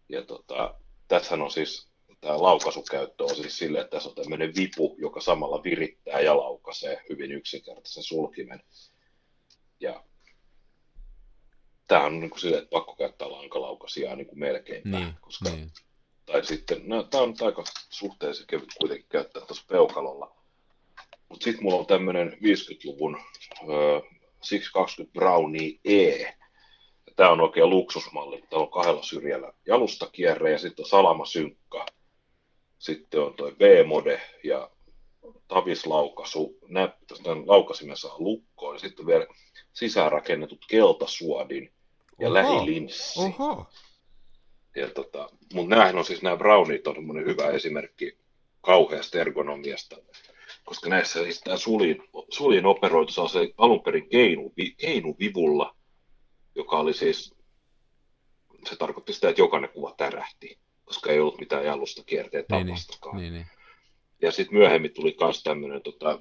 Ja 0.10 0.22
tota, 0.22 0.76
tässähän 1.08 1.42
on 1.42 1.52
siis, 1.52 1.88
tämä 2.22 2.42
laukaisukäyttö 2.42 3.24
on 3.24 3.36
siis 3.36 3.58
sille, 3.58 3.80
että 3.80 3.92
tässä 3.92 4.10
on 4.10 4.16
tämmöinen 4.16 4.56
vipu, 4.56 4.96
joka 5.00 5.22
samalla 5.22 5.64
virittää 5.64 6.20
ja 6.20 6.38
laukaisee 6.38 7.02
hyvin 7.10 7.32
yksinkertaisen 7.32 8.04
sulkimen. 8.04 8.64
Ja 9.84 10.04
tämä 11.88 12.06
on 12.06 12.20
niin 12.20 12.30
kuin 12.30 12.40
sille, 12.40 12.58
että 12.58 12.70
pakko 12.70 12.96
käyttää 12.96 13.32
lankalaukasia 13.32 14.16
niin 14.16 14.28
kuin 14.28 14.40
melkein, 14.40 14.82
niin, 14.86 15.14
koska 15.22 15.50
niin. 15.50 15.72
tai 16.26 16.46
sitten, 16.46 16.82
no, 16.86 17.04
tämä 17.04 17.24
on 17.24 17.36
aika 17.46 17.64
suhteellisen 17.90 18.48
kevyt 18.48 18.70
kuitenkin 18.80 19.10
käyttää 19.10 19.46
tuossa 19.46 19.66
peukalolla 19.68 20.44
mutta 21.34 21.44
sitten 21.44 21.64
mulla 21.64 21.80
on 21.80 21.86
tämmöinen 21.86 22.32
50-luvun 22.32 23.16
uh, 23.62 24.04
620 24.40 25.14
Brownie 25.14 25.80
E. 25.86 26.34
Tämä 27.16 27.30
on 27.30 27.42
oikein 27.42 27.70
luksusmalli. 27.70 28.44
Tämä 28.50 28.62
on 28.62 28.72
kahdella 28.72 29.04
syrjällä 29.04 29.54
jalustakierre 29.66 30.52
ja 30.52 30.58
sitten 30.58 30.84
on 30.84 30.90
salamasynkka. 30.90 31.86
Sitten 32.80 33.22
on 33.22 33.34
tuo 33.34 33.52
B-mode 33.52 34.22
ja 34.44 34.70
tavislaukaisu. 35.48 36.58
Tämän 37.24 37.48
laukasimen 37.48 37.98
saa 37.98 38.16
lukkoon. 38.20 38.76
Ja 38.76 38.80
sitten 38.80 39.06
vielä 39.06 39.28
sisäänrakennetut 39.74 40.66
keltasuodin 40.70 41.74
ja 42.20 42.28
Oho. 42.28 42.34
lähilinssi. 42.34 43.20
Oho. 43.20 43.66
Ja 44.76 44.90
tota, 44.90 45.30
mutta 45.54 45.70
nämähän 45.70 45.98
on 45.98 46.06
siis 46.06 46.22
nämä 46.22 46.38
Browniet 46.38 46.88
on 46.88 47.26
hyvä 47.26 47.50
esimerkki 47.50 48.18
kauheasta 48.62 49.20
ergonomiasta 49.20 49.96
koska 50.66 50.90
näissä 50.90 51.24
siis 51.24 51.42
tämä 51.42 51.58
sulin, 51.58 52.04
sulin 52.30 52.66
operoitu 52.66 53.22
on 53.22 53.30
se 53.30 53.54
alun 53.58 53.84
perin 53.84 54.10
keinu, 54.10 54.54
keinuvivulla, 54.78 55.76
joka 56.56 56.80
oli 56.80 56.94
siis, 56.94 57.36
se 58.70 58.76
tarkoitti 58.76 59.14
sitä, 59.14 59.30
että 59.30 59.42
jokainen 59.42 59.70
kuva 59.70 59.94
tärähti, 59.98 60.60
koska 60.86 61.12
ei 61.12 61.20
ollut 61.20 61.40
mitään 61.40 61.66
jalusta 61.66 62.04
kierteen 62.04 62.46
niin, 62.52 62.66
niin, 62.66 62.76
tapastakaan. 62.76 63.18
Niin, 63.18 63.34
niin. 63.34 63.46
Ja 64.24 64.32
sitten 64.32 64.58
myöhemmin 64.58 64.94
tuli 64.94 65.18
myös 65.22 65.44
tämmöinen, 65.44 65.82
tota, 65.82 66.20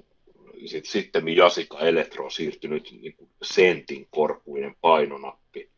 sit, 0.66 0.86
sitten 0.86 1.36
Jasika 1.36 1.78
Elektro 1.78 2.24
on 2.24 2.30
siirtynyt 2.30 2.92
niin 3.00 3.16
kuin 3.16 3.30
sentin 3.42 4.08
korkuinen 4.10 4.76
painonappi, 4.80 5.70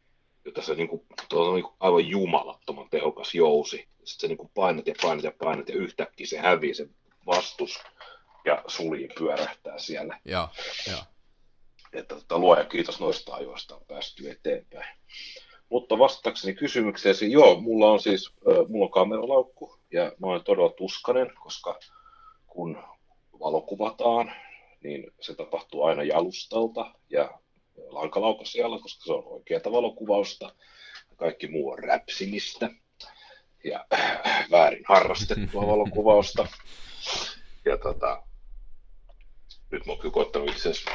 jota 0.44 0.62
se 0.62 0.74
niin 0.74 0.88
kuin, 0.88 1.02
on 1.32 1.54
niin 1.54 1.64
kuin 1.64 1.74
aivan 1.80 2.08
jumalattoman 2.08 2.90
tehokas 2.90 3.34
jousi. 3.34 3.76
Sitten 3.76 4.20
se 4.20 4.28
niin 4.28 4.38
kuin 4.38 4.50
painat 4.54 4.86
ja 4.86 4.94
painat 5.02 5.24
ja 5.24 5.32
painat 5.38 5.68
ja 5.68 5.74
yhtäkkiä 5.74 6.26
se 6.26 6.38
hävii 6.38 6.74
se 6.74 6.88
vastus 7.26 7.78
ja 8.44 8.64
sulji 8.66 9.08
pyörähtää 9.18 9.78
siellä. 9.78 10.20
Joo, 10.24 10.48
joo. 10.90 11.00
Että 11.92 12.14
tota, 12.14 12.38
luoja 12.38 12.64
kiitos 12.64 13.00
noista 13.00 13.34
ajoista 13.34 13.76
on 13.76 13.82
päästy 13.88 14.30
eteenpäin. 14.30 14.96
Mutta 15.68 15.98
vastaakseni 15.98 16.54
kysymykseesi, 16.54 17.32
joo, 17.32 17.60
mulla 17.60 17.90
on 17.90 18.00
siis 18.00 18.32
mulla 18.68 18.84
on 18.84 18.90
kameralaukku 18.90 19.78
ja 19.92 20.12
mä 20.20 20.26
olen 20.26 20.44
todella 20.44 20.70
tuskanen, 20.70 21.30
koska 21.42 21.78
kun 22.54 22.78
valokuvataan, 23.40 24.32
niin 24.82 25.12
se 25.20 25.34
tapahtuu 25.34 25.82
aina 25.82 26.02
jalustalta 26.02 26.94
ja 27.10 27.38
lankalaukasialla, 27.88 28.78
koska 28.78 29.04
se 29.04 29.12
on 29.12 29.24
oikeata 29.26 29.72
valokuvausta. 29.72 30.54
Kaikki 31.16 31.48
muu 31.48 31.70
on 31.70 31.78
räpsimistä. 31.78 32.70
Ja 33.64 33.86
väärin 34.50 34.84
harrastettua 34.88 35.66
valokuvausta. 35.72 36.46
Ja 37.64 37.78
tota, 37.78 38.22
nyt 39.70 39.86
mä 39.86 39.92
oon 39.92 40.00
kyllä 40.00 40.12
koittanut 40.12 40.50
itse 40.50 40.70
asiassa, 40.70 40.90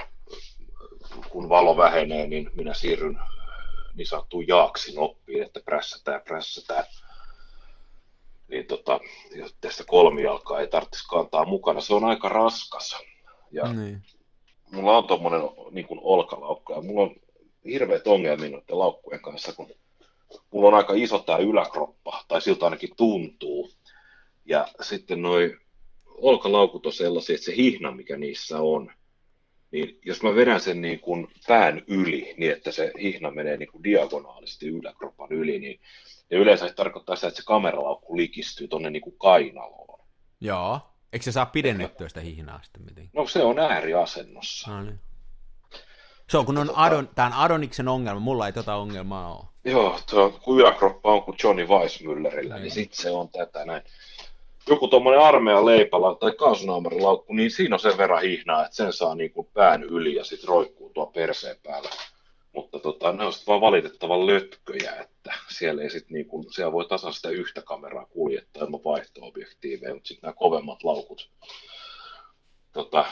kun 1.30 1.50
valo 1.50 1.78
vähenee, 1.78 2.28
niin 2.28 2.52
minä 2.56 2.74
siirryn 2.74 3.20
niin 3.94 4.08
sanottuun 4.08 4.48
jaaksin 4.48 5.00
oppiin, 5.00 5.44
että 5.44 5.60
prässätään, 5.66 6.22
prässätään. 6.22 6.84
Niin 8.50 8.66
tota, 8.66 9.00
tästä 9.62 9.84
kolmijalkaa 9.88 10.60
ei 10.60 10.68
tarvitsisi 10.68 11.08
kantaa 11.08 11.46
mukana. 11.46 11.82
Se 11.82 11.94
on 11.94 12.04
aika 12.04 12.30
raskas. 12.30 12.98
Ja 13.52 13.74
niin. 13.74 14.02
mulla 14.72 14.98
on 14.98 15.08
tuommoinen 15.08 15.42
niin 15.72 15.88
olkalaukku 15.90 16.74
ja 16.74 16.82
mulla 16.82 17.02
on 17.02 17.16
hirveät 17.66 18.08
ongelmia 18.08 18.50
noiden 18.50 18.80
laukkujen 18.80 19.22
kanssa, 19.22 19.54
kun 19.54 19.68
mulla 20.52 20.68
on 20.68 20.74
aika 20.74 20.94
iso 20.94 21.20
tämä 21.20 21.38
yläkroppa, 21.38 22.24
tai 22.28 22.42
siltä 22.42 22.66
ainakin 22.66 22.96
tuntuu. 22.98 23.72
Ja 24.46 24.68
sitten 24.82 25.22
noin 25.22 25.58
olkalaukut 26.06 26.86
on 26.86 26.94
sellaisia, 26.94 27.36
että 27.36 27.46
se 27.46 27.56
hihna, 27.56 27.92
mikä 27.92 28.18
niissä 28.18 28.62
on, 28.62 28.92
niin 29.72 30.00
jos 30.06 30.24
mä 30.24 30.36
vedän 30.36 30.62
sen 30.62 30.82
niin 30.82 31.00
kuin 31.00 31.28
pään 31.48 31.84
yli, 31.88 32.34
niin 32.38 32.52
että 32.52 32.72
se 32.72 32.92
hihna 33.02 33.32
menee 33.32 33.58
niin 33.58 33.72
kuin 33.72 33.84
diagonaalisesti 33.84 34.68
yläkroppan 34.68 35.32
yli, 35.32 35.60
niin 35.60 35.80
ja 36.32 36.38
yleensä 36.38 36.68
se 36.68 36.74
tarkoittaa 36.74 37.16
sitä, 37.16 37.28
että 37.28 37.38
se 37.38 37.46
kameralaukku 37.46 38.18
likistyy 38.18 38.68
tuonne 38.68 38.90
niin 38.90 39.18
kainaloon. 39.18 40.00
Joo. 40.42 40.80
Eikö 41.14 41.24
se 41.24 41.32
saa 41.32 41.46
pidennettyä 41.46 42.10
sitä 42.10 42.22
hihnaa 42.22 42.60
sitten 42.64 42.84
miten? 42.84 43.10
No 43.14 43.28
se 43.28 43.44
on 43.44 43.60
ääriasennossa. 43.60 44.72
No 44.72 44.84
niin. 44.84 45.00
Se 46.30 46.38
on, 46.38 46.46
kun 46.46 46.58
on 46.58 46.68
tota... 46.68 46.80
Adon, 46.82 47.10
tämä 47.16 47.28
on 47.28 47.34
Adoniksen 47.34 47.88
ongelma, 47.88 48.20
mulla 48.20 48.48
ei 48.48 48.54
tota 48.54 48.76
ongelmaa 48.76 49.36
ole. 49.36 49.46
Joo, 49.66 50.00
tuo, 50.10 50.30
kun 50.30 50.60
yläkroppa 50.60 51.14
on 51.14 51.24
kuin 51.24 51.38
Johnny 51.44 51.66
Weissmüllerillä, 51.66 52.54
niin, 52.54 52.62
niin 52.62 52.72
sitten 52.72 53.02
se 53.02 53.12
on 53.12 53.30
tätä 53.30 53.66
näin. 53.66 53.82
Joku 54.68 54.88
tuommoinen 54.88 55.22
armeijan 55.22 55.66
leipala 55.66 56.16
tai 56.16 56.32
kaasunaamarilaukku, 56.32 57.34
niin 57.34 57.52
siinä 57.52 57.76
on 57.76 57.80
sen 57.80 57.98
verran 57.98 58.22
hihnaa, 58.22 58.66
että 58.66 58.76
sen 58.76 58.94
saa 58.94 59.16
niin 59.16 59.32
kuin 59.32 59.48
pään 59.54 59.84
yli 59.84 60.16
ja 60.16 60.24
sitten 60.24 60.48
roikkuu 60.48 60.90
tuo 60.90 61.06
perseen 61.06 61.58
päällä. 61.64 61.90
Mutta 62.56 62.80
tota, 62.80 63.12
ne 63.12 63.26
on 63.26 63.34
sitten 63.34 63.52
vaan 63.52 63.62
valitettavan 63.62 64.28
lötköjä, 64.28 64.96
että 64.96 65.34
siellä 65.50 65.82
ei 65.82 65.90
sitten 65.90 66.14
niin 66.14 66.28
kuin, 66.28 66.54
siellä 66.54 66.72
voi 66.72 66.86
tasan 66.86 67.14
sitä 67.14 67.30
yhtä 67.30 67.62
kameraa 67.62 68.06
kuljettaa 68.06 68.64
ilman 68.64 68.84
vaihto-objektiiveja, 68.84 69.94
mutta 69.94 70.08
sitten 70.08 70.28
nämä 70.28 70.34
kovemmat 70.34 70.84
laukut, 70.84 71.32
tota, 72.74 73.06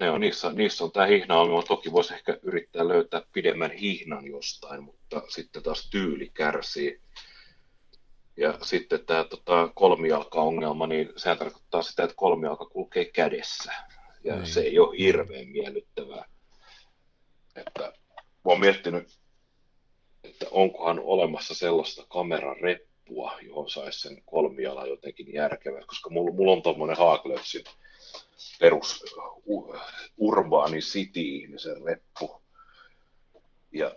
ne 0.00 0.10
on, 0.10 0.20
niissä, 0.20 0.52
niissä 0.52 0.84
on 0.84 0.92
tämä 0.92 1.06
hihnaongelma. 1.06 1.62
Toki 1.62 1.92
voisi 1.92 2.14
ehkä 2.14 2.38
yrittää 2.42 2.88
löytää 2.88 3.22
pidemmän 3.32 3.70
hihnan 3.70 4.26
jostain, 4.26 4.82
mutta 4.82 5.22
sitten 5.28 5.62
taas 5.62 5.90
tyyli 5.90 6.30
kärsii. 6.34 7.00
Ja 8.36 8.58
sitten 8.62 9.06
tämä 9.06 9.24
tota, 9.24 9.70
kolmijalka-ongelma, 9.74 10.86
niin 10.86 11.12
sehän 11.16 11.38
tarkoittaa 11.38 11.82
sitä, 11.82 12.04
että 12.04 12.16
kolmijalka 12.16 12.64
kulkee 12.66 13.04
kädessä. 13.04 13.72
Ja 14.24 14.36
niin. 14.36 14.46
se 14.46 14.60
ei 14.60 14.78
ole 14.78 14.98
hirveän 14.98 15.48
miellyttävää. 15.48 16.24
Että 17.56 17.92
mä 18.44 18.50
oon 18.50 18.60
miettinyt, 18.60 19.18
että 20.24 20.46
onkohan 20.50 21.00
olemassa 21.00 21.54
sellaista 21.54 22.06
kamerareppua, 22.08 23.38
johon 23.42 23.70
saisi 23.70 24.00
sen 24.00 24.22
kolmiala 24.24 24.86
jotenkin 24.86 25.34
järkevää, 25.34 25.86
koska 25.86 26.10
mulla, 26.10 26.34
mulla 26.34 26.52
on 26.52 26.62
tuommoinen 26.62 26.96
Haaglötsin 26.96 27.64
perus 28.60 29.04
urbaani 30.16 30.78
city-ihmisen 30.78 31.82
reppu. 31.84 32.42
Ja 33.72 33.96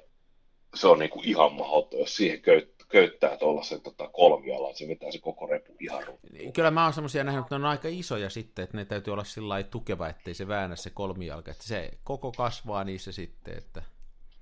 se 0.75 0.87
on 0.87 0.99
niinku 0.99 1.21
ihan 1.25 1.53
mahdoton, 1.53 1.99
jos 1.99 2.15
siihen 2.15 2.41
köyt, 2.41 2.75
köyttää 2.89 3.37
tuollaisen 3.37 3.81
tota, 3.81 4.07
kolmialan, 4.07 4.75
se 4.75 4.87
vetää 4.87 5.11
se 5.11 5.19
koko 5.19 5.47
repu 5.47 5.75
ihan 5.79 6.03
ruppuun. 6.03 6.53
Kyllä 6.53 6.71
mä 6.71 6.83
oon 6.83 6.93
semmoisia 6.93 7.23
nähnyt, 7.23 7.41
että 7.45 7.59
ne 7.59 7.65
on 7.65 7.71
aika 7.71 7.87
isoja 7.87 8.29
sitten, 8.29 8.63
että 8.63 8.77
ne 8.77 8.85
täytyy 8.85 9.13
olla 9.13 9.23
sillä 9.23 9.63
tukeva, 9.63 10.09
ettei 10.09 10.33
se 10.33 10.47
väännä 10.47 10.75
se 10.75 10.89
kolmijalka, 10.89 11.51
että 11.51 11.63
se 11.63 11.91
koko 12.03 12.31
kasvaa 12.31 12.83
niissä 12.83 13.11
sitten, 13.11 13.57
että... 13.57 13.96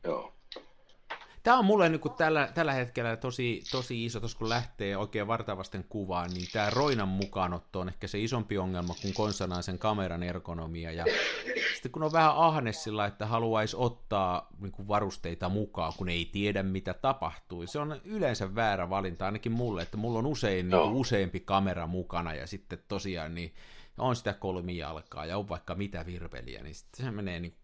Joo. 0.05 0.35
Tämä 1.45 1.57
on 1.57 1.65
mulle 1.65 1.89
niin 1.89 2.01
tällä, 2.17 2.49
tällä 2.53 2.73
hetkellä 2.73 3.17
tosi, 3.17 3.63
tosi 3.71 4.05
iso, 4.05 4.19
tos 4.19 4.35
kun 4.35 4.49
lähtee 4.49 4.97
oikein 4.97 5.27
vartavasten 5.27 5.85
kuvaan, 5.89 6.29
niin 6.33 6.47
tämä 6.53 6.69
roinan 6.69 7.07
mukaanotto 7.07 7.79
on 7.79 7.89
ehkä 7.89 8.07
se 8.07 8.19
isompi 8.19 8.57
ongelma 8.57 8.95
kuin 9.01 9.13
konsanaan 9.13 9.63
sen 9.63 9.79
kameran 9.79 10.23
ergonomia. 10.23 10.91
Ja 10.91 11.05
sitten 11.73 11.91
kun 11.91 12.03
on 12.03 12.11
vähän 12.11 12.35
ahne 12.35 12.73
sillä, 12.73 13.05
että 13.05 13.25
haluaisi 13.25 13.75
ottaa 13.79 14.47
niin 14.59 14.71
kuin 14.71 14.87
varusteita 14.87 15.49
mukaan, 15.49 15.93
kun 15.97 16.09
ei 16.09 16.29
tiedä 16.31 16.63
mitä 16.63 16.93
tapahtuu, 16.93 17.67
se 17.67 17.79
on 17.79 18.01
yleensä 18.03 18.55
väärä 18.55 18.89
valinta, 18.89 19.25
ainakin 19.25 19.51
mulle, 19.51 19.81
että 19.81 19.97
mulla 19.97 20.19
on 20.19 20.25
usein 20.25 20.69
no. 20.69 20.77
niin 20.77 20.89
kuin 20.89 21.01
useampi 21.01 21.39
kamera 21.39 21.87
mukana 21.87 22.33
ja 22.33 22.47
sitten 22.47 22.79
tosiaan 22.87 23.35
niin 23.35 23.53
on 23.97 24.15
sitä 24.15 24.33
kolmijalkaa 24.33 25.25
ja 25.25 25.37
on 25.37 25.49
vaikka 25.49 25.75
mitä 25.75 26.05
virveliä, 26.05 26.63
niin 26.63 26.75
sitten 26.75 27.05
se 27.05 27.11
menee 27.11 27.39
niin 27.39 27.57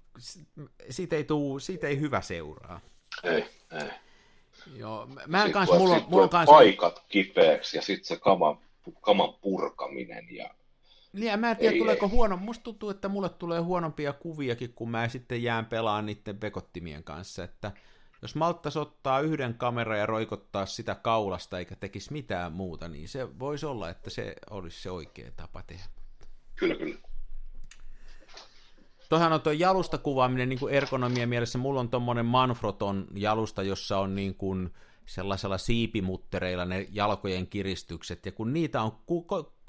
siitä 0.90 1.16
ei, 1.16 1.24
tuu, 1.24 1.60
siitä 1.60 1.88
ei 1.88 2.00
hyvä 2.00 2.22
seuraa. 2.22 2.80
Ei, 3.24 3.46
ei. 3.72 3.90
Joo, 4.76 5.08
mä 5.28 5.46
en 5.46 5.52
kanssa, 5.52 5.76
mulla, 5.76 6.06
mulla 6.08 6.28
kanssa... 6.28 6.56
Paikat 6.56 7.04
kipeäksi 7.10 7.78
ja 7.78 7.82
sitten 7.82 8.06
se 8.06 8.18
kaman, 8.18 8.58
kaman 9.02 9.34
purkaminen 9.34 10.36
ja 10.36 10.50
niin, 11.14 11.40
mä 11.40 11.52
en 11.52 11.58
tiedä, 11.58 11.74
ei, 11.74 11.80
tuleeko 11.80 12.06
ei. 12.06 12.12
huono. 12.12 12.38
Musta 12.38 12.64
tuntuu, 12.64 12.90
että 12.90 13.08
mulle 13.10 13.30
tulee 13.30 13.60
huonompia 13.60 14.14
kuviakin, 14.14 14.74
kun 14.74 14.92
mä 14.92 15.08
sitten 15.08 15.44
jään 15.44 15.66
pelaan 15.66 16.06
niiden 16.06 16.42
vekottimien 16.42 17.04
kanssa. 17.04 17.44
Että 17.44 17.72
jos 18.22 18.36
malttaisi 18.36 18.80
ottaa 18.80 19.20
yhden 19.20 19.54
kameran 19.54 20.00
ja 20.00 20.06
roikottaa 20.06 20.66
sitä 20.66 20.96
kaulasta 20.96 21.60
eikä 21.60 21.76
tekisi 21.76 22.14
mitään 22.14 22.52
muuta, 22.52 22.88
niin 22.88 23.10
se 23.10 23.40
voisi 23.40 23.66
olla, 23.66 23.90
että 23.90 24.10
se 24.10 24.36
olisi 24.50 24.82
se 24.82 24.92
oikea 24.92 25.32
tapa 25.36 25.64
tehdä. 25.68 25.84
Kyllä, 26.56 26.76
kyllä. 26.76 26.96
Toihan 29.12 29.34
on 29.34 29.42
tuo 29.42 29.52
jalusta 29.52 29.98
kuvaaminen 29.98 30.50
niin 30.50 30.60
kuin 30.60 30.74
ergonomia 30.74 31.28
mielessä. 31.28 31.58
Mulla 31.58 31.80
on 31.80 31.90
tuommoinen 31.90 32.26
Manfroton 32.26 33.08
jalusta, 33.16 33.64
jossa 33.64 34.00
on 34.00 34.16
niin 34.16 34.36
kuin 34.36 34.74
sellaisella 35.06 35.58
siipimuttereilla 35.58 36.66
ne 36.66 36.88
jalkojen 36.92 37.48
kiristykset, 37.48 38.26
ja 38.26 38.32
kun 38.32 38.54
niitä 38.54 38.82
on, 38.82 38.98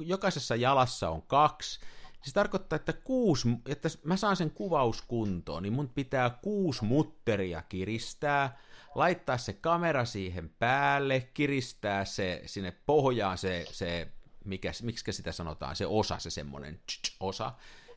jokaisessa 0.00 0.56
jalassa 0.56 1.10
on 1.10 1.22
kaksi, 1.22 1.80
niin 2.12 2.22
se 2.24 2.32
tarkoittaa, 2.32 2.76
että, 2.76 2.92
kuusi, 2.92 3.48
että 3.66 3.88
mä 4.04 4.16
saan 4.16 4.36
sen 4.36 4.50
kuvauskuntoon, 4.50 5.62
niin 5.62 5.72
mun 5.72 5.88
pitää 5.88 6.30
kuusi 6.30 6.84
mutteria 6.84 7.62
kiristää, 7.62 8.58
laittaa 8.94 9.38
se 9.38 9.52
kamera 9.52 10.04
siihen 10.04 10.50
päälle, 10.58 11.20
kiristää 11.34 12.04
se 12.04 12.42
sinne 12.46 12.72
pohjaan 12.86 13.38
se, 13.38 13.66
se 13.70 14.08
mikä, 14.44 14.72
miksi 14.82 15.12
sitä 15.12 15.32
sanotaan, 15.32 15.76
se 15.76 15.86
osa, 15.86 16.18
se 16.18 16.30
semmoinen 16.30 16.80
osa, 17.20 17.52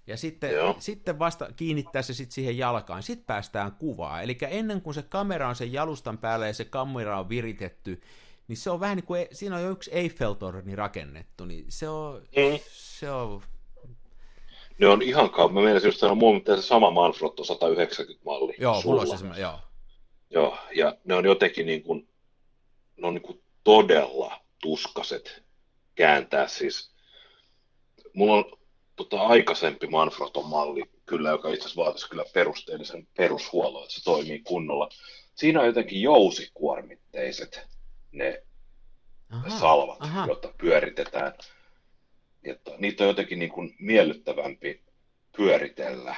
ja 0.07 0.17
sitten, 0.17 0.51
sitten 0.79 1.19
vasta 1.19 1.49
kiinnittää 1.55 2.01
se 2.01 2.13
sitten 2.13 2.33
siihen 2.33 2.57
jalkaan, 2.57 3.03
sitten 3.03 3.25
päästään 3.25 3.71
kuvaan. 3.71 4.23
Eli 4.23 4.37
ennen 4.49 4.81
kuin 4.81 4.93
se 4.93 5.01
kamera 5.01 5.49
on 5.49 5.55
sen 5.55 5.73
jalustan 5.73 6.17
päällä 6.17 6.47
ja 6.47 6.53
se 6.53 6.65
kamera 6.65 7.19
on 7.19 7.29
viritetty, 7.29 8.01
niin 8.47 8.57
se 8.57 8.69
on 8.69 8.79
vähän 8.79 8.95
niin 8.95 9.05
kuin, 9.05 9.21
e- 9.21 9.27
siinä 9.31 9.55
on 9.55 9.61
jo 9.61 9.69
yksi 9.69 9.91
Eiffeltorni 9.91 10.75
rakennettu, 10.75 11.45
niin 11.45 11.65
se 11.69 11.89
on, 11.89 12.21
mm. 12.21 12.59
se 12.71 13.11
on 13.11 13.41
ne 14.77 14.87
on 14.87 15.01
ihan 15.01 15.29
kauan. 15.29 15.53
Mä 15.53 15.61
meinasin 15.61 15.87
just 15.87 15.99
sanoa, 15.99 16.15
mulla 16.15 16.41
on 16.49 16.61
se 16.61 16.67
sama 16.67 16.91
Manfrotto 16.91 17.43
190-malli. 17.43 18.53
Joo, 18.59 18.81
sulla. 18.81 19.01
mulla 19.01 19.13
on 19.13 19.35
se 19.35 19.41
joo. 19.41 19.59
Joo, 20.29 20.57
ja 20.75 20.97
ne 21.03 21.15
on 21.15 21.25
jotenkin 21.25 21.65
niin 21.65 21.83
kuin, 21.83 22.07
ne 22.97 23.07
on 23.07 23.13
niin 23.13 23.21
kuin 23.21 23.41
todella 23.63 24.41
tuskaset 24.61 25.43
kääntää 25.95 26.47
siis. 26.47 26.91
Mulla 28.13 28.33
on 28.33 28.45
tota, 28.95 29.21
aikaisempi 29.21 29.87
Manfroton 29.87 30.45
malli, 30.45 30.83
kyllä, 31.05 31.29
joka 31.29 31.49
itse 31.49 31.61
asiassa 31.61 31.83
vaatisi 31.83 32.09
kyllä 32.09 32.25
perusteellisen 32.33 33.07
perushuollon, 33.17 33.83
että 33.83 33.95
se 33.95 34.03
toimii 34.03 34.39
kunnolla. 34.39 34.89
Siinä 35.35 35.59
on 35.59 35.65
jotenkin 35.65 36.01
jousikuormitteiset 36.01 37.67
ne 38.11 38.43
aha, 39.29 39.59
salvat, 39.59 39.97
aha. 40.01 40.25
jotta 40.27 40.53
pyöritetään. 40.57 41.33
Että 42.43 42.71
niitä 42.77 43.03
on 43.03 43.07
jotenkin 43.07 43.39
niin 43.39 43.51
kuin 43.51 43.75
miellyttävämpi 43.79 44.81
pyöritellä, 45.37 46.15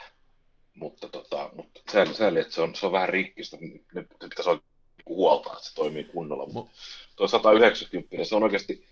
mutta, 0.74 1.10
tota, 1.10 1.50
mutta 1.54 1.82
sääli, 1.92 2.14
sääli, 2.14 2.40
että 2.40 2.54
se 2.54 2.62
on, 2.62 2.76
se 2.76 2.86
on 2.86 2.92
vähän 2.92 3.10
rikkistä. 3.10 3.58
Ne 3.94 4.06
pitäisi 4.22 4.50
oikein 4.50 4.68
huoltaa, 5.06 5.54
että 5.54 5.66
se 5.66 5.76
toimii 5.76 6.04
kunnolla. 6.04 6.46
Mutta 6.46 6.78
tuo 7.16 7.28
190, 7.28 8.26
se 8.26 8.36
on 8.36 8.44
oikeasti, 8.44 8.88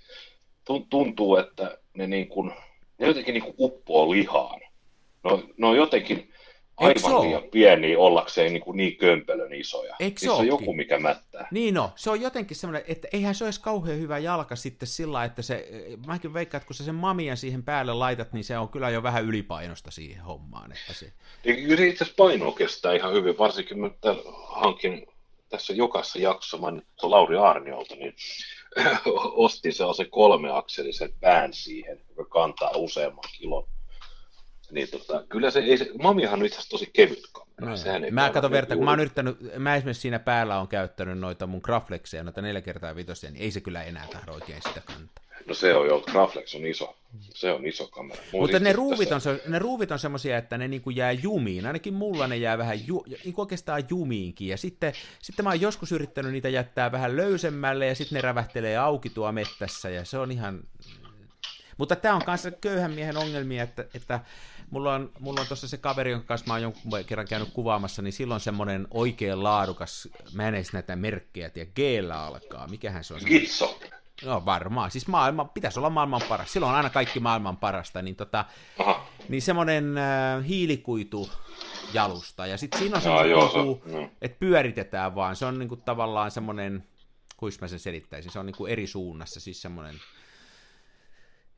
tuntuu, 0.89 1.37
että 1.37 1.77
ne 1.93 2.07
niin 2.07 2.27
kuin, 2.27 2.51
ne 2.97 3.07
jotenkin 3.07 3.33
niin 3.33 3.43
kuin 3.43 3.55
uppoo 3.59 4.11
lihaan. 4.11 4.61
No, 5.23 5.43
no 5.57 5.75
jotenkin 5.75 6.33
aivan 6.77 7.21
liian 7.21 7.43
pieniä 7.51 7.99
ollakseen 7.99 8.53
niin, 8.53 8.63
kuin 8.63 8.77
niin 8.77 8.97
kömpelön 8.97 9.53
isoja. 9.53 9.95
Eikö 9.99 10.19
se 10.19 10.31
on 10.31 10.47
joku, 10.47 10.73
mikä 10.73 10.99
mättää. 10.99 11.47
Niin 11.51 11.73
no, 11.73 11.91
se 11.95 12.09
on 12.09 12.21
jotenkin 12.21 12.57
semmoinen, 12.57 12.83
että 12.87 13.07
eihän 13.13 13.35
se 13.35 13.45
olisi 13.45 13.61
kauhean 13.61 13.99
hyvä 13.99 14.17
jalka 14.17 14.55
sitten 14.55 14.87
sillä, 14.87 15.23
että 15.23 15.41
se, 15.41 15.69
mäkin 16.07 16.33
veikkaan, 16.33 16.59
että 16.59 16.67
kun 16.67 16.75
sä 16.75 16.83
sen 16.83 16.95
mamian 16.95 17.37
siihen 17.37 17.63
päälle 17.63 17.93
laitat, 17.93 18.33
niin 18.33 18.43
se 18.43 18.57
on 18.57 18.69
kyllä 18.69 18.89
jo 18.89 19.03
vähän 19.03 19.25
ylipainosta 19.25 19.91
siihen 19.91 20.23
hommaan. 20.23 20.71
Että 20.71 20.93
se... 20.93 21.13
Kyllä 21.43 21.77
se 21.77 21.87
itse 21.87 22.03
asiassa 22.03 22.23
painoa 22.23 22.51
kestää 22.51 22.93
ihan 22.93 23.13
hyvin, 23.13 23.37
varsinkin 23.37 23.79
mä 23.79 23.89
hankin 24.47 25.07
tässä 25.49 25.73
jokaisessa 25.73 26.19
jaksossa 26.19 26.57
mainittu 26.57 27.11
Lauri 27.11 27.37
Arniolta, 27.37 27.95
niin 27.95 28.15
ostin 29.45 29.73
se 29.73 30.05
kolmeakselisen 30.09 31.13
pään 31.19 31.53
siihen, 31.53 32.01
joka 32.09 32.29
kantaa 32.29 32.71
useamman 32.75 33.29
kilon. 33.39 33.67
Niin 34.71 34.87
tota, 34.91 35.23
kyllä 35.29 35.51
se, 35.51 35.59
ei 35.59 35.77
se, 35.77 35.89
Mamihan 36.01 36.39
on 36.39 36.45
itse 36.45 36.57
asiassa 36.57 36.69
tosi 36.69 36.89
kevyt 36.93 37.23
kamera. 37.31 37.77
Sehän 37.77 38.03
ei 38.03 38.11
mä 38.11 38.29
katson 38.29 38.43
juuri- 38.43 38.53
verta, 38.53 38.75
kun 38.75 38.85
mä 38.85 38.91
oon 38.91 38.99
yrittänyt, 38.99 39.37
mä 39.57 39.75
esimerkiksi 39.75 40.01
siinä 40.01 40.19
päällä 40.19 40.59
on 40.59 40.67
käyttänyt 40.67 41.19
noita 41.19 41.47
mun 41.47 41.61
Graflexeja, 41.63 42.23
noita 42.23 42.41
neljä 42.41 42.61
kertaa 42.61 42.95
vitosia, 42.95 43.31
niin 43.31 43.41
ei 43.41 43.51
se 43.51 43.61
kyllä 43.61 43.83
enää 43.83 44.07
tahdo 44.11 44.33
oikein 44.33 44.61
sitä 44.67 44.81
kantaa. 44.85 45.24
No 45.47 45.53
se 45.53 45.75
on 45.75 45.87
jo, 45.87 45.99
Graflex 46.11 46.55
on 46.55 46.65
iso. 46.65 46.95
Se 47.33 47.51
on 47.51 47.65
iso 47.67 47.87
kamera. 47.87 48.21
Mulla 48.31 48.43
Mutta 48.43 48.57
itse 48.57 48.69
ne 48.69 48.73
ruuvit 48.73 49.09
tässä- 49.09 49.29
on, 49.29 49.37
se- 49.37 49.43
ne 49.49 49.59
ruuvit 49.59 49.91
on 49.91 49.99
semmoisia, 49.99 50.37
että 50.37 50.57
ne 50.57 50.67
niinku 50.67 50.89
jää 50.89 51.11
jumiin. 51.11 51.65
Ainakin 51.65 51.93
mulla 51.93 52.27
ne 52.27 52.37
jää 52.37 52.57
vähän 52.57 52.87
ju, 52.87 53.03
niin 53.07 53.33
kuin 53.33 53.43
oikeastaan 53.43 53.83
jumiinkin. 53.89 54.47
Ja 54.47 54.57
sitten, 54.57 54.93
sitten 55.21 55.43
mä 55.43 55.49
oon 55.49 55.61
joskus 55.61 55.91
yrittänyt 55.91 56.31
niitä 56.31 56.49
jättää 56.49 56.91
vähän 56.91 57.15
löysemmälle 57.15 57.87
ja 57.87 57.95
sitten 57.95 58.15
ne 58.15 58.21
rävähtelee 58.21 58.77
auki 58.77 59.09
tuo 59.09 59.31
mettässä 59.31 59.89
ja 59.89 60.05
se 60.05 60.17
on 60.17 60.31
ihan... 60.31 60.63
Mutta 61.77 61.95
tämä 61.95 62.15
on 62.15 62.25
kanssa 62.25 62.51
köyhän 62.51 62.91
miehen 62.91 63.17
ongelmia, 63.17 63.63
että, 63.63 63.85
että 63.93 64.19
mulla 64.69 64.93
on, 64.93 65.11
mulla 65.19 65.41
on 65.41 65.47
tuossa 65.47 65.67
se 65.67 65.77
kaveri, 65.77 66.11
jonka 66.11 66.27
kanssa 66.27 66.47
mä 66.47 66.53
oon 66.53 66.61
jonkun 66.61 66.91
kerran 67.07 67.27
käynyt 67.27 67.49
kuvaamassa, 67.53 68.01
niin 68.01 68.13
silloin 68.13 68.41
semmoinen 68.41 68.87
oikein 68.91 69.43
laadukas, 69.43 70.07
mä 70.33 70.47
en 70.47 70.55
edes 70.55 70.73
näitä 70.73 70.95
merkkejä, 70.95 71.49
tiedä, 71.49 71.71
g 71.75 71.79
alkaa, 72.13 72.67
mikähän 72.67 73.03
se 73.03 73.13
on? 73.13 73.19
Gitso. 73.25 73.79
No 74.23 74.45
varmaan, 74.45 74.91
siis 74.91 75.07
maailman, 75.07 75.49
pitäisi 75.49 75.79
olla 75.79 75.89
maailman 75.89 76.21
paras, 76.29 76.53
silloin 76.53 76.69
on 76.69 76.77
aina 76.77 76.89
kaikki 76.89 77.19
maailman 77.19 77.57
parasta, 77.57 78.01
niin, 78.01 78.15
tota, 78.15 78.45
Aha. 78.79 79.07
niin 79.29 79.41
semmoinen 79.41 79.97
äh, 79.97 80.47
hiilikuitu 80.47 81.29
jalusta, 81.93 82.47
ja 82.47 82.57
sitten 82.57 82.79
siinä 82.79 82.95
on 82.95 83.01
semmoinen, 83.01 83.31
joo, 83.31 83.49
se- 83.49 83.57
niinku, 83.57 83.89
joo. 83.89 84.09
että 84.21 84.39
pyöritetään 84.39 85.15
vaan, 85.15 85.35
se 85.35 85.45
on 85.45 85.59
niinku 85.59 85.75
tavallaan 85.75 86.31
semmoinen, 86.31 86.87
kuinka 87.37 87.57
mä 87.61 87.67
sen 87.67 87.79
selittäisin, 87.79 88.31
se 88.31 88.39
on 88.39 88.45
niinku 88.45 88.65
eri 88.65 88.87
suunnassa, 88.87 89.39
siis 89.39 89.61
semmoinen, 89.61 89.95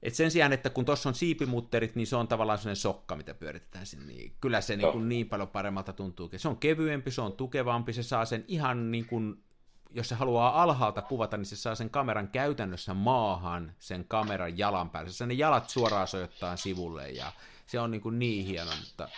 et 0.03 0.15
sen 0.15 0.31
sijaan, 0.31 0.53
että 0.53 0.69
kun 0.69 0.85
tuossa 0.85 1.09
on 1.09 1.15
siipimutterit, 1.15 1.95
niin 1.95 2.07
se 2.07 2.15
on 2.15 2.27
tavallaan 2.27 2.59
sellainen 2.59 2.75
sokka, 2.75 3.15
mitä 3.15 3.33
pyöritetään 3.33 3.85
sinne, 3.85 4.05
niin 4.05 4.33
kyllä 4.41 4.61
se 4.61 4.75
niin, 4.75 4.91
kuin 4.91 5.09
niin 5.09 5.29
paljon 5.29 5.47
paremmalta 5.47 5.93
tuntuu. 5.93 6.29
Se 6.37 6.47
on 6.47 6.57
kevyempi, 6.57 7.11
se 7.11 7.21
on 7.21 7.33
tukevampi, 7.33 7.93
se 7.93 8.03
saa 8.03 8.25
sen 8.25 8.45
ihan 8.47 8.91
niin 8.91 9.05
kuin, 9.05 9.43
jos 9.91 10.09
se 10.09 10.15
haluaa 10.15 10.63
alhaalta 10.63 11.01
kuvata, 11.01 11.37
niin 11.37 11.45
se 11.45 11.55
saa 11.55 11.75
sen 11.75 11.89
kameran 11.89 12.27
käytännössä 12.27 12.93
maahan 12.93 13.73
sen 13.79 14.05
kameran 14.07 14.57
jalan 14.57 14.89
päälle. 14.89 15.11
Se 15.11 15.25
ne 15.25 15.33
jalat 15.33 15.69
suoraan 15.69 16.07
sojottaa 16.07 16.55
sivulle 16.55 17.09
ja 17.09 17.31
se 17.67 17.79
on 17.79 17.91
niin, 17.91 18.01
kuin 18.01 18.19
niin 18.19 18.45
hieno, 18.45 18.71
mutta 18.85 19.09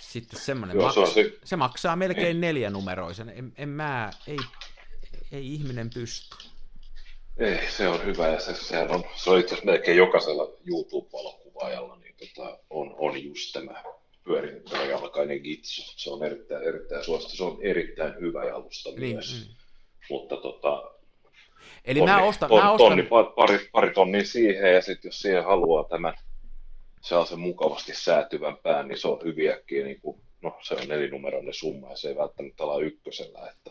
sitten 0.00 0.40
semmoinen 0.40 0.76
Joo, 0.76 0.88
maks- 0.88 1.06
se 1.08 1.14
se- 1.14 1.38
se 1.44 1.56
maksaa 1.56 1.96
melkein 1.96 2.40
neljänumeroisen. 2.40 3.28
En, 3.28 3.52
en 3.56 3.68
mä, 3.68 4.10
ei, 4.26 4.36
ei 5.32 5.54
ihminen 5.54 5.90
pysty. 5.94 6.36
Ei, 7.38 7.70
se 7.70 7.88
on 7.88 8.04
hyvä 8.04 8.28
ja 8.28 8.40
se, 8.40 8.54
sehän 8.54 8.90
on, 8.90 9.04
se 9.16 9.30
on 9.30 9.38
itse 9.40 9.54
asiassa 9.54 9.72
melkein 9.72 9.96
jokaisella 9.96 10.42
YouTube-valokuvaajalla 10.66 11.96
niin 11.96 12.14
tota, 12.34 12.58
on, 12.70 12.94
on 12.98 13.24
just 13.24 13.52
tämä 13.52 13.82
pyörittävä 14.24 14.84
jalkainen 14.84 15.40
gitsu. 15.40 15.82
Se 15.96 16.10
on 16.10 16.24
erittäin, 16.24 16.62
erittäin 16.62 17.04
suosittu. 17.04 17.36
Se 17.36 17.44
on 17.44 17.58
erittäin 17.62 18.14
hyvä 18.20 18.44
jalusta 18.44 18.90
Niin, 18.90 19.16
myös. 19.16 19.46
niin. 19.46 19.56
Mutta 20.10 20.36
tota, 20.36 20.90
Eli 21.84 22.02
mä 22.02 22.22
ostan, 22.22 22.48
ton, 22.48 22.62
mä 22.62 22.72
ostan, 22.72 22.88
tonni, 22.88 23.02
pa- 23.02 23.34
pari, 23.34 23.68
pari 23.72 23.90
tonnia 23.90 24.24
siihen 24.24 24.74
ja 24.74 24.82
sitten 24.82 25.08
jos 25.08 25.18
siihen 25.18 25.44
haluaa 25.44 25.84
tämän 25.84 26.14
sellaisen 27.00 27.40
mukavasti 27.40 27.94
säätyvän 27.94 28.56
pään, 28.56 28.88
niin 28.88 28.98
se 28.98 29.08
on 29.08 29.20
hyviäkin, 29.24 29.84
niin 29.84 30.00
kuin, 30.00 30.20
no 30.42 30.58
se 30.62 30.74
on 30.74 30.88
nelinumeroinen 30.88 31.54
summa 31.54 31.90
ja 31.90 31.96
se 31.96 32.08
ei 32.08 32.16
välttämättä 32.16 32.64
ala 32.64 32.78
ykkösellä. 32.78 33.50
Että, 33.50 33.70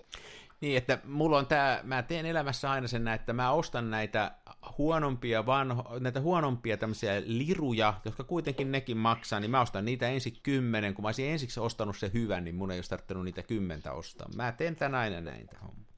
Niin, 0.62 0.78
että 0.78 1.00
mulla 1.04 1.38
on 1.38 1.48
tää, 1.48 1.80
mä 1.84 2.04
teen 2.04 2.26
elämässä 2.26 2.72
aina 2.72 2.88
sen 2.88 3.08
että 3.08 3.34
mä 3.34 3.52
ostan 3.52 3.92
näitä 3.92 4.32
huonompia, 4.78 5.46
vanho, 5.46 6.00
näitä 6.00 6.22
huonompia 6.22 6.78
tämmöisiä 6.78 7.22
liruja, 7.26 7.94
jotka 8.06 8.24
kuitenkin 8.24 8.72
nekin 8.72 8.98
maksaa, 8.98 9.40
niin 9.40 9.52
mä 9.52 9.62
ostan 9.62 9.86
niitä 9.86 10.08
ensin 10.08 10.34
kymmenen, 10.44 10.94
kun 10.94 11.04
mä 11.04 11.08
olisin 11.08 11.30
ensiksi 11.30 11.60
ostanut 11.60 11.98
se 11.98 12.12
hyvän, 12.14 12.44
niin 12.44 12.56
mun 12.56 12.72
ei 12.72 12.78
olisi 12.78 12.90
tarvinnut 12.90 13.26
niitä 13.26 13.44
kymmentä 13.44 13.94
ostaa. 13.94 14.28
Mä 14.36 14.52
teen 14.52 14.76
tän 14.76 14.96
aina 14.96 15.22
näin 15.22 15.48
tämä 15.48 15.62
homma. 15.62 15.89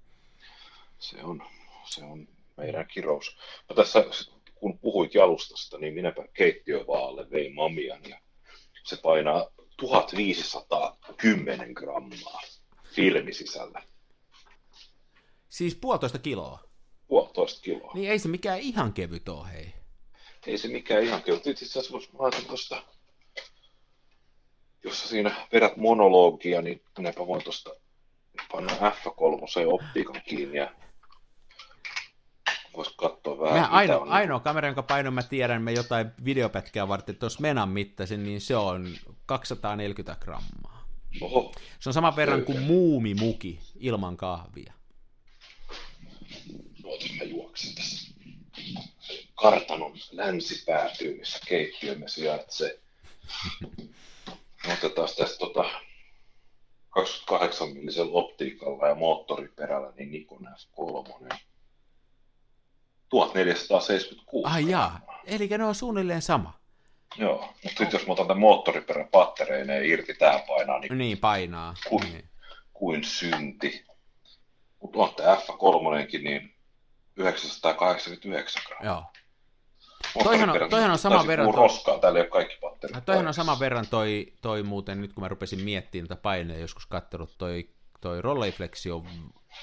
Se 1.01 1.23
on, 1.23 1.43
se 1.83 2.03
on 2.03 2.27
meidän 2.57 2.87
kirous. 2.87 3.37
No 3.69 3.75
tässä, 3.75 4.05
kun 4.55 4.79
puhuit 4.79 5.13
jalustasta, 5.13 5.77
niin 5.77 5.93
minäpä 5.93 6.27
keittiövaalle 6.33 7.31
vein 7.31 7.55
mamian 7.55 8.01
ja 8.09 8.19
se 8.83 8.97
painaa 8.97 9.49
1510 9.77 11.73
grammaa 11.73 12.41
filmi 12.95 13.33
sisällä. 13.33 13.83
Siis 15.49 15.75
puolitoista 15.75 16.19
kiloa. 16.19 16.63
Puolitoista 17.07 17.61
kiloa. 17.61 17.91
Niin 17.93 18.11
ei 18.11 18.19
se 18.19 18.27
mikään 18.27 18.59
ihan 18.59 18.93
kevyt 18.93 19.29
ole, 19.29 19.51
hei. 19.53 19.73
Ei 20.47 20.57
se 20.57 20.67
mikään 20.67 21.03
ihan 21.03 21.23
kyllä. 21.23 21.41
Itse 21.45 21.65
asiassa 21.65 21.95
jos 21.95 22.13
mä 22.13 22.19
laitan 22.19 22.45
tuosta, 22.45 22.83
jos 24.83 25.01
sä 25.01 25.07
siinä 25.07 25.47
vedät 25.53 25.77
monologia, 25.77 26.61
niin 26.61 26.83
minäpä 26.97 27.27
voin 27.27 27.43
tuosta 27.43 27.69
panna 28.51 28.73
F3 28.73 29.73
optiikan 29.73 30.21
kiinni 30.25 30.57
ja 30.57 30.75
vois 32.75 32.89
katsoa 32.95 33.39
vähän, 33.39 33.59
Mä 33.59 33.67
ainoa, 33.67 33.99
on. 33.99 34.09
ainoa 34.09 34.39
kamera, 34.39 34.67
jonka 34.67 34.83
painon 34.83 35.13
mä 35.13 35.23
tiedän, 35.23 35.61
me 35.61 35.71
jotain 35.71 36.11
videopätkää 36.25 36.87
varten 36.87 37.15
tuossa 37.15 37.41
menan 37.41 37.69
mittaisin, 37.69 38.23
niin 38.23 38.41
se 38.41 38.55
on 38.55 38.87
240 39.25 40.15
grammaa. 40.25 40.85
Oho, 41.21 41.51
Se 41.79 41.89
on 41.89 41.93
saman 41.93 42.15
verran 42.15 42.43
kuin 42.45 42.57
Selkeä. 42.57 42.67
muumimuki 42.73 43.59
ilman 43.79 44.17
kahvia. 44.17 44.73
Ootas 46.83 47.09
mä 47.17 47.23
juoksen 47.23 47.75
tässä. 47.75 48.11
Kartanon 49.35 49.93
länsipäätyy, 50.11 51.17
missä 51.17 51.39
keittiömme 51.47 52.07
sijaitsee. 52.07 52.79
Otetaan 54.73 55.09
tästä 55.17 55.37
tota 55.39 55.63
28 56.89 57.69
millisellä 57.69 58.11
optiikalla 58.11 58.87
ja 58.87 58.95
moottoriperällä, 58.95 59.93
niin 59.97 60.11
Nikon 60.11 60.47
F3. 60.47 61.37
1476. 63.11 64.53
Ai 64.55 64.69
jaa, 64.69 64.99
eli 65.25 65.47
ne 65.47 65.63
on 65.63 65.75
suunnilleen 65.75 66.21
sama. 66.21 66.53
Joo, 67.17 67.39
mutta 67.41 67.67
sitten 67.67 67.89
jos 67.93 68.07
mä 68.07 68.13
otan 68.13 68.27
tämän 68.27 68.41
moottoriperän 68.41 69.07
pattereineen 69.07 69.85
irti, 69.85 70.13
tää 70.13 70.43
painaa 70.47 70.79
niin 70.79 70.97
Niin, 70.97 71.17
painaa. 71.17 71.73
Kuin- 71.89 72.03
Niin. 72.03 72.29
kuin 72.73 73.03
synti. 73.03 73.85
Mutta 74.81 74.99
on 74.99 75.15
tämä 75.15 75.35
F3 75.35 76.19
niin 76.23 76.55
989 77.15 78.61
grammaa. 78.67 78.91
Joo. 78.93 79.03
Toihan 80.23 80.49
on- 80.49 80.69
toihan 80.69 80.91
on 80.91 80.97
saman 80.97 81.17
Taisin 81.17 81.27
verran 81.27 81.47
toi- 81.47 81.55
roskaa, 81.55 81.99
täällä 81.99 82.19
ei 82.19 82.23
ole 82.23 82.29
kaikki 82.29 82.57
patterit. 82.61 82.95
No, 82.95 83.01
toihan 83.01 83.27
on 83.27 83.33
saman 83.33 83.59
verran 83.59 83.87
toi, 83.87 84.33
toi 84.41 84.63
muuten, 84.63 85.01
nyt 85.01 85.13
kun 85.13 85.23
mä 85.23 85.27
rupesin 85.27 85.59
miettimään 85.63 86.07
tätä 86.07 86.21
painoja, 86.21 86.59
joskus 86.59 86.85
kattonut, 86.85 87.37
toi, 87.37 87.69
toi 88.01 88.21
Rolleiflexi 88.21 88.91
on 88.91 89.05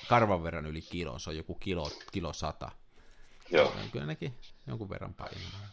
karvan 0.09 0.45
verran 0.45 0.67
yli 0.67 0.81
kilon, 0.81 1.21
se 1.21 1.31
on 1.31 1.37
joku 1.37 1.55
kilo, 1.55 1.91
kilo 2.13 2.33
sata. 2.33 2.71
Joo, 3.51 3.73
Kyllä 3.93 4.07
nekin 4.07 4.35
jonkun 4.67 4.91
verran 4.91 5.15
painaa. 5.15 5.69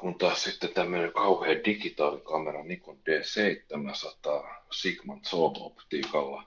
kun 0.00 0.18
taas 0.18 0.44
sitten 0.44 0.70
tämmöinen 0.74 1.12
kauhean 1.12 1.56
digitaalikamera 1.64 2.64
Nikon 2.64 2.96
D700 2.96 4.46
Sigma 4.72 5.14
Zoom-optiikalla. 5.26 6.42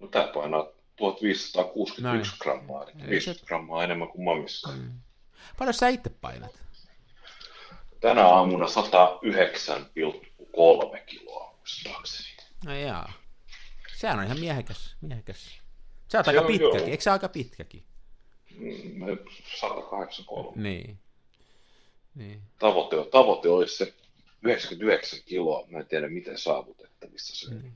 No 0.00 0.06
tää 0.08 0.26
painaa 0.34 0.66
1561 0.96 2.02
Näin. 2.02 2.22
grammaa, 2.40 2.82
eli 2.82 2.92
Eli 2.92 3.10
50 3.10 3.40
se- 3.40 3.46
grammaa 3.46 3.84
enemmän 3.84 4.08
kuin 4.08 4.24
mamissa. 4.24 4.68
Mm. 4.72 5.00
Paljon 5.58 5.74
sä 5.74 5.88
itse 5.88 6.10
painat? 6.10 6.62
Tänä 8.00 8.26
aamuna 8.26 8.66
109,3 8.66 11.00
kiloa 11.06 11.54
muistaakseni. 11.58 12.28
No 12.64 12.74
jaa. 12.74 13.12
Sehän 13.96 14.18
on 14.18 14.24
ihan 14.24 14.40
miehekäs. 14.40 14.96
miehekäs. 15.00 15.60
Sä 16.12 16.18
oot 16.18 16.28
aika 16.28 16.42
pitkäkin, 16.42 16.78
joo. 16.80 16.86
eikö 16.90 17.02
sä 17.02 17.12
aika 17.12 17.28
pitkäkin? 17.28 17.84
Mm, 18.58 19.18
183. 19.60 20.62
Niin. 20.62 20.98
niin. 22.14 22.42
Tavoite, 22.58 23.10
tavoite 23.10 23.48
olisi 23.48 23.76
se 23.76 23.94
99 24.42 25.18
kiloa. 25.26 25.66
Mä 25.68 25.78
en 25.78 25.86
tiedä, 25.86 26.08
miten 26.08 26.38
saavutettavissa 26.38 27.36
se 27.36 27.54
on. 27.54 27.72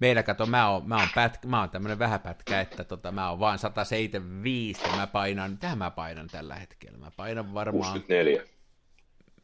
Meillä 0.00 0.22
kato, 0.22 0.46
mä 0.46 0.70
oon, 0.70 0.88
mä 0.88 0.96
oon, 0.96 1.08
pät, 1.14 1.44
mä 1.44 1.60
oon 1.60 1.70
tämmönen 1.70 1.98
vähäpätkä, 1.98 2.60
että 2.60 2.84
tota, 2.84 3.12
mä 3.12 3.30
oon 3.30 3.38
vaan 3.38 3.58
175 3.58 4.80
ja 4.88 4.96
mä 4.96 5.06
painan, 5.06 5.50
mitähän 5.50 5.78
mä 5.78 5.90
painan 5.90 6.28
tällä 6.28 6.54
hetkellä? 6.54 6.98
Mä 6.98 7.10
painan 7.16 7.54
varmaan, 7.54 7.92
64. 7.92 8.42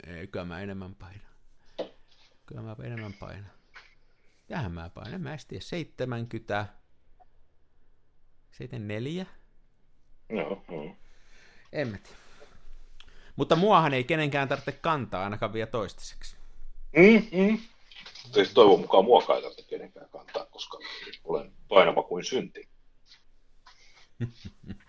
ei, 0.07 0.27
kyllä 0.27 0.45
mä 0.45 0.61
enemmän 0.61 0.95
painan. 0.95 1.33
Kyllä 2.47 2.63
mä 2.63 2.77
enemmän 2.85 3.13
painan. 3.13 3.51
Mitähän 4.43 4.73
mä 4.73 4.91
painan? 4.91 5.15
En 5.15 5.21
mä 5.21 5.31
edes 5.31 5.47
tiedä, 5.47 5.65
70, 5.65 6.67
74? 8.51 9.27
Joo, 10.29 10.63
joo. 10.71 10.97
Mutta 13.37 13.57
muahan 13.57 13.95
ei 13.95 14.05
kenenkään 14.05 14.49
tarvitse 14.49 14.73
kantaa 14.73 15.25
ainakaan 15.25 15.53
vielä 15.53 15.71
toistaiseksi. 15.71 16.37
Mm, 16.97 17.27
mm. 17.33 17.59
Siis 18.33 18.51
toivon 18.55 18.81
mukaan 18.81 19.05
muakaan 19.05 19.37
ei 19.37 19.43
tarvitse 19.43 19.65
kenenkään 19.69 20.09
kantaa, 20.09 20.47
koska 20.47 20.79
olen 21.25 21.53
painava 21.69 22.03
kuin 22.03 22.25
synti. 22.25 22.69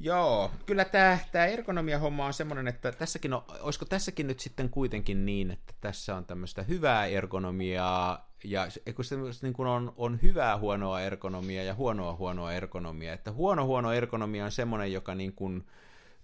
Joo, 0.00 0.50
kyllä 0.66 0.84
tämä, 0.84 1.18
tämä 1.32 1.46
ergonomia-homma 1.46 2.26
on 2.26 2.32
semmoinen, 2.32 2.68
että 2.68 2.92
tässäkin 2.92 3.32
on, 3.32 3.44
olisiko 3.60 3.84
tässäkin 3.84 4.26
nyt 4.26 4.40
sitten 4.40 4.70
kuitenkin 4.70 5.26
niin, 5.26 5.50
että 5.50 5.74
tässä 5.80 6.16
on 6.16 6.24
tämmöistä 6.24 6.62
hyvää 6.62 7.06
ergonomiaa, 7.06 8.33
ja 8.44 8.66
kun 8.94 9.04
se 9.04 9.16
niin 9.42 9.52
kuin 9.52 9.68
on, 9.68 9.92
on 9.96 10.18
hyvää 10.22 10.58
huonoa 10.58 11.00
ergonomiaa 11.00 11.64
ja 11.64 11.74
huonoa 11.74 12.14
huonoa 12.14 12.52
ergonomiaa, 12.52 13.14
että 13.14 13.32
huono 13.32 13.66
huono 13.66 13.92
ergonomia 13.92 14.44
on 14.44 14.52
semmoinen, 14.52 14.92
joka 14.92 15.14
niin 15.14 15.32
kuin, 15.32 15.64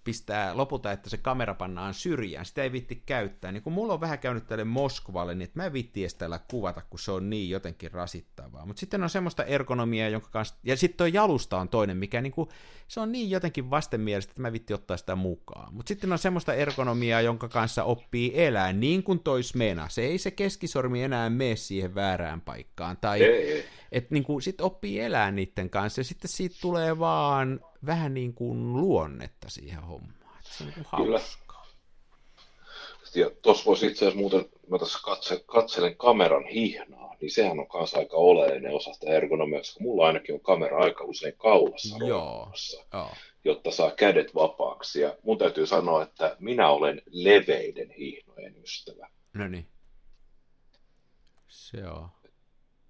pistää 0.04 0.56
lopulta, 0.56 0.92
että 0.92 1.10
se 1.10 1.16
kamera 1.16 1.54
pannaan 1.54 1.94
syrjään, 1.94 2.44
sitä 2.46 2.62
ei 2.62 2.72
vitti 2.72 3.02
käyttää. 3.06 3.52
Niin 3.52 3.62
kun 3.62 3.72
mulla 3.72 3.92
on 3.92 4.00
vähän 4.00 4.18
käynyt 4.18 4.46
tälle 4.46 4.64
Moskovalle, 4.64 5.34
niin 5.34 5.42
että 5.44 5.58
mä 5.58 5.66
en 5.66 5.72
vitti 5.72 6.02
edes 6.02 6.14
täällä 6.14 6.40
kuvata, 6.50 6.82
kun 6.90 6.98
se 6.98 7.12
on 7.12 7.30
niin 7.30 7.50
jotenkin 7.50 7.90
rasittavaa. 7.90 8.66
Mutta 8.66 8.80
sitten 8.80 9.02
on 9.02 9.10
semmoista 9.10 9.44
ergonomiaa, 9.44 10.08
jonka 10.08 10.28
kanssa, 10.30 10.54
ja 10.62 10.76
sitten 10.76 10.96
tuo 10.96 11.06
jalusta 11.06 11.58
on 11.58 11.68
toinen, 11.68 11.96
mikä 11.96 12.20
niin 12.20 12.32
kuin, 12.32 12.48
se 12.88 13.00
on 13.00 13.12
niin 13.12 13.30
jotenkin 13.30 13.70
vastenmielistä, 13.70 14.30
että 14.30 14.42
mä 14.42 14.52
vitti 14.52 14.74
ottaa 14.74 14.96
sitä 14.96 15.16
mukaan. 15.16 15.74
Mutta 15.74 15.88
sitten 15.88 16.12
on 16.12 16.18
semmoista 16.18 16.54
ergonomiaa, 16.54 17.20
jonka 17.20 17.48
kanssa 17.48 17.84
oppii 17.84 18.32
elää, 18.34 18.72
niin 18.72 19.02
kuin 19.02 19.20
tois 19.20 19.54
mena. 19.54 19.88
Se 19.88 20.02
ei 20.02 20.18
se 20.18 20.30
keskisormi 20.30 21.02
enää 21.02 21.30
mene 21.30 21.56
siihen 21.56 21.94
väärään 21.94 22.40
paikkaan. 22.40 22.96
Tai, 22.96 23.20
että 23.92 24.14
niin 24.14 24.24
kuin, 24.24 24.42
sit 24.42 24.60
oppii 24.60 25.00
elää 25.00 25.30
niiden 25.30 25.70
kanssa, 25.70 26.00
ja 26.00 26.04
sitten 26.04 26.28
siitä 26.28 26.56
tulee 26.60 26.98
vaan 26.98 27.60
vähän 27.86 28.14
niin 28.14 28.34
kuin 28.34 28.72
luonnetta 28.72 29.48
siihen 29.50 29.82
hommaan. 29.82 30.38
Että 30.38 30.50
se 30.52 30.64
on 30.64 30.70
niin 30.76 30.86
kuin 30.90 31.04
Kyllä. 31.04 31.20
Ja 33.14 33.30
tuossa 33.42 33.64
voisi 33.64 33.86
itse 33.86 33.98
asiassa 33.98 34.20
muuten, 34.20 34.44
mä 34.70 34.78
tässä 34.78 34.98
katse, 35.04 35.44
katselen 35.46 35.96
kameran 35.96 36.44
hihnaa, 36.44 37.16
niin 37.20 37.30
sehän 37.30 37.58
on 37.58 37.68
kanssa 37.68 37.98
aika 37.98 38.16
oleellinen 38.16 38.74
osa 38.74 38.92
sitä 38.92 39.10
ergonomiaa, 39.10 39.60
koska 39.60 39.80
mulla 39.80 40.06
ainakin 40.06 40.34
on 40.34 40.40
kamera 40.40 40.78
aika 40.78 41.04
usein 41.04 41.34
kaulassa 41.36 41.96
Joo, 42.06 42.52
joo. 42.92 43.12
jotta 43.44 43.70
saa 43.70 43.90
kädet 43.90 44.34
vapaaksi. 44.34 45.00
Ja 45.00 45.16
mun 45.22 45.38
täytyy 45.38 45.66
sanoa, 45.66 46.02
että 46.02 46.36
minä 46.38 46.68
olen 46.68 47.02
leveiden 47.06 47.90
hihnojen 47.90 48.62
ystävä. 48.62 49.08
No 49.34 49.48
niin. 49.48 49.66
Se 51.48 51.86
on. 51.88 52.08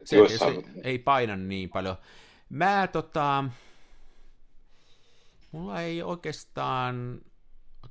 Se 0.05 0.16
Joissain... 0.16 0.64
ei 0.84 0.99
paina 0.99 1.36
niin 1.36 1.70
paljon. 1.70 1.97
Mä 2.49 2.88
tota, 2.93 3.45
Mulla 5.53 5.81
ei 5.81 6.03
oikeastaan 6.03 7.21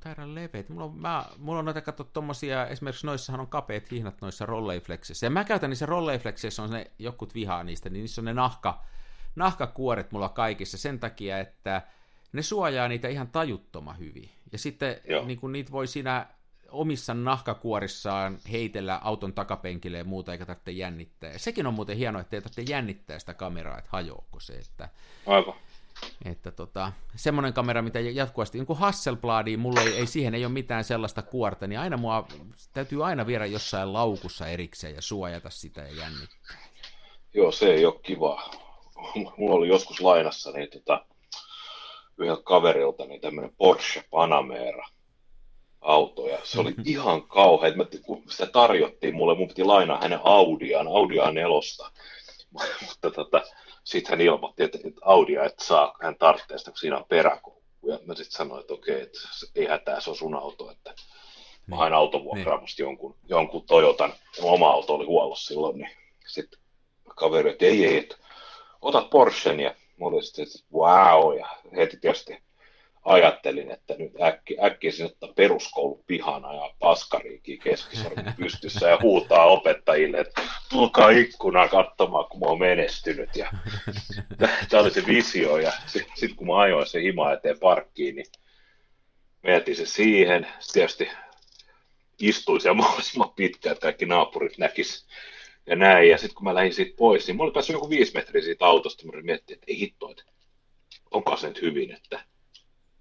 taida 0.00 0.34
leveät. 0.34 0.68
Mulla 0.68 0.84
on, 0.84 0.96
mä, 0.96 1.24
mulla 1.38 1.58
on 1.58 1.64
noita 1.64 1.80
katso 1.80 2.04
tommosia, 2.04 2.66
esimerkiksi 2.66 3.06
noissahan 3.06 3.40
on 3.40 3.46
kapeat 3.46 3.90
hihnat 3.90 4.20
noissa 4.20 4.46
rolleiflexissä. 4.46 5.26
Ja 5.26 5.30
mä 5.30 5.44
käytän 5.44 5.70
niissä 5.70 5.86
rolleiflexissä, 5.86 6.62
on 6.62 6.70
ne, 6.70 6.90
jokut 6.98 7.34
vihaa 7.34 7.64
niistä, 7.64 7.90
niin 7.90 8.00
niissä 8.00 8.20
on 8.20 8.24
ne 8.24 8.34
nahka, 8.34 8.84
nahkakuoret 9.36 10.12
mulla 10.12 10.28
kaikissa 10.28 10.78
sen 10.78 11.00
takia, 11.00 11.38
että 11.38 11.82
ne 12.32 12.42
suojaa 12.42 12.88
niitä 12.88 13.08
ihan 13.08 13.28
tajuttoman 13.28 13.98
hyvin. 13.98 14.30
Ja 14.52 14.58
sitten 14.58 14.96
niin 15.26 15.40
kun 15.40 15.52
niitä 15.52 15.72
voi 15.72 15.86
siinä 15.86 16.26
omissa 16.70 17.14
nahkakuorissaan 17.14 18.38
heitellä 18.52 18.96
auton 18.96 19.32
takapenkille 19.32 19.98
ja 19.98 20.04
muuta, 20.04 20.32
eikä 20.32 20.46
tarvitse 20.46 20.70
jännittää. 20.70 21.32
Ja 21.32 21.38
sekin 21.38 21.66
on 21.66 21.74
muuten 21.74 21.96
hienoa, 21.96 22.20
että 22.20 22.36
ei 22.36 22.42
tarvitse 22.42 22.72
jännittää 22.72 23.18
sitä 23.18 23.34
kameraa, 23.34 23.78
että 23.78 23.90
hajoako 23.92 24.40
se. 24.40 24.52
Että... 24.52 24.88
Aivan. 25.26 25.54
Että 26.24 26.50
tota, 26.50 26.92
semmoinen 27.16 27.52
kamera, 27.52 27.82
mitä 27.82 28.00
jatkuvasti, 28.00 28.58
niin 28.58 28.66
kuin 28.66 28.78
Hasselbladiin, 28.78 29.60
mulla 29.60 29.80
ei, 29.80 29.94
ei, 29.94 30.06
siihen 30.06 30.34
ei 30.34 30.44
ole 30.44 30.52
mitään 30.52 30.84
sellaista 30.84 31.22
kuorta, 31.22 31.66
niin 31.66 31.78
aina 31.80 31.96
mua 31.96 32.26
täytyy 32.72 33.06
aina 33.06 33.26
viedä 33.26 33.46
jossain 33.46 33.92
laukussa 33.92 34.46
erikseen 34.46 34.94
ja 34.94 35.02
suojata 35.02 35.50
sitä 35.50 35.80
ja 35.80 35.94
jännittää. 35.94 36.70
Joo, 37.34 37.52
se 37.52 37.74
ei 37.74 37.86
ole 37.86 38.00
kiva. 38.02 38.50
Mulla 39.36 39.54
oli 39.54 39.68
joskus 39.68 40.00
lainassa 40.00 40.50
niin 40.50 40.70
tota, 40.70 41.06
yhdeltä 42.18 42.42
kaverilta 42.42 43.04
niin 43.06 43.20
tämmöinen 43.20 43.54
Porsche 43.56 44.04
Panamera 44.10 44.88
auto, 45.80 46.26
ja 46.26 46.38
se 46.44 46.60
oli 46.60 46.74
ihan 46.84 47.22
kauhea. 47.22 47.76
Mä, 47.76 47.84
kun 48.02 48.22
sitä 48.28 48.46
tarjottiin 48.46 49.14
mulle, 49.14 49.34
mun 49.34 49.48
piti 49.48 49.64
lainaa 49.64 50.00
hänen 50.00 50.20
Audiaan, 50.24 50.88
Audiaan 50.88 51.34
nelosta. 51.34 51.90
Mutta 52.88 53.10
tota, 53.10 53.42
sitten 53.84 54.10
hän 54.10 54.20
ilmoitti, 54.20 54.62
että, 54.62 54.78
että 54.84 55.00
Audia 55.04 55.44
et 55.44 55.58
saa, 55.58 55.96
hän 56.02 56.16
tarvitsee 56.18 56.58
sitä, 56.58 56.70
kun 56.70 56.78
siinä 56.78 56.96
on 56.96 57.04
peräkoukku. 57.08 57.60
Ja 57.82 57.98
mä 58.06 58.14
sitten 58.14 58.36
sanoin, 58.36 58.60
että 58.60 58.74
okei, 58.74 59.00
että 59.00 59.18
ei 59.54 59.66
hätää, 59.66 60.00
se 60.00 60.10
on 60.10 60.16
sun 60.16 60.34
auto, 60.34 60.70
että 60.70 60.94
mä 61.66 61.76
hain 61.76 61.90
niin. 61.90 61.98
autovuokraamusta 61.98 62.82
niin. 62.82 62.88
jonkun, 62.88 63.16
jonkun 63.28 63.66
Toyotan, 63.66 64.12
oma 64.42 64.70
auto 64.70 64.94
oli 64.94 65.06
huollossa 65.06 65.46
silloin, 65.46 65.78
niin 65.78 65.90
sitten 66.26 66.60
kaveri, 67.16 67.50
että 67.50 67.64
ei, 67.64 67.86
ei, 67.86 67.96
että 67.96 68.16
otat 68.82 69.10
Porschen, 69.10 69.60
ja 69.60 69.70
mä 69.70 70.06
olin 70.06 70.22
sitten, 70.22 70.42
että 70.42 70.58
wow, 70.72 71.38
ja 71.38 71.48
heti 71.76 71.96
tietysti 71.96 72.42
ajattelin, 73.04 73.70
että 73.70 73.94
nyt 73.98 74.12
äkki, 74.22 74.56
äkkiä 74.64 74.90
sinne 74.90 75.06
ottaa 75.06 75.32
peruskoulu 75.36 76.04
pihana 76.06 76.54
ja 76.54 76.74
paskariikin 76.78 77.58
keskisormi 77.58 78.22
pystyssä 78.36 78.88
ja 78.88 78.98
huutaa 79.02 79.44
opettajille, 79.44 80.20
että 80.20 80.42
tulkaa 80.70 81.10
ikkunaa 81.10 81.68
katsomaan, 81.68 82.24
kun 82.30 82.40
mä 82.40 82.46
oon 82.46 82.58
menestynyt. 82.58 83.36
Ja 83.36 83.50
tämä 84.68 84.82
oli 84.82 84.90
se 84.90 85.06
visio 85.06 85.56
ja 85.56 85.72
sitten 85.86 86.16
sit, 86.16 86.34
kun 86.36 86.46
mä 86.46 86.58
ajoin 86.58 86.86
se 86.86 87.02
hima 87.02 87.32
eteen 87.32 87.58
parkkiin, 87.58 88.14
niin 88.14 88.26
mietin 89.42 89.76
se 89.76 89.86
siihen. 89.86 90.46
Tietysti 90.72 91.08
istuin 92.20 92.60
siellä 92.60 92.76
mahdollisimman 92.82 93.32
pitkään, 93.36 93.72
että 93.72 93.82
kaikki 93.82 94.06
naapurit 94.06 94.58
näkis 94.58 95.06
ja 95.66 95.76
näin. 95.76 96.10
Ja 96.10 96.18
sitten 96.18 96.34
kun 96.34 96.44
mä 96.44 96.54
lähdin 96.54 96.74
siitä 96.74 96.96
pois, 96.96 97.26
niin 97.26 97.36
mulla 97.36 97.48
oli 97.48 97.54
päässyt 97.54 97.74
joku 97.74 97.90
viisi 97.90 98.14
metriä 98.14 98.42
siitä 98.42 98.66
autosta. 98.66 99.06
Mä 99.06 99.22
miettin, 99.22 99.54
että 99.54 99.66
ei 99.68 99.80
hitto, 99.80 100.10
että 100.10 100.22
onko 101.10 101.36
se 101.36 101.48
nyt 101.48 101.62
hyvin, 101.62 101.92
että 101.92 102.24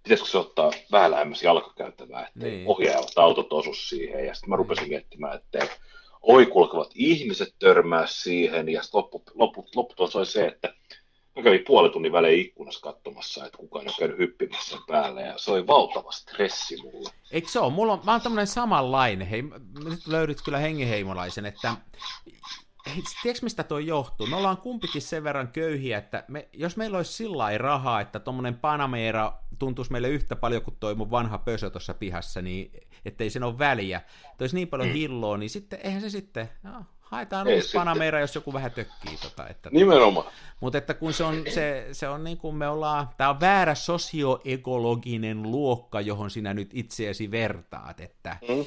pitäisikö 0.04 0.30
se 0.30 0.38
ottaa 0.38 0.72
vähän 0.92 1.12
lähemmäs 1.12 1.44
jalkakäytävää, 1.44 2.28
että 2.28 2.46
niin. 2.46 2.68
ohjaavat 2.68 3.18
autot 3.18 3.54
osu 3.54 3.74
siihen. 3.74 4.26
Ja 4.26 4.34
sitten 4.34 4.50
mä 4.50 4.56
rupesin 4.56 4.90
miettimään, 4.90 5.36
että 5.36 5.68
oikulkevat 6.22 6.92
ihmiset 6.96 7.56
törmää 7.60 8.08
siihen. 8.08 8.70
Ja 8.70 8.82
loppu, 8.94 9.24
loppu, 9.34 9.68
lopputulos 9.76 10.16
oli 10.16 10.26
se, 10.26 10.48
että 10.48 10.74
mä 11.36 11.44
kävin 11.44 11.64
puoli 11.68 11.90
tunnin 11.90 12.12
välein 12.12 12.40
ikkunassa 12.40 12.82
katsomassa, 12.82 13.46
että 13.46 13.58
kukaan 13.58 13.88
ei 13.88 13.94
käynyt 14.00 14.18
hyppimässä 14.18 14.78
päälle. 14.88 15.22
Ja 15.22 15.38
se 15.38 15.52
oli 15.52 15.68
valtava 15.68 16.12
stressi 16.12 16.78
mulle. 16.82 17.10
Eikö 17.32 17.50
se 17.50 17.60
ole? 17.60 17.74
Mulla 17.74 17.94
on, 17.94 18.02
mä 18.04 18.12
oon 18.12 18.22
tämmöinen 18.22 18.48
samanlainen. 18.48 19.28
Hei, 19.28 19.42
nyt 19.84 20.08
löydyt 20.08 20.42
kyllä 20.46 20.58
hengenheimolaisen, 20.58 21.46
että 21.46 21.76
tiedätkö 23.24 23.44
mistä 23.44 23.64
tuo 23.64 23.80
johtuu? 23.80 24.28
Me 24.28 24.36
ollaan 24.36 24.58
kumpikin 24.58 25.02
sen 25.02 25.24
verran 25.24 25.48
köyhiä, 25.48 25.98
että 25.98 26.24
me, 26.28 26.50
jos 26.54 26.78
meillä 26.78 26.98
olisi 26.98 27.14
sillä 27.14 27.58
rahaa, 27.58 28.02
että 28.02 28.20
tuommoinen 28.20 28.58
Panamera 28.58 29.34
tuntuisi 29.60 29.92
meille 29.92 30.10
yhtä 30.10 30.36
paljon 30.36 30.62
kuin 30.62 30.78
toi 30.80 30.96
mun 30.96 31.12
vanha 31.12 31.38
pösö 31.38 31.70
tuossa 31.70 31.94
pihassa, 31.94 32.42
niin 32.42 32.72
ettei 33.06 33.30
sen 33.30 33.44
ole 33.44 33.60
väliä, 33.60 34.02
että 34.32 34.44
olisi 34.44 34.56
niin 34.56 34.68
paljon 34.68 34.90
mm. 34.90 34.94
hilloa, 34.94 35.38
niin 35.38 35.50
sitten 35.50 35.80
eihän 35.84 36.02
se 36.02 36.10
sitten, 36.10 36.50
no, 36.64 36.86
haetaan 37.00 37.48
Ei 37.48 37.56
uusi. 37.56 37.78
Panamera, 37.78 38.20
jos 38.20 38.36
joku 38.36 38.54
vähän 38.54 38.72
tökkii. 38.72 39.18
Tota, 39.22 39.48
että, 39.48 39.70
Nimenomaan. 39.74 40.28
Mutta 40.60 40.78
että 40.78 40.94
kun 40.94 41.14
se 41.14 41.24
on, 41.24 41.44
se, 41.50 41.88
se 41.92 42.08
on 42.08 42.24
niin 42.24 42.38
kuin 42.38 42.56
me 42.56 42.68
ollaan, 42.68 43.10
tämä 43.18 43.30
on 43.30 43.40
väärä 43.40 43.76
sosioekologinen 43.76 45.44
luokka, 45.44 46.02
johon 46.02 46.30
sinä 46.30 46.54
nyt 46.54 46.70
itseäsi 46.74 47.32
vertaat, 47.32 48.00
että 48.00 48.38
mm 48.50 48.66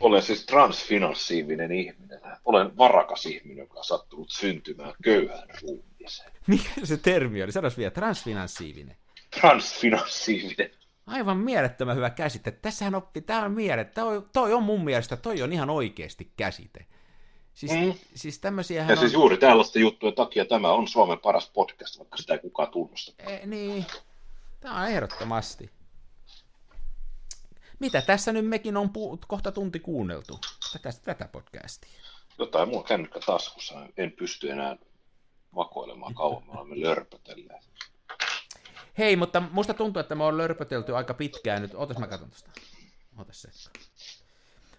olen 0.00 0.22
siis 0.22 0.46
transfinanssiivinen 0.46 1.72
ihminen. 1.72 2.20
Olen 2.44 2.76
varakas 2.76 3.26
ihminen, 3.26 3.58
joka 3.58 3.78
on 3.78 3.84
sattunut 3.84 4.30
syntymään 4.30 4.94
köyhän 5.02 5.48
ruumiiseen. 5.62 6.32
Mikä 6.46 6.70
se 6.84 6.96
termi 6.96 7.42
oli? 7.42 7.52
Sanois 7.52 7.78
vielä, 7.78 7.90
transfinanssiivinen. 7.90 8.96
Transfinanssiivinen. 9.40 10.70
Aivan 11.06 11.36
mielettömän 11.36 11.96
hyvä 11.96 12.10
käsite. 12.10 12.50
Tässähän 12.50 12.94
oppi, 12.94 13.20
tämä 13.20 13.44
on 13.44 13.52
mielet, 13.52 13.94
toi, 13.94 14.22
toi 14.32 14.52
on 14.52 14.62
mun 14.62 14.84
mielestä, 14.84 15.16
toi 15.16 15.42
on 15.42 15.52
ihan 15.52 15.70
oikeasti 15.70 16.32
käsite. 16.36 16.86
Siis, 17.54 17.72
mm. 17.72 17.94
siis 18.14 18.38
tämmöisiä 18.38 18.82
Ja 18.82 18.92
on... 18.92 18.98
siis 18.98 19.12
juuri 19.12 19.36
tällaista 19.36 19.78
juttuja 19.78 20.12
takia 20.12 20.44
tämä 20.44 20.72
on 20.72 20.88
Suomen 20.88 21.18
paras 21.18 21.50
podcast, 21.50 21.98
vaikka 21.98 22.16
sitä 22.16 22.32
ei 22.32 22.38
kukaan 22.38 22.70
tunnusta. 22.70 23.22
E, 23.22 23.46
niin, 23.46 23.86
tämä 24.60 24.80
on 24.80 24.88
ehdottomasti. 24.88 25.70
Mitä 27.78 28.02
tässä 28.02 28.32
nyt 28.32 28.46
mekin 28.46 28.76
on 28.76 28.86
pu- 28.86 29.24
kohta 29.28 29.52
tunti 29.52 29.80
kuunneltu, 29.80 30.38
tätä, 30.72 30.90
tätä 31.04 31.28
podcastia? 31.32 32.00
Jotain 32.38 32.68
mua 32.68 32.82
kännykkä 32.82 33.20
taskussa, 33.26 33.86
en 33.96 34.12
pysty 34.12 34.50
enää 34.50 34.76
vakoilemaan 35.54 36.14
kauan, 36.14 36.46
me 36.46 36.52
olemme 36.52 36.80
lörpötelleet. 36.80 37.69
Hei, 39.00 39.16
mutta 39.16 39.42
musta 39.50 39.74
tuntuu, 39.74 40.00
että 40.00 40.14
me 40.14 40.24
on 40.24 40.38
lörpötelty 40.38 40.96
aika 40.96 41.14
pitkään 41.14 41.62
nyt. 41.62 41.74
Ootas 41.74 41.98
mä 41.98 42.06
katson 42.06 42.30
tuosta. 42.30 42.50
Ootas 43.18 43.42
se. 43.42 43.48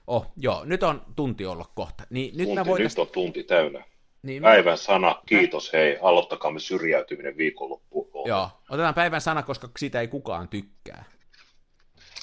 Oh, 0.07 0.32
joo, 0.38 0.65
nyt 0.65 0.84
on 0.84 1.05
tunti 1.15 1.45
ollut 1.45 1.72
kohta. 1.76 2.03
Niin, 2.09 2.38
nyt, 2.38 2.47
tunti, 2.47 2.69
voitais... 2.69 2.91
nyt 2.91 3.07
on 3.07 3.13
tunti 3.13 3.43
täynnä. 3.43 3.84
Niin, 4.24 4.41
päivän 4.41 4.78
sana, 4.78 5.22
kiitos, 5.26 5.74
hei, 5.74 5.97
aloittakaamme 6.01 6.59
syrjäytyminen 6.59 7.38
viikonloppuun. 7.38 8.28
Joo, 8.28 8.49
otetaan 8.69 8.93
päivän 8.93 9.22
sana, 9.22 9.43
koska 9.43 9.69
siitä 9.78 10.01
ei 10.01 10.07
kukaan 10.07 10.47
tykkää. 10.47 11.03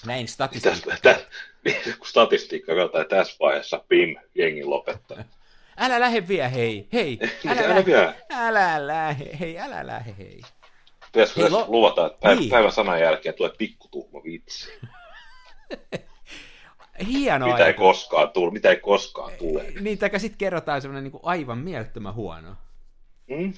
Näin 0.06 0.28
statistiikka. 0.28 0.96
Tästä, 1.02 1.26
kun 1.98 2.06
statistiikka 2.06 2.74
katsotaan 2.74 3.06
tässä 3.08 3.36
vaiheessa, 3.40 3.84
pim, 3.88 4.16
jengi 4.34 4.64
lopettaa. 4.64 5.24
Älä 5.76 6.00
lähde 6.00 6.28
vielä, 6.28 6.48
hei, 6.48 6.88
hei. 6.92 7.18
Älä, 7.48 7.60
älä, 7.60 7.74
lähe, 7.74 8.14
älä 8.32 8.86
lähe, 8.86 9.38
hei, 9.40 9.58
älä 9.58 9.86
lähe, 9.86 10.14
hei. 10.18 10.40
Pitäisikö 11.12 11.40
Hei, 11.40 11.50
tässä 11.50 11.64
lo- 11.64 11.66
luvata, 11.68 12.06
että 12.06 12.18
päivän, 12.20 12.38
Niin. 12.38 12.50
päivän 12.50 12.72
sanan 12.72 13.00
jälkeen 13.00 13.34
tulee 13.34 13.52
pikkutuhma 13.58 14.22
vitsi. 14.24 14.72
Hieno 17.08 17.46
mitä 17.46 17.66
ei 17.66 17.74
koskaan 17.74 18.30
tule, 18.30 18.52
mitä 18.52 18.70
ei 18.70 18.76
koskaan 18.76 19.32
tule. 19.38 19.64
Niin, 19.80 19.98
tai 19.98 20.20
sitten 20.20 20.38
kerrotaan 20.38 20.82
semmoinen 20.82 21.04
niin 21.12 21.20
aivan 21.22 21.58
mielettömän 21.58 22.14
huono. 22.14 22.54
Mm? 23.26 23.52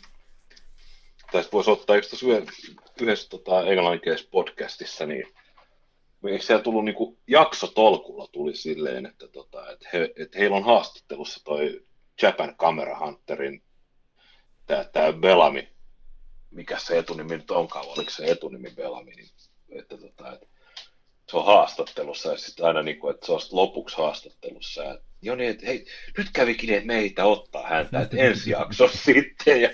Tästä 1.33 1.53
voisi 1.53 1.71
ottaa 1.71 1.97
tuossa 2.01 2.27
yhdessä, 2.27 2.73
yhdessä 3.01 3.29
tota, 3.29 3.63
englanninkielisessä 3.67 4.31
podcastissa, 4.31 5.07
niin 5.07 5.27
eikö 6.27 6.45
siellä 6.45 6.63
tullut 6.63 6.85
niinku 6.85 7.19
jaksotolkulla 7.27 8.27
tuli 8.33 8.57
silleen, 8.57 9.07
että, 9.07 9.29
tota, 9.29 9.71
että, 9.71 9.89
he, 9.93 10.13
että 10.17 10.39
heillä 10.39 10.57
on 10.57 10.65
haastattelussa 10.65 11.45
toi 11.45 11.81
Japan 12.23 12.57
Camera 12.57 12.99
Hunterin 12.99 13.63
tämä 14.67 15.13
Bellamy, 15.13 15.69
mikä 16.51 16.79
se 16.79 16.99
etunimi 16.99 17.37
nyt 17.37 17.51
onkaan, 17.51 17.87
oliko 17.87 18.11
se 18.11 18.25
etunimi 18.25 18.71
Bellamy, 18.77 19.11
niin, 19.11 19.29
että, 19.69 19.97
tota, 19.97 20.33
että 20.33 20.47
se 21.31 21.37
on 21.37 21.47
haastattelussa 21.47 22.31
ja 22.33 22.39
sitten 22.39 22.67
aina 22.67 22.83
niin 22.83 22.99
kuin, 22.99 23.15
että 23.15 23.27
se 23.27 23.33
on 23.33 23.41
lopuksi 23.51 23.97
haastattelussa. 23.97 24.83
Ja, 24.83 24.99
joo 25.23 25.37
niin, 25.37 25.51
että 25.51 25.67
hei, 25.67 25.87
nyt 26.19 26.27
kävikin 26.33 26.67
niin, 26.67 26.77
että 26.77 26.87
meitä 26.87 27.25
ottaa 27.25 27.69
häntä, 27.69 28.01
että 28.01 28.17
ensi 28.17 28.51
jakso 28.51 28.89
sitten. 29.05 29.63
Ja 29.63 29.71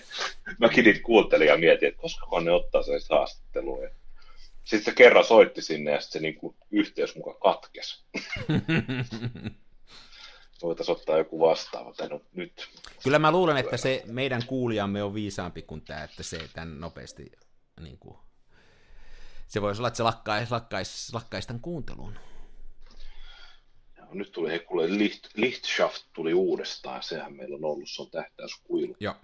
mäkin 0.59 0.85
niitä 0.85 1.01
kuuntelin 1.03 1.49
ja 1.49 1.57
mietin, 1.57 1.89
että 1.89 2.01
koska 2.01 2.41
ne 2.41 2.51
ottaa 2.51 2.83
sen 2.83 3.01
haastattelua. 3.11 3.83
Ja 3.83 3.91
sitten 4.65 4.85
se 4.93 4.97
kerran 4.97 5.25
soitti 5.25 5.63
sinne 5.63 5.91
ja 5.91 6.01
sitten 6.01 6.21
se 6.21 6.23
niin 6.23 6.35
kuin, 6.35 6.57
yhteys 6.71 7.17
mukaan 7.17 7.41
katkesi. 7.41 8.05
Voitaisiin 10.63 10.97
ottaa 10.97 11.19
joku 11.19 11.41
vastaava. 11.41 11.95
No, 12.11 12.21
nyt. 12.35 12.69
Kyllä 13.03 13.19
mä 13.19 13.33
luulen, 13.33 13.57
että 13.57 13.77
se 13.77 14.03
meidän 14.07 14.47
kuulijamme 14.47 15.03
on 15.03 15.15
viisaampi 15.15 15.63
kuin 15.63 15.83
tämä, 15.83 16.05
että 16.05 16.23
se 16.23 16.49
tämän 16.55 16.81
nopeasti, 16.81 17.33
niin 17.81 17.99
kuin, 17.99 18.17
se 19.47 19.63
voisi 19.63 19.81
olla, 19.81 19.89
että 19.89 19.97
se 19.97 20.03
lakkaisi, 20.03 20.51
lakkaisi, 20.51 21.13
lakkaisi 21.13 21.49
tämän 21.49 21.61
kuuntelun. 21.61 22.19
Ja 23.97 24.07
nyt 24.11 24.33
tuli, 24.33 24.51
hei 24.51 24.59
kuule, 24.59 24.99
Licht, 24.99 25.27
Lichtschaft 25.35 26.03
tuli 26.13 26.35
uudestaan. 26.35 27.03
Sehän 27.03 27.37
meillä 27.37 27.57
on 27.57 27.65
ollut, 27.65 27.89
se 27.89 28.03
on 28.03 28.11
tähtäyskuilu. 28.11 28.97
Joo. 29.01 29.15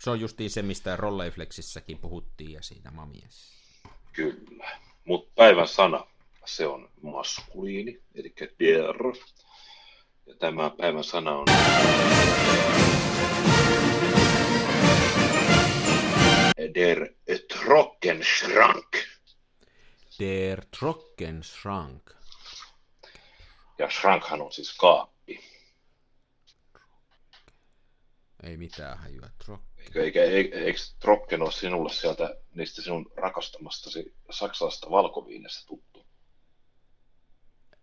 Se 0.00 0.10
on 0.10 0.20
justiin 0.20 0.50
se, 0.50 0.62
mistä 0.62 0.96
Rolleiflexissäkin 0.96 1.98
puhuttiin 1.98 2.52
ja 2.52 2.62
siinä 2.62 2.90
mamies. 2.90 3.52
Kyllä. 4.12 4.78
Mutta 5.04 5.32
päivän 5.34 5.68
sana, 5.68 6.06
se 6.44 6.66
on 6.66 6.90
maskuliini, 7.02 8.02
eli 8.14 8.34
der. 8.60 8.96
Ja 10.26 10.34
tämä 10.38 10.70
päivän 10.70 11.04
sana 11.04 11.32
on 11.32 11.46
der 16.74 17.08
Trockenschrank. 17.48 18.96
Der 20.18 20.64
Trockenschrank. 20.78 22.10
Ja 23.78 23.90
Schrankhan 23.90 24.42
on 24.42 24.52
siis 24.52 24.76
kaappi. 24.76 25.40
Ei 28.42 28.56
mitään 28.56 28.98
hajua. 28.98 29.28
Trock. 29.44 29.64
Eikö, 29.78 30.04
eikä, 30.04 30.24
eikö, 30.24 30.64
eikö 30.64 30.78
Trocken 31.00 31.42
ole 31.42 31.52
sinulle 31.52 31.92
sieltä 31.92 32.36
niistä 32.54 32.82
sinun 32.82 33.12
rakastamastasi 33.16 34.14
saksalaisesta 34.30 34.90
valkoviinestä 34.90 35.66
tuttu? 35.66 36.06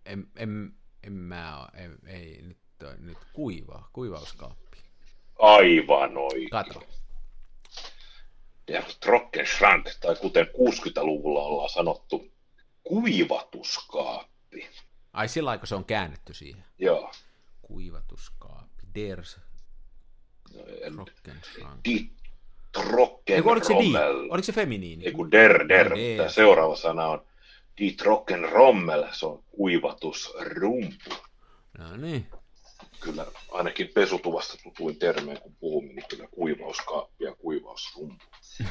En, 0.06 0.28
en, 0.36 0.74
en 1.04 1.14
mä 1.14 1.60
oo, 1.60 1.68
ei, 1.74 1.90
ei 2.08 2.42
nyt, 2.42 2.58
nyt 3.00 3.18
kuiva, 3.34 3.90
kuivauskaappi. 3.94 4.78
Aivan 5.40 6.18
oikein. 6.18 6.50
Kato. 6.50 6.84
Der 8.68 8.84
Trockenschrank, 9.00 9.86
tai 10.02 10.16
kuten 10.16 10.46
60-luvulla 10.48 11.44
ollaan 11.44 11.70
sanottu, 11.70 12.28
kuivatuskaappi. 12.84 14.70
Ai 15.14 15.28
sillä 15.28 15.58
kun 15.58 15.68
se 15.68 15.76
on 15.76 15.86
käännetty 15.86 16.34
siihen. 16.34 16.64
Joo. 16.80 17.12
Kuivatuskaappi. 17.62 18.84
Der 18.96 19.22
No, 20.56 20.62
en- 20.82 20.94
Trockenschrank. 20.96 21.80
Die 21.86 22.10
Trocken 22.72 23.36
Eiku, 23.36 23.50
oliko 23.50 23.68
se? 23.68 23.74
Rommel. 23.74 24.16
Oliko 24.30 24.44
se 24.44 24.52
feminiini? 24.54 25.06
Ei 25.06 25.12
kun 25.12 25.32
der, 25.32 25.68
der. 25.70 25.90
Der. 25.96 26.18
Tämä 26.18 26.30
seuraava 26.30 26.76
sana 26.76 27.08
on 27.08 27.26
Die 27.82 27.92
Trocken 27.92 28.50
Rommel. 28.50 29.08
Se 29.12 29.26
on 29.26 29.44
kuivatusrumpu. 29.50 31.10
No 31.78 31.98
niin. 31.98 32.30
Kyllä 33.00 33.26
ainakin 33.52 33.88
pesutuvasta 33.88 34.58
tutuin 34.64 35.00
termeen, 35.00 35.42
kun 35.42 35.56
puhumme, 35.56 35.94
niin 35.94 36.06
kyllä 36.10 36.28
kuivauskaappi 36.28 37.24
ja 37.24 37.36
kuivausrumpu. 37.36 38.26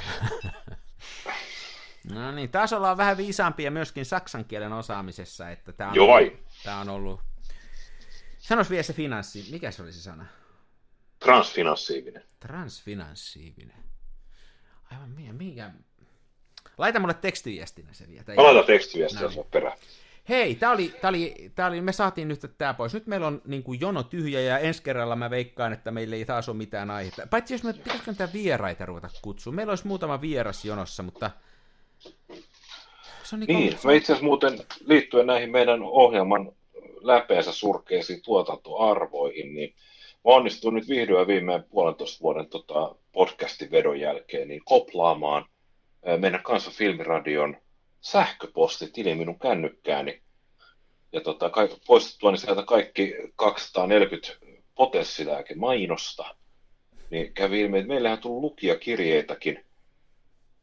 No 2.12 2.32
niin, 2.32 2.50
taas 2.50 2.72
ollaan 2.72 2.96
vähän 2.96 3.16
viisaampia 3.16 3.70
myöskin 3.70 4.04
saksan 4.04 4.44
kielen 4.44 4.72
osaamisessa, 4.72 5.50
että 5.50 5.72
tämä 5.72 5.90
on, 5.90 5.96
Joo 5.96 6.08
vai? 6.08 6.38
Tämä 6.64 6.80
on 6.80 6.88
ollut... 6.88 7.20
Sanois 8.38 8.70
vielä 8.70 8.82
se 8.82 8.92
finanssi, 8.92 9.46
mikä 9.50 9.70
se 9.70 9.82
oli 9.82 9.92
se 9.92 10.00
sana? 10.00 10.26
Transfinanssiivinen. 11.18 12.24
Transfinanssiivinen. 12.40 13.84
Aivan 14.90 15.10
mikä, 15.10 15.32
mikä... 15.32 15.70
Laita 16.80 17.00
mulle 17.00 17.14
tekstiviestinä 17.14 17.92
se 17.92 18.08
vielä. 18.08 18.24
Mä 18.36 18.42
laitan 18.42 18.64
tekstiviestiä 18.64 19.20
Näin. 19.20 19.32
sinne 19.32 19.46
perään. 19.50 19.78
Hei, 20.28 20.54
tää 20.54 20.70
oli, 20.70 20.94
tää 21.00 21.08
oli, 21.08 21.50
tää 21.54 21.66
oli, 21.66 21.80
me 21.80 21.92
saatiin 21.92 22.28
nyt 22.28 22.40
tää 22.58 22.74
pois. 22.74 22.94
Nyt 22.94 23.06
meillä 23.06 23.26
on 23.26 23.42
niin 23.44 23.62
kuin 23.62 23.80
jono 23.80 24.02
tyhjä 24.02 24.40
ja 24.40 24.58
ensi 24.58 24.82
kerralla 24.82 25.16
mä 25.16 25.30
veikkaan, 25.30 25.72
että 25.72 25.90
meillä 25.90 26.16
ei 26.16 26.24
taas 26.24 26.48
ole 26.48 26.56
mitään 26.56 26.90
aihetta. 26.90 27.26
Paitsi 27.30 27.54
jos 27.54 27.64
me 27.64 27.72
pitäisikö 27.72 28.10
niitä 28.10 28.28
vieraita 28.32 28.86
ruveta 28.86 29.08
kutsua. 29.22 29.52
Meillä 29.52 29.70
olisi 29.70 29.86
muutama 29.86 30.20
vieras 30.20 30.64
jonossa, 30.64 31.02
mutta 31.02 31.30
se 33.22 33.36
on 33.36 33.40
niin, 33.40 33.58
Niin, 33.58 33.78
mä 33.84 33.92
itse 33.92 34.12
asiassa 34.12 34.26
muuten 34.26 34.58
liittyen 34.86 35.26
näihin 35.26 35.50
meidän 35.50 35.82
ohjelman 35.82 36.52
läpeensä 37.00 37.52
surkeisiin 37.52 38.22
tuotantoarvoihin, 38.22 39.54
niin 39.54 39.74
mä 40.14 40.34
onnistuin 40.34 40.74
nyt 40.74 40.88
vihdoin 40.88 41.26
viimein 41.26 41.62
puolentoista 41.62 42.22
vuoden 42.22 42.46
tota, 42.46 42.94
podcastin 43.12 43.70
vedon 43.70 44.00
jälkeen 44.00 44.48
niin 44.48 44.62
koplaamaan 44.64 45.44
meidän 46.18 46.42
kanssa 46.42 46.70
Filmiradion 46.70 47.56
sähköpostitili 48.00 49.14
minun 49.14 49.38
kännykkääni. 49.38 50.22
Ja 51.12 51.20
tota, 51.20 51.50
poistettua 51.86 52.30
niin 52.30 52.38
sieltä 52.38 52.62
kaikki 52.62 53.14
240 53.36 54.28
potenssilääkemainosta, 54.74 56.34
niin 57.10 57.34
kävi 57.34 57.60
ilmi, 57.60 57.78
että 57.78 57.88
meillähän 57.88 58.18
on 58.18 58.22
tullut 58.22 58.42
lukijakirjeitakin, 58.42 59.64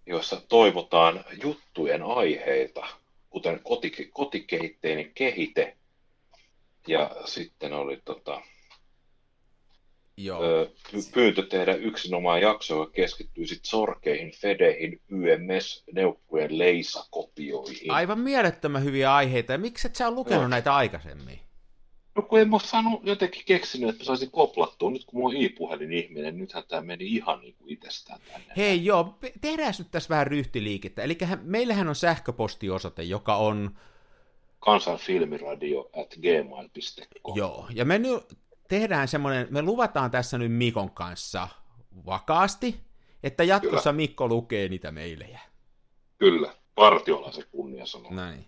joissa 0.05 0.41
toivotaan 0.49 1.25
juttujen 1.43 2.03
aiheita, 2.03 2.87
kuten 3.29 3.59
koti, 3.63 4.09
kotikeitteinen 4.13 5.11
kehite. 5.13 5.77
Ja 6.87 7.11
sitten 7.25 7.73
oli 7.73 8.01
tota, 8.05 8.41
Joo. 10.17 10.43
ö, 10.43 10.69
py- 10.91 11.11
pyyntö 11.13 11.43
tehdä 11.43 11.73
yksinomaan 11.73 12.41
jakso, 12.41 12.75
joka 12.75 12.91
keskittyy 12.91 13.47
sit 13.47 13.65
sorkeihin, 13.65 14.31
fedeihin, 14.31 15.01
YMS-neukkujen 15.09 16.57
leisakopioihin. 16.57 17.91
Aivan 17.91 18.19
mielettömän 18.19 18.83
hyviä 18.83 19.15
aiheita. 19.15 19.51
Ja 19.51 19.57
miksi 19.57 19.87
et 19.87 19.95
sä 19.95 20.07
ole 20.07 20.15
lukenut 20.15 20.41
Joo. 20.41 20.47
näitä 20.47 20.75
aikaisemmin? 20.75 21.39
No 22.15 22.21
kun 22.23 22.39
en 22.39 22.49
mä 22.49 22.59
saanut 22.59 23.01
jotenkin 23.03 23.43
keksinyt, 23.45 23.89
että 23.89 24.03
mä 24.03 24.05
saisin 24.05 24.31
koplattua. 24.31 24.91
Nyt 24.91 25.05
kun 25.05 25.19
mulla 25.19 25.35
on 25.35 25.41
i-puhelin 25.43 25.93
ihminen, 25.93 26.37
nythän 26.37 26.63
tämä 26.67 26.81
meni 26.81 27.05
ihan 27.05 27.41
niin 27.41 27.55
kuin 27.59 27.73
itsestään 27.73 28.19
tänne. 28.31 28.53
Hei 28.57 28.85
joo, 28.85 29.17
tehdään 29.41 29.73
nyt 29.79 29.91
tässä 29.91 30.09
vähän 30.09 30.27
ryhtiliikettä. 30.27 31.03
Eli 31.03 31.17
meillähän 31.41 31.87
on 31.87 31.95
sähköpostiosoite, 31.95 33.03
joka 33.03 33.35
on 33.35 33.77
kansanfilmiradio 34.59 35.89
at 36.01 36.15
gmail.com. 36.21 37.37
Joo, 37.37 37.67
ja 37.73 37.85
me 37.85 37.99
nyt 37.99 38.23
tehdään 38.67 39.07
semmoinen, 39.07 39.47
me 39.49 39.61
luvataan 39.61 40.11
tässä 40.11 40.37
nyt 40.37 40.51
Mikon 40.51 40.91
kanssa 40.91 41.47
vakaasti, 42.05 42.79
että 43.23 43.43
jatkossa 43.43 43.89
Kyllä. 43.89 44.01
Mikko 44.01 44.27
lukee 44.27 44.69
niitä 44.69 44.91
meilejä. 44.91 45.39
Kyllä, 46.17 46.53
Partiolla 46.75 47.31
se 47.31 47.43
kunnia 47.51 47.85
sanoo. 47.85 48.13
Näin. 48.13 48.45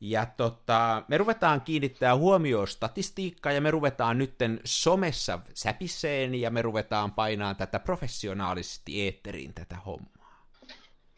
Ja 0.00 0.26
tota, 0.26 1.02
me 1.08 1.18
ruvetaan 1.18 1.60
kiinnittää 1.60 2.16
huomioon 2.16 2.68
statistiikkaa 2.68 3.52
ja 3.52 3.60
me 3.60 3.70
ruvetaan 3.70 4.18
nytten 4.18 4.60
somessa 4.64 5.38
säpiseen 5.54 6.34
ja 6.34 6.50
me 6.50 6.62
ruvetaan 6.62 7.12
painaa 7.12 7.54
tätä 7.54 7.78
professionaalisesti 7.78 9.02
eetteriin 9.02 9.54
tätä 9.54 9.76
hommaa. 9.76 10.46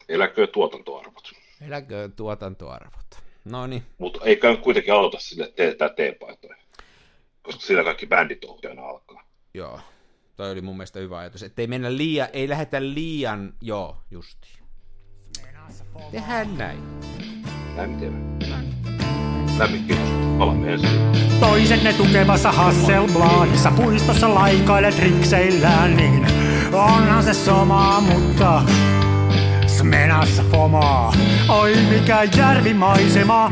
Eläköön 0.09 0.47
tuotantoarvot. 0.53 1.31
Eläköön 1.61 2.11
tuotantoarvot. 2.11 3.25
No 3.45 3.67
niin, 3.67 3.83
Mutta 3.97 4.19
ei 4.23 4.35
käy 4.35 4.57
kuitenkin 4.57 4.93
auta 4.93 5.19
sille 5.19 5.53
teettää 5.55 5.89
teepaitoja. 5.89 6.55
Koska 7.45 7.61
sillä 7.61 7.83
kaikki 7.83 8.07
bändit 8.07 8.45
ohjaana 8.45 8.81
alkaa. 8.81 9.23
joo. 9.53 9.79
Toi 10.35 10.51
oli 10.51 10.61
mun 10.61 10.77
mielestä 10.77 10.99
hyvä 10.99 11.17
ajatus, 11.17 11.43
ettei 11.43 11.67
mennä 11.67 11.97
liian, 11.97 12.27
ei 12.33 12.49
lähetä 12.49 12.81
liian, 12.81 13.53
joo, 13.61 13.97
justi. 14.11 14.47
Tehdään 16.11 16.57
näin. 16.57 16.79
Näin 17.75 17.97
tiedän. 17.97 18.39
Lämmin 19.57 19.83
kiitos. 19.87 20.09
Palaamme 20.37 20.73
ensi. 20.73 20.87
Toisenne 21.39 21.93
tukevassa 21.93 22.51
Hasselbladissa 22.51 23.71
puistossa 23.71 24.35
laikailet 24.35 24.99
rikseillään, 24.99 25.97
niin 25.97 26.27
onhan 26.73 27.23
se 27.23 27.33
sama, 27.33 28.01
mutta 28.01 28.61
Smenassa 29.67 30.43
fomaa, 30.51 31.13
oi 31.49 31.75
mikä 31.89 32.23
järvimaisema. 32.37 33.51